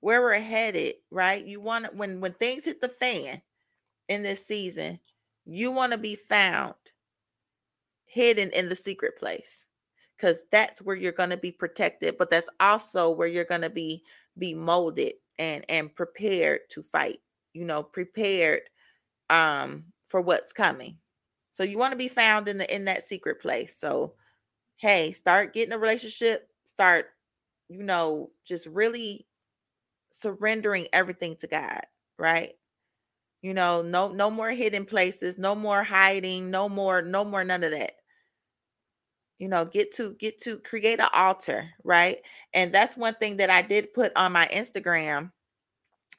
Where 0.00 0.20
we're 0.20 0.38
headed, 0.38 0.96
right? 1.10 1.44
You 1.44 1.60
want 1.60 1.94
when 1.96 2.20
when 2.20 2.34
things 2.34 2.64
hit 2.64 2.80
the 2.80 2.88
fan 2.88 3.42
in 4.08 4.22
this 4.22 4.46
season, 4.46 5.00
you 5.46 5.70
want 5.72 5.92
to 5.92 5.98
be 5.98 6.16
found 6.16 6.74
hidden 8.06 8.50
in 8.50 8.68
the 8.68 8.76
secret 8.76 9.16
place 9.18 9.66
because 10.16 10.42
that's 10.52 10.80
where 10.82 10.96
you're 10.96 11.12
going 11.12 11.30
to 11.30 11.36
be 11.36 11.50
protected 11.50 12.16
but 12.18 12.30
that's 12.30 12.48
also 12.60 13.10
where 13.10 13.26
you're 13.28 13.44
going 13.44 13.60
to 13.60 13.70
be 13.70 14.02
be 14.38 14.54
molded 14.54 15.14
and 15.38 15.64
and 15.68 15.94
prepared 15.94 16.60
to 16.70 16.82
fight 16.82 17.20
you 17.52 17.64
know 17.64 17.82
prepared 17.82 18.60
um 19.30 19.84
for 20.04 20.20
what's 20.20 20.52
coming 20.52 20.98
so 21.52 21.62
you 21.64 21.78
want 21.78 21.92
to 21.92 21.98
be 21.98 22.08
found 22.08 22.48
in 22.48 22.58
the 22.58 22.74
in 22.74 22.84
that 22.86 23.04
secret 23.04 23.40
place 23.40 23.76
so 23.78 24.14
hey 24.76 25.12
start 25.12 25.54
getting 25.54 25.74
a 25.74 25.78
relationship 25.78 26.48
start 26.66 27.06
you 27.68 27.82
know 27.82 28.30
just 28.44 28.66
really 28.66 29.26
surrendering 30.10 30.86
everything 30.92 31.36
to 31.36 31.46
god 31.46 31.82
right? 32.18 32.52
You 33.42 33.54
know 33.54 33.82
no 33.82 34.08
no 34.08 34.30
more 34.30 34.50
hidden 34.50 34.86
places 34.86 35.38
no 35.38 35.54
more 35.54 35.84
hiding 35.84 36.50
no 36.50 36.68
more 36.68 37.02
no 37.02 37.24
more 37.24 37.44
none 37.44 37.64
of 37.64 37.72
that. 37.72 37.92
You 39.38 39.48
know 39.48 39.64
get 39.64 39.92
to 39.96 40.14
get 40.14 40.40
to 40.42 40.58
create 40.58 41.00
an 41.00 41.08
altar 41.12 41.70
right? 41.82 42.18
And 42.52 42.72
that's 42.72 42.96
one 42.96 43.14
thing 43.14 43.36
that 43.38 43.50
i 43.50 43.62
did 43.62 43.92
put 43.92 44.12
on 44.16 44.32
my 44.32 44.46
instagram 44.52 45.32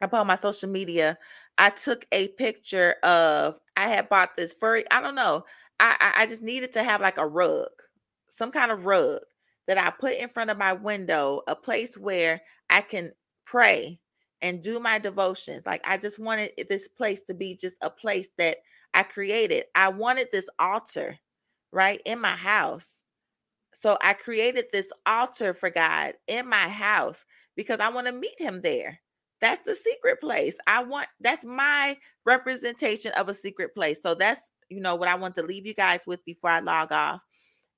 upon 0.02 0.28
my 0.28 0.36
social 0.36 0.70
media 0.70 1.18
i 1.58 1.70
took 1.70 2.06
a 2.12 2.30
picture 2.30 2.96
of 3.04 3.56
i 3.78 3.88
had 3.88 4.10
bought 4.10 4.36
this 4.38 4.54
furry 4.54 4.86
i 4.92 5.02
don't 5.02 5.16
know 5.16 5.44
i 5.80 6.14
i 6.18 6.28
just 6.28 6.42
needed 6.44 6.74
to 6.74 6.84
have 6.84 7.02
like 7.02 7.18
a 7.18 7.28
rug 7.28 7.70
some 8.30 8.52
kind 8.52 8.72
of 8.72 8.86
rug 8.86 9.22
that 9.68 9.78
i 9.78 9.90
put 9.90 10.14
in 10.16 10.30
front 10.30 10.50
of 10.50 10.58
my 10.58 10.74
window 10.74 11.42
a 11.48 11.56
place 11.56 11.98
where 11.98 12.42
i 12.70 12.82
can 12.82 13.12
pray 13.46 14.00
and 14.42 14.62
do 14.62 14.80
my 14.80 15.00
devotions 15.00 15.66
like 15.66 15.82
i 15.88 15.98
just 15.98 16.20
wanted 16.20 16.52
this 16.70 16.88
place 16.88 17.22
to 17.22 17.34
be 17.34 17.56
just 17.56 17.76
a 17.82 17.90
place 17.90 18.28
that 18.38 18.58
i 18.94 19.04
created 19.04 19.66
i 19.76 19.88
wanted 19.90 20.28
this 20.32 20.50
altar 20.60 21.18
right 21.72 22.02
in 22.06 22.20
my 22.20 22.36
house 22.36 22.96
so 23.76 23.98
I 24.02 24.14
created 24.14 24.66
this 24.72 24.90
altar 25.06 25.54
for 25.54 25.70
God 25.70 26.14
in 26.28 26.48
my 26.48 26.70
house 26.70 27.26
because 27.56 27.80
I 27.82 27.90
want 27.90 28.08
to 28.08 28.14
meet 28.14 28.40
him 28.40 28.62
there. 28.62 29.00
That's 29.42 29.64
the 29.66 29.76
secret 29.76 30.22
place. 30.22 30.56
I 30.66 30.82
want 30.84 31.08
that's 31.20 31.46
my 31.46 31.98
representation 32.26 33.12
of 33.14 33.28
a 33.28 33.34
secret 33.34 33.76
place. 33.76 34.02
So 34.02 34.16
that's 34.16 34.50
you 34.70 34.80
know 34.80 34.96
what 34.96 35.10
I 35.10 35.16
want 35.16 35.36
to 35.36 35.44
leave 35.44 35.66
you 35.66 35.74
guys 35.74 36.08
with 36.08 36.24
before 36.24 36.50
I 36.50 36.62
log 36.62 36.92
off 36.94 37.22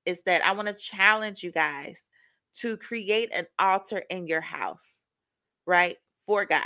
is 0.07 0.21
that 0.25 0.43
I 0.43 0.53
want 0.53 0.69
to 0.69 0.73
challenge 0.73 1.43
you 1.43 1.51
guys 1.51 2.01
to 2.55 2.77
create 2.77 3.29
an 3.33 3.45
altar 3.59 4.03
in 4.09 4.25
your 4.25 4.41
house, 4.41 5.03
right? 5.65 5.97
For 6.25 6.45
God. 6.45 6.63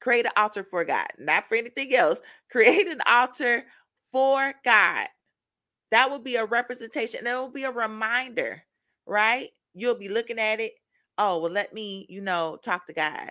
Create 0.00 0.26
an 0.26 0.32
altar 0.36 0.64
for 0.64 0.84
God, 0.84 1.06
not 1.16 1.46
for 1.46 1.54
anything 1.54 1.94
else. 1.94 2.18
Create 2.50 2.88
an 2.88 3.00
altar 3.06 3.64
for 4.10 4.52
God. 4.64 5.06
That 5.92 6.10
will 6.10 6.18
be 6.18 6.34
a 6.34 6.44
representation. 6.44 7.22
That 7.22 7.36
will 7.36 7.48
be 7.48 7.64
a 7.64 7.70
reminder, 7.70 8.60
right? 9.06 9.50
You'll 9.74 9.94
be 9.94 10.08
looking 10.08 10.40
at 10.40 10.60
it. 10.60 10.72
Oh, 11.18 11.38
well, 11.38 11.52
let 11.52 11.72
me, 11.72 12.04
you 12.08 12.20
know, 12.20 12.58
talk 12.62 12.86
to 12.88 12.92
God. 12.92 13.30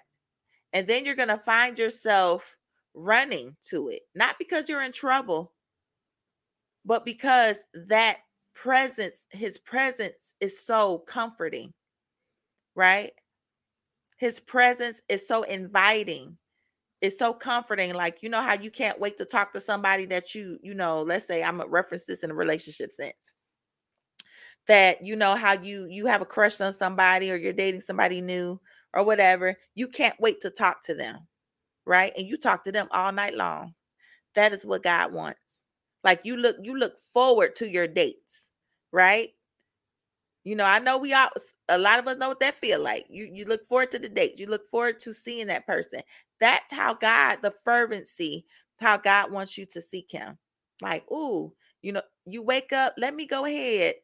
And 0.71 0.87
then 0.87 1.05
you're 1.05 1.15
going 1.15 1.27
to 1.27 1.37
find 1.37 1.77
yourself 1.77 2.55
running 2.93 3.57
to 3.69 3.89
it, 3.89 4.03
not 4.15 4.37
because 4.39 4.69
you're 4.69 4.81
in 4.81 4.93
trouble, 4.93 5.51
but 6.85 7.05
because 7.05 7.57
that 7.73 8.17
presence, 8.55 9.15
his 9.29 9.57
presence 9.57 10.33
is 10.39 10.59
so 10.65 10.99
comforting, 10.99 11.73
right? 12.75 13.11
His 14.17 14.39
presence 14.39 15.01
is 15.09 15.27
so 15.27 15.43
inviting 15.43 16.37
it's 17.03 17.19
so 17.19 17.33
comforting 17.33 17.93
like 17.93 18.23
you 18.23 18.29
know 18.29 18.41
how 18.41 18.53
you 18.53 18.71
can't 18.71 18.97
wait 18.97 19.17
to 19.17 19.25
talk 19.25 19.51
to 19.51 19.59
somebody 19.59 20.05
that 20.05 20.33
you 20.33 20.57
you 20.63 20.73
know 20.73 21.01
let's 21.03 21.27
say 21.27 21.43
i'm 21.43 21.59
a 21.59 21.67
reference 21.67 22.05
this 22.05 22.23
in 22.23 22.31
a 22.31 22.33
relationship 22.33 22.93
sense. 22.93 23.33
That 24.67 25.05
you 25.05 25.17
know 25.17 25.35
how 25.35 25.51
you 25.51 25.85
you 25.89 26.05
have 26.05 26.21
a 26.21 26.25
crush 26.25 26.61
on 26.61 26.73
somebody 26.73 27.29
or 27.29 27.35
you're 27.35 27.51
dating 27.51 27.81
somebody 27.81 28.21
new 28.21 28.57
or 28.93 29.03
whatever 29.03 29.57
you 29.75 29.89
can't 29.89 30.19
wait 30.19 30.39
to 30.41 30.49
talk 30.49 30.81
to 30.83 30.95
them 30.95 31.27
right? 31.85 32.13
And 32.17 32.25
you 32.25 32.37
talk 32.37 32.63
to 32.63 32.71
them 32.71 32.87
all 32.91 33.11
night 33.11 33.35
long. 33.35 33.73
That 34.35 34.53
is 34.53 34.65
what 34.65 34.83
god 34.83 35.11
wants 35.11 35.41
Like 36.03 36.21
you 36.23 36.37
look 36.37 36.57
you 36.63 36.77
look 36.77 36.95
forward 37.13 37.55
to 37.57 37.69
your 37.69 37.87
dates, 37.87 38.51
right? 38.91 39.29
You 40.43 40.55
know, 40.55 40.65
I 40.65 40.79
know 40.79 40.97
we 40.99 41.13
all 41.13 41.29
a 41.69 41.77
lot 41.77 41.99
of 41.99 42.07
us 42.07 42.17
know 42.17 42.29
what 42.29 42.39
that 42.41 42.55
feel 42.55 42.81
like. 42.81 43.05
You 43.09 43.29
you 43.31 43.45
look 43.45 43.65
forward 43.65 43.91
to 43.93 43.99
the 43.99 44.09
date. 44.09 44.39
You 44.39 44.47
look 44.47 44.67
forward 44.69 44.99
to 45.01 45.13
seeing 45.13 45.47
that 45.47 45.67
person. 45.67 46.01
That's 46.41 46.73
how 46.73 46.95
God, 46.95 47.39
the 47.43 47.53
fervency, 47.65 48.45
how 48.79 48.97
God 48.97 49.31
wants 49.31 49.57
you 49.57 49.65
to 49.67 49.81
seek 49.81 50.11
him. 50.11 50.37
Like, 50.81 51.09
ooh, 51.11 51.53
you 51.81 51.93
know, 51.93 52.01
you 52.25 52.41
wake 52.43 52.73
up, 52.73 52.95
let 52.97 53.15
me 53.15 53.27
go 53.27 53.45
ahead, 53.45 53.95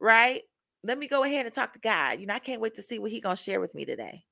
right? 0.00 0.42
Let 0.84 0.98
me 0.98 1.08
go 1.08 1.24
ahead 1.24 1.46
and 1.46 1.54
talk 1.54 1.74
to 1.74 1.80
God. 1.80 2.20
You 2.20 2.26
know, 2.26 2.34
I 2.34 2.40
can't 2.40 2.60
wait 2.62 2.76
to 2.76 2.82
see 2.82 2.98
what 3.00 3.10
He 3.12 3.20
gonna 3.20 3.36
share 3.36 3.60
with 3.60 3.74
me 3.74 3.84
today. 3.86 4.24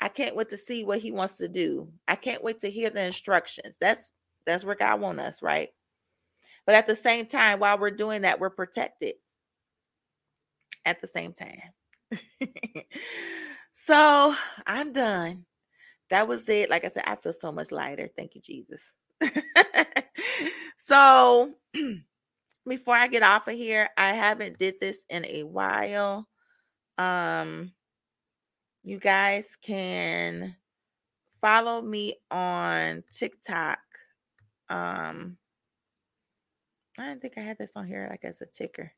I 0.00 0.08
can't 0.08 0.36
wait 0.36 0.50
to 0.50 0.58
see 0.58 0.84
what 0.84 1.00
he 1.00 1.12
wants 1.12 1.38
to 1.38 1.48
do. 1.48 1.88
I 2.08 2.16
can't 2.16 2.44
wait 2.44 2.60
to 2.60 2.70
hear 2.70 2.90
the 2.90 3.02
instructions. 3.02 3.76
That's 3.80 4.12
that's 4.46 4.64
where 4.64 4.76
God 4.76 5.00
wants 5.02 5.22
us, 5.22 5.42
right? 5.42 5.70
But 6.68 6.74
at 6.74 6.86
the 6.86 6.94
same 6.94 7.24
time, 7.24 7.60
while 7.60 7.78
we're 7.78 7.90
doing 7.90 8.20
that, 8.22 8.40
we're 8.40 8.50
protected. 8.50 9.14
At 10.84 11.00
the 11.00 11.06
same 11.06 11.32
time. 11.32 11.72
so 13.72 14.34
I'm 14.66 14.92
done. 14.92 15.46
That 16.10 16.28
was 16.28 16.46
it. 16.50 16.68
Like 16.68 16.84
I 16.84 16.90
said, 16.90 17.04
I 17.06 17.16
feel 17.16 17.32
so 17.32 17.50
much 17.50 17.72
lighter. 17.72 18.10
Thank 18.14 18.34
you, 18.34 18.42
Jesus. 18.42 18.92
so 20.76 21.54
before 22.68 22.96
I 22.96 23.06
get 23.06 23.22
off 23.22 23.48
of 23.48 23.54
here, 23.54 23.88
I 23.96 24.10
haven't 24.10 24.58
did 24.58 24.74
this 24.78 25.06
in 25.08 25.24
a 25.24 25.44
while. 25.44 26.28
Um 26.98 27.72
you 28.82 28.98
guys 28.98 29.46
can 29.62 30.54
follow 31.40 31.80
me 31.80 32.16
on 32.30 33.04
TikTok. 33.10 33.78
Um, 34.68 35.38
I 36.98 37.08
didn't 37.08 37.22
think 37.22 37.34
I 37.36 37.42
had 37.42 37.58
this 37.58 37.76
on 37.76 37.86
here 37.86 38.06
like 38.10 38.24
as 38.24 38.42
a 38.42 38.46
ticker. 38.46 38.92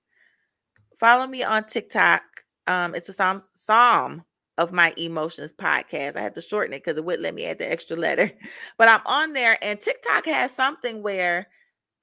Follow 0.98 1.26
me 1.26 1.42
on 1.42 1.64
TikTok. 1.64 2.22
Um, 2.66 2.94
it's 2.94 3.08
a 3.08 3.12
psalm 3.12 3.42
psalm 3.54 4.24
of 4.58 4.72
my 4.72 4.92
emotions 4.96 5.52
podcast. 5.52 6.16
I 6.16 6.22
had 6.22 6.34
to 6.34 6.42
shorten 6.42 6.74
it 6.74 6.84
because 6.84 6.98
it 6.98 7.04
wouldn't 7.04 7.22
let 7.22 7.34
me 7.34 7.46
add 7.46 7.58
the 7.58 7.70
extra 7.70 7.96
letter. 7.96 8.30
But 8.78 8.88
I'm 8.88 9.00
on 9.06 9.32
there, 9.32 9.58
and 9.62 9.80
TikTok 9.80 10.26
has 10.26 10.52
something 10.52 11.02
where 11.02 11.48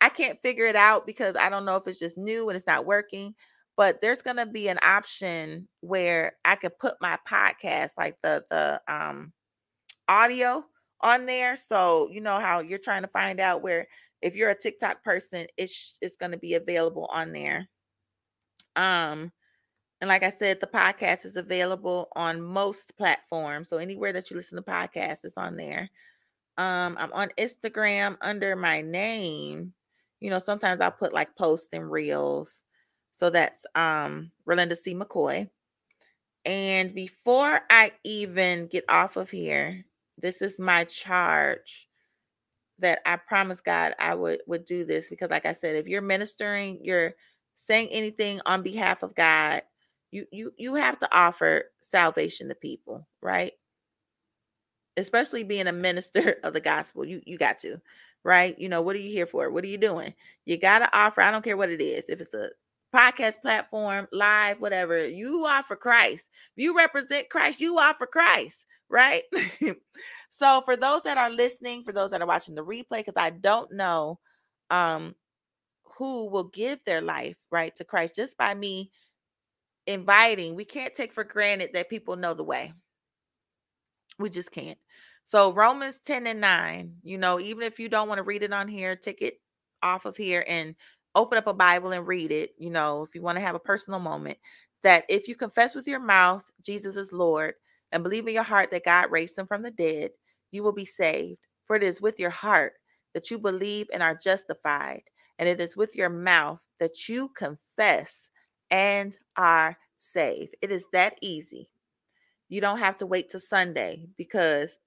I 0.01 0.09
can't 0.09 0.39
figure 0.39 0.65
it 0.65 0.75
out 0.75 1.05
because 1.05 1.35
I 1.35 1.49
don't 1.49 1.65
know 1.65 1.75
if 1.75 1.87
it's 1.87 1.99
just 1.99 2.17
new 2.17 2.49
and 2.49 2.55
it's 2.55 2.67
not 2.67 2.85
working 2.85 3.33
but 3.77 4.01
there's 4.01 4.23
to 4.23 4.45
be 4.47 4.67
an 4.67 4.79
option 4.83 5.67
where 5.81 6.33
I 6.43 6.55
could 6.55 6.77
put 6.77 6.95
my 6.99 7.17
podcast 7.29 7.91
like 7.97 8.17
the 8.21 8.43
the 8.49 8.81
um 8.87 9.31
audio 10.09 10.65
on 11.01 11.27
there 11.27 11.55
so 11.55 12.09
you 12.11 12.19
know 12.19 12.39
how 12.39 12.59
you're 12.59 12.79
trying 12.79 13.03
to 13.03 13.07
find 13.07 13.39
out 13.39 13.61
where 13.61 13.87
if 14.21 14.35
you're 14.35 14.49
a 14.49 14.55
TikTok 14.55 15.03
person 15.03 15.47
it's 15.57 15.97
it's 16.01 16.17
going 16.17 16.31
to 16.31 16.37
be 16.37 16.55
available 16.55 17.07
on 17.11 17.31
there 17.31 17.67
um 18.75 19.31
and 19.99 20.07
like 20.07 20.23
I 20.23 20.29
said 20.29 20.59
the 20.59 20.67
podcast 20.67 21.25
is 21.25 21.35
available 21.35 22.09
on 22.15 22.41
most 22.41 22.95
platforms 22.97 23.69
so 23.69 23.77
anywhere 23.77 24.13
that 24.13 24.29
you 24.29 24.37
listen 24.37 24.57
to 24.57 24.61
podcasts 24.61 25.25
is 25.25 25.37
on 25.37 25.57
there 25.57 25.89
um 26.57 26.95
I'm 26.99 27.13
on 27.13 27.29
Instagram 27.37 28.17
under 28.21 28.55
my 28.55 28.81
name 28.81 29.73
you 30.19 30.29
know 30.29 30.39
sometimes 30.39 30.81
I'll 30.81 30.91
put 30.91 31.13
like 31.13 31.35
posts 31.35 31.69
and 31.73 31.89
reels 31.89 32.63
so 33.17 33.31
that's 33.31 33.65
um 33.73 34.31
Ralinda 34.47 34.77
C. 34.77 34.93
McCoy. 34.93 35.49
And 36.45 36.93
before 36.93 37.61
I 37.69 37.91
even 38.03 38.67
get 38.67 38.85
off 38.89 39.17
of 39.17 39.31
here, 39.31 39.85
this 40.19 40.43
is 40.43 40.59
my 40.59 40.83
charge 40.83 41.86
that 42.79 42.99
I 43.05 43.17
promise 43.17 43.61
God 43.61 43.93
I 43.99 44.15
would 44.15 44.41
would 44.47 44.65
do 44.65 44.85
this 44.85 45.09
because 45.09 45.29
like 45.29 45.45
I 45.45 45.53
said, 45.53 45.75
if 45.75 45.87
you're 45.87 46.01
ministering, 46.01 46.79
you're 46.83 47.13
saying 47.55 47.89
anything 47.91 48.41
on 48.45 48.61
behalf 48.63 49.03
of 49.03 49.15
God, 49.15 49.63
you 50.11 50.25
you 50.31 50.53
you 50.57 50.75
have 50.75 50.99
to 50.99 51.09
offer 51.15 51.65
salvation 51.81 52.49
to 52.49 52.55
people, 52.55 53.07
right? 53.21 53.53
Especially 54.97 55.43
being 55.43 55.67
a 55.67 55.73
minister 55.73 56.37
of 56.43 56.53
the 56.53 56.61
gospel, 56.61 57.05
you 57.05 57.21
you 57.25 57.37
got 57.37 57.59
to, 57.59 57.81
right? 58.23 58.57
You 58.59 58.69
know, 58.69 58.81
what 58.81 58.95
are 58.95 58.99
you 58.99 59.11
here 59.11 59.27
for? 59.27 59.49
What 59.49 59.63
are 59.63 59.67
you 59.67 59.77
doing? 59.77 60.13
You 60.45 60.57
got 60.57 60.79
to 60.79 60.97
offer, 60.97 61.21
I 61.21 61.31
don't 61.31 61.43
care 61.43 61.57
what 61.57 61.69
it 61.69 61.81
is. 61.81 62.09
If 62.09 62.21
it's 62.21 62.33
a 62.33 62.49
podcast 62.93 63.41
platform, 63.41 64.07
live, 64.11 64.59
whatever. 64.59 65.07
You 65.07 65.47
for 65.67 65.75
Christ. 65.75 66.25
If 66.55 66.63
you 66.63 66.75
represent 66.75 67.29
Christ, 67.29 67.61
you 67.61 67.79
for 67.97 68.07
Christ, 68.07 68.65
right? 68.89 69.23
so 70.29 70.61
for 70.65 70.75
those 70.75 71.03
that 71.03 71.17
are 71.17 71.29
listening, 71.31 71.83
for 71.83 71.91
those 71.91 72.11
that 72.11 72.21
are 72.21 72.27
watching 72.27 72.55
the 72.55 72.63
replay, 72.65 72.99
because 72.99 73.15
I 73.17 73.31
don't 73.31 73.71
know 73.73 74.19
um 74.69 75.15
who 75.97 76.29
will 76.29 76.45
give 76.45 76.83
their 76.85 77.01
life 77.01 77.37
right 77.51 77.73
to 77.75 77.83
Christ 77.83 78.15
just 78.15 78.37
by 78.37 78.53
me 78.53 78.91
inviting. 79.87 80.55
We 80.55 80.65
can't 80.65 80.93
take 80.93 81.11
for 81.13 81.23
granted 81.23 81.71
that 81.73 81.89
people 81.89 82.15
know 82.15 82.33
the 82.33 82.43
way. 82.43 82.73
We 84.19 84.29
just 84.29 84.51
can't. 84.51 84.77
So 85.23 85.51
Romans 85.51 85.99
10 86.05 86.27
and 86.27 86.39
9, 86.41 86.97
you 87.03 87.17
know, 87.17 87.39
even 87.39 87.63
if 87.63 87.79
you 87.79 87.89
don't 87.89 88.07
want 88.07 88.19
to 88.19 88.23
read 88.23 88.43
it 88.43 88.53
on 88.53 88.67
here, 88.67 88.95
take 88.95 89.21
it 89.21 89.39
off 89.83 90.05
of 90.05 90.15
here 90.17 90.45
and 90.47 90.75
open 91.15 91.37
up 91.37 91.47
a 91.47 91.53
Bible 91.53 91.91
and 91.91 92.07
read 92.07 92.31
it, 92.31 92.51
you 92.57 92.69
know, 92.69 93.03
if 93.03 93.13
you 93.15 93.21
want 93.21 93.37
to 93.37 93.43
have 93.43 93.55
a 93.55 93.59
personal 93.59 93.99
moment, 93.99 94.37
that 94.83 95.03
if 95.09 95.27
you 95.27 95.35
confess 95.35 95.75
with 95.75 95.87
your 95.87 95.99
mouth 95.99 96.49
Jesus 96.61 96.95
is 96.95 97.11
Lord 97.11 97.55
and 97.91 98.03
believe 98.03 98.27
in 98.27 98.33
your 98.33 98.43
heart 98.43 98.71
that 98.71 98.85
God 98.85 99.11
raised 99.11 99.37
him 99.37 99.47
from 99.47 99.61
the 99.61 99.71
dead, 99.71 100.11
you 100.51 100.63
will 100.63 100.73
be 100.73 100.85
saved. 100.85 101.39
For 101.65 101.75
it 101.75 101.83
is 101.83 102.01
with 102.01 102.19
your 102.19 102.29
heart 102.29 102.73
that 103.13 103.29
you 103.31 103.37
believe 103.37 103.87
and 103.91 104.01
are 104.01 104.15
justified, 104.15 105.03
and 105.39 105.49
it 105.49 105.59
is 105.59 105.75
with 105.75 105.95
your 105.95 106.09
mouth 106.09 106.59
that 106.79 107.09
you 107.09 107.29
confess 107.29 108.29
and 108.71 109.17
are 109.35 109.77
saved. 109.97 110.55
It 110.61 110.71
is 110.71 110.87
that 110.93 111.17
easy. 111.21 111.69
You 112.49 112.61
don't 112.61 112.79
have 112.79 112.97
to 112.99 113.05
wait 113.05 113.29
to 113.31 113.39
Sunday 113.39 114.07
because 114.17 114.79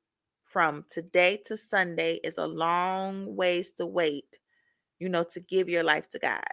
from 0.42 0.84
today 0.90 1.40
to 1.46 1.57
Sunday 1.57 2.20
is 2.24 2.38
a 2.38 2.46
long 2.46 3.36
ways 3.36 3.72
to 3.72 3.86
wait 3.86 4.38
you 5.01 5.09
know, 5.09 5.24
to 5.24 5.40
give 5.40 5.68
your 5.68 5.82
life 5.82 6.09
to 6.11 6.18
God. 6.20 6.44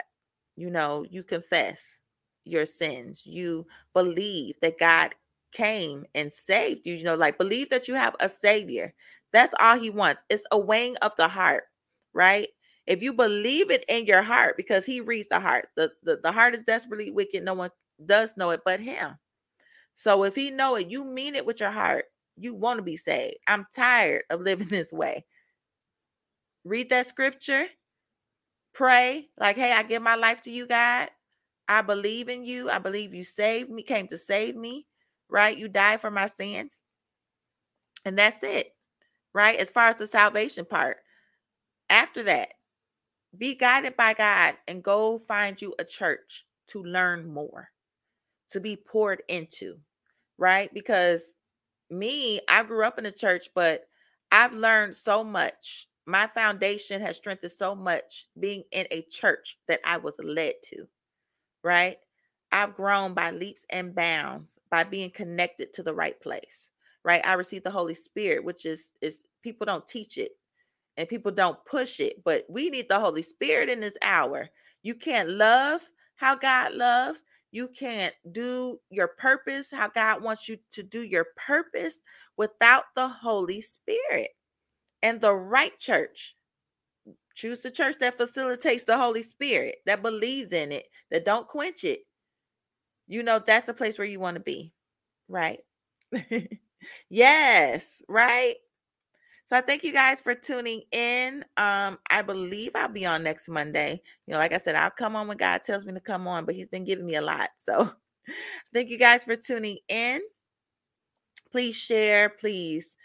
You 0.56 0.72
know, 0.72 1.06
you 1.08 1.22
confess 1.22 2.00
your 2.46 2.66
sins. 2.66 3.22
You 3.26 3.68
believe 3.94 4.56
that 4.62 4.80
God 4.80 5.14
came 5.52 6.06
and 6.16 6.32
saved 6.32 6.86
you. 6.86 6.96
You 6.96 7.04
know, 7.04 7.16
like 7.16 7.38
believe 7.38 7.70
that 7.70 7.88
you 7.88 7.96
have 7.96 8.16
a 8.20 8.30
savior. 8.30 8.94
That's 9.34 9.56
all 9.60 9.78
he 9.80 9.90
wants. 9.90 10.24
It's 10.30 10.44
a 10.52 10.58
weighing 10.60 10.98
of 10.98 11.14
the 11.18 11.28
heart, 11.28 11.66
right? 12.14 12.48
If 12.86 13.02
you 13.02 13.14
believe 13.14 13.70
it 13.72 13.84
in 13.90 14.06
your 14.06 14.24
heart, 14.24 14.56
because 14.58 14.86
he 14.86 15.02
reads 15.02 15.28
the 15.30 15.40
heart. 15.40 15.68
The, 15.76 15.92
the, 16.04 16.20
the 16.24 16.32
heart 16.32 16.56
is 16.56 16.64
desperately 16.64 17.12
wicked. 17.12 17.44
No 17.44 17.54
one 17.54 17.72
does 18.06 18.32
know 18.38 18.52
it 18.52 18.62
but 18.66 18.80
him. 18.80 19.18
So 19.96 20.24
if 20.24 20.36
he 20.36 20.52
know 20.52 20.76
it, 20.76 20.90
you 20.90 21.04
mean 21.04 21.36
it 21.36 21.46
with 21.46 21.60
your 21.60 21.72
heart. 21.72 22.06
You 22.38 22.54
want 22.54 22.78
to 22.78 22.84
be 22.84 22.98
saved. 22.98 23.38
I'm 23.48 23.68
tired 23.76 24.24
of 24.30 24.42
living 24.42 24.68
this 24.70 24.94
way. 24.94 25.26
Read 26.64 26.90
that 26.92 27.08
scripture 27.08 27.68
Pray 28.74 29.30
like, 29.40 29.56
hey, 29.56 29.74
I 29.74 29.82
give 29.82 30.04
my 30.04 30.16
life 30.16 30.42
to 30.44 30.52
you, 30.52 30.68
God. 30.68 31.10
I 31.68 31.82
believe 31.82 32.30
in 32.30 32.46
you. 32.46 32.70
I 32.70 32.78
believe 32.78 33.14
you 33.14 33.24
saved 33.24 33.72
me, 33.72 33.82
came 33.82 34.08
to 34.10 34.18
save 34.20 34.56
me, 34.56 34.86
right? 35.30 35.58
You 35.58 35.68
died 35.68 36.02
for 36.02 36.12
my 36.12 36.28
sins. 36.28 36.80
And 38.06 38.18
that's 38.18 38.44
it, 38.44 38.74
right? 39.34 39.60
As 39.60 39.72
far 39.72 39.90
as 39.90 39.98
the 39.98 40.08
salvation 40.08 40.66
part. 40.66 40.98
After 41.90 42.24
that, 42.24 42.54
be 43.38 43.56
guided 43.56 43.96
by 43.98 44.14
God 44.14 44.56
and 44.68 44.84
go 44.84 45.20
find 45.20 45.62
you 45.62 45.74
a 45.80 45.84
church 45.84 46.46
to 46.70 46.84
learn 46.84 47.28
more, 47.32 47.70
to 48.52 48.60
be 48.60 48.76
poured 48.76 49.24
into, 49.28 49.80
right? 50.38 50.74
Because 50.74 51.22
me, 51.90 52.42
I 52.50 52.64
grew 52.64 52.86
up 52.86 53.00
in 53.00 53.06
a 53.06 53.12
church, 53.12 53.50
but 53.56 53.88
I've 54.32 54.54
learned 54.54 54.96
so 54.96 55.24
much 55.24 55.88
my 56.08 56.26
foundation 56.26 57.02
has 57.02 57.18
strengthened 57.18 57.52
so 57.52 57.76
much 57.76 58.28
being 58.40 58.64
in 58.72 58.88
a 58.92 59.02
church 59.12 59.60
that 59.68 59.82
I 59.84 59.98
was 59.98 60.16
led 60.24 60.54
to, 60.72 60.88
right? 61.64 61.98
I've 62.52 62.76
grown 62.76 63.14
by 63.14 63.32
leaps 63.32 63.66
and 63.70 63.94
bounds 63.96 64.58
by 64.70 64.84
being 64.84 65.12
connected 65.12 65.74
to 65.74 65.84
the 65.84 65.94
right 65.94 66.20
place, 66.22 66.72
right? 67.04 67.26
I 67.26 67.34
received 67.34 67.66
the 67.66 67.72
Holy 67.72 67.96
Spirit, 67.96 68.44
which 68.44 68.66
is 68.66 68.94
is 69.02 69.24
people 69.44 69.66
don't 69.66 69.88
teach 69.88 70.18
it 70.18 70.32
and 70.98 71.08
people 71.08 71.32
don't 71.32 71.64
push 71.66 72.00
it, 72.00 72.24
but 72.24 72.46
we 72.50 72.70
need 72.70 72.90
the 72.90 73.00
Holy 73.00 73.22
Spirit 73.22 73.70
in 73.70 73.80
this 73.80 73.98
hour. 74.02 74.50
You 74.84 74.96
can't 74.96 75.30
love 75.30 75.82
how 76.16 76.36
God 76.36 76.74
loves. 76.74 77.24
You 77.52 77.68
can't 77.70 78.14
do 78.32 78.80
your 78.90 79.08
purpose 79.08 79.72
how 79.72 79.88
God 79.90 80.22
wants 80.22 80.50
you 80.50 80.58
to 80.74 80.84
do 80.84 81.02
your 81.02 81.28
purpose 81.36 82.02
without 82.36 82.86
the 82.96 83.08
Holy 83.08 83.62
Spirit 83.62 84.30
and 85.04 85.22
the 85.22 85.34
right 85.34 85.78
church. 85.80 86.36
Choose 87.36 87.60
the 87.60 87.72
church 87.72 87.98
that 88.00 88.18
facilitates 88.18 88.84
the 88.84 88.98
Holy 88.98 89.22
Spirit, 89.22 89.78
that 89.86 90.02
believes 90.02 90.52
in 90.52 90.72
it, 90.72 90.86
that 91.12 91.26
don't 91.26 91.48
quench 91.48 91.84
it. 91.84 92.02
You 93.08 93.24
know, 93.24 93.40
that's 93.40 93.66
the 93.66 93.74
place 93.74 93.98
where 93.98 94.08
you 94.08 94.20
want 94.20 94.36
to 94.36 94.42
be, 94.42 94.74
right? 95.28 95.60
yes, 97.10 98.02
right. 98.08 98.56
So 99.46 99.56
I 99.56 99.62
thank 99.62 99.86
you 99.86 99.94
guys 99.94 100.20
for 100.20 100.36
tuning 100.36 100.82
in. 100.92 101.46
Um, 101.56 102.00
I 102.10 102.22
believe 102.22 102.72
I'll 102.76 102.90
be 102.90 103.06
on 103.06 103.24
next 103.24 103.48
Monday. 103.48 104.02
You 104.26 104.34
know, 104.34 104.40
like 104.40 104.52
I 104.52 104.58
said, 104.58 104.76
I'll 104.76 104.92
come 104.92 105.16
on 105.16 105.28
when 105.28 105.38
God 105.38 105.64
tells 105.64 105.86
me 105.86 105.94
to 105.94 106.02
come 106.02 106.28
on, 106.28 106.44
but 106.44 106.54
He's 106.56 106.68
been 106.68 106.84
giving 106.84 107.06
me 107.06 107.16
a 107.16 107.22
lot. 107.22 107.50
So 107.58 107.90
thank 108.74 108.90
you 108.90 108.98
guys 108.98 109.24
for 109.24 109.38
tuning 109.38 109.78
in. 109.88 110.20
Please 111.50 111.76
share, 111.76 112.28
please. 112.30 112.96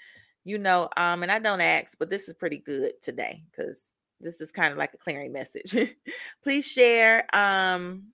You 0.45 0.59
know, 0.59 0.89
um, 0.97 1.23
and 1.23 1.31
I 1.31 1.39
don't 1.39 1.61
ask, 1.61 1.97
but 1.99 2.11
this 2.11 2.29
is 2.29 2.35
pretty 2.35 2.59
good 2.59 2.95
today 3.03 3.45
because 3.51 3.93
this 4.21 4.41
is 4.41 4.51
kind 4.51 4.73
of 4.73 4.79
like 4.79 4.95
a 4.95 4.99
clearing 4.99 5.33
message. 5.33 5.75
please 6.43 6.67
share. 6.67 7.25
Um, 7.37 8.09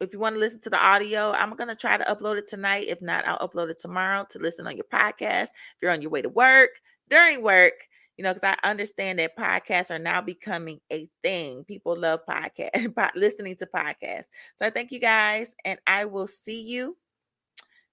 if 0.00 0.12
you 0.12 0.18
want 0.18 0.34
to 0.34 0.40
listen 0.40 0.60
to 0.62 0.70
the 0.70 0.82
audio, 0.82 1.32
I'm 1.32 1.54
going 1.54 1.68
to 1.68 1.76
try 1.76 1.96
to 1.96 2.04
upload 2.04 2.36
it 2.36 2.48
tonight. 2.48 2.86
If 2.88 3.02
not, 3.02 3.26
I'll 3.26 3.46
upload 3.46 3.70
it 3.70 3.78
tomorrow 3.78 4.26
to 4.30 4.38
listen 4.38 4.66
on 4.66 4.76
your 4.76 4.86
podcast. 4.92 5.44
If 5.44 5.76
you're 5.82 5.90
on 5.90 6.02
your 6.02 6.10
way 6.10 6.22
to 6.22 6.28
work, 6.28 6.70
during 7.10 7.42
work, 7.42 7.74
you 8.16 8.24
know, 8.24 8.34
because 8.34 8.54
I 8.62 8.68
understand 8.68 9.18
that 9.18 9.36
podcasts 9.36 9.90
are 9.90 9.98
now 9.98 10.20
becoming 10.20 10.80
a 10.92 11.08
thing. 11.22 11.64
People 11.64 11.98
love 11.98 12.20
podcast, 12.28 13.14
listening 13.14 13.56
to 13.56 13.66
podcasts. 13.66 14.26
So 14.56 14.66
I 14.66 14.70
thank 14.70 14.92
you 14.92 15.00
guys, 15.00 15.54
and 15.64 15.78
I 15.86 16.04
will 16.06 16.26
see 16.26 16.62
you 16.62 16.96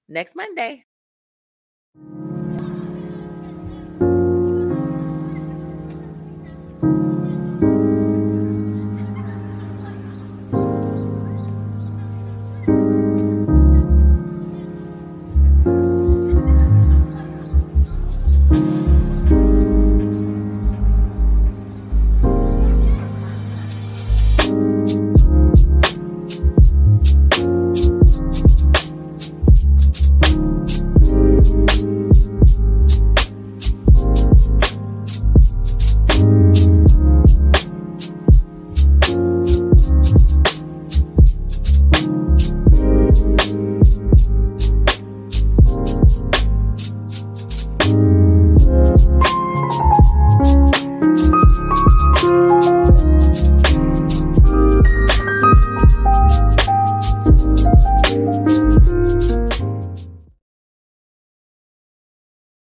next 0.08 0.36
Monday. 0.36 0.86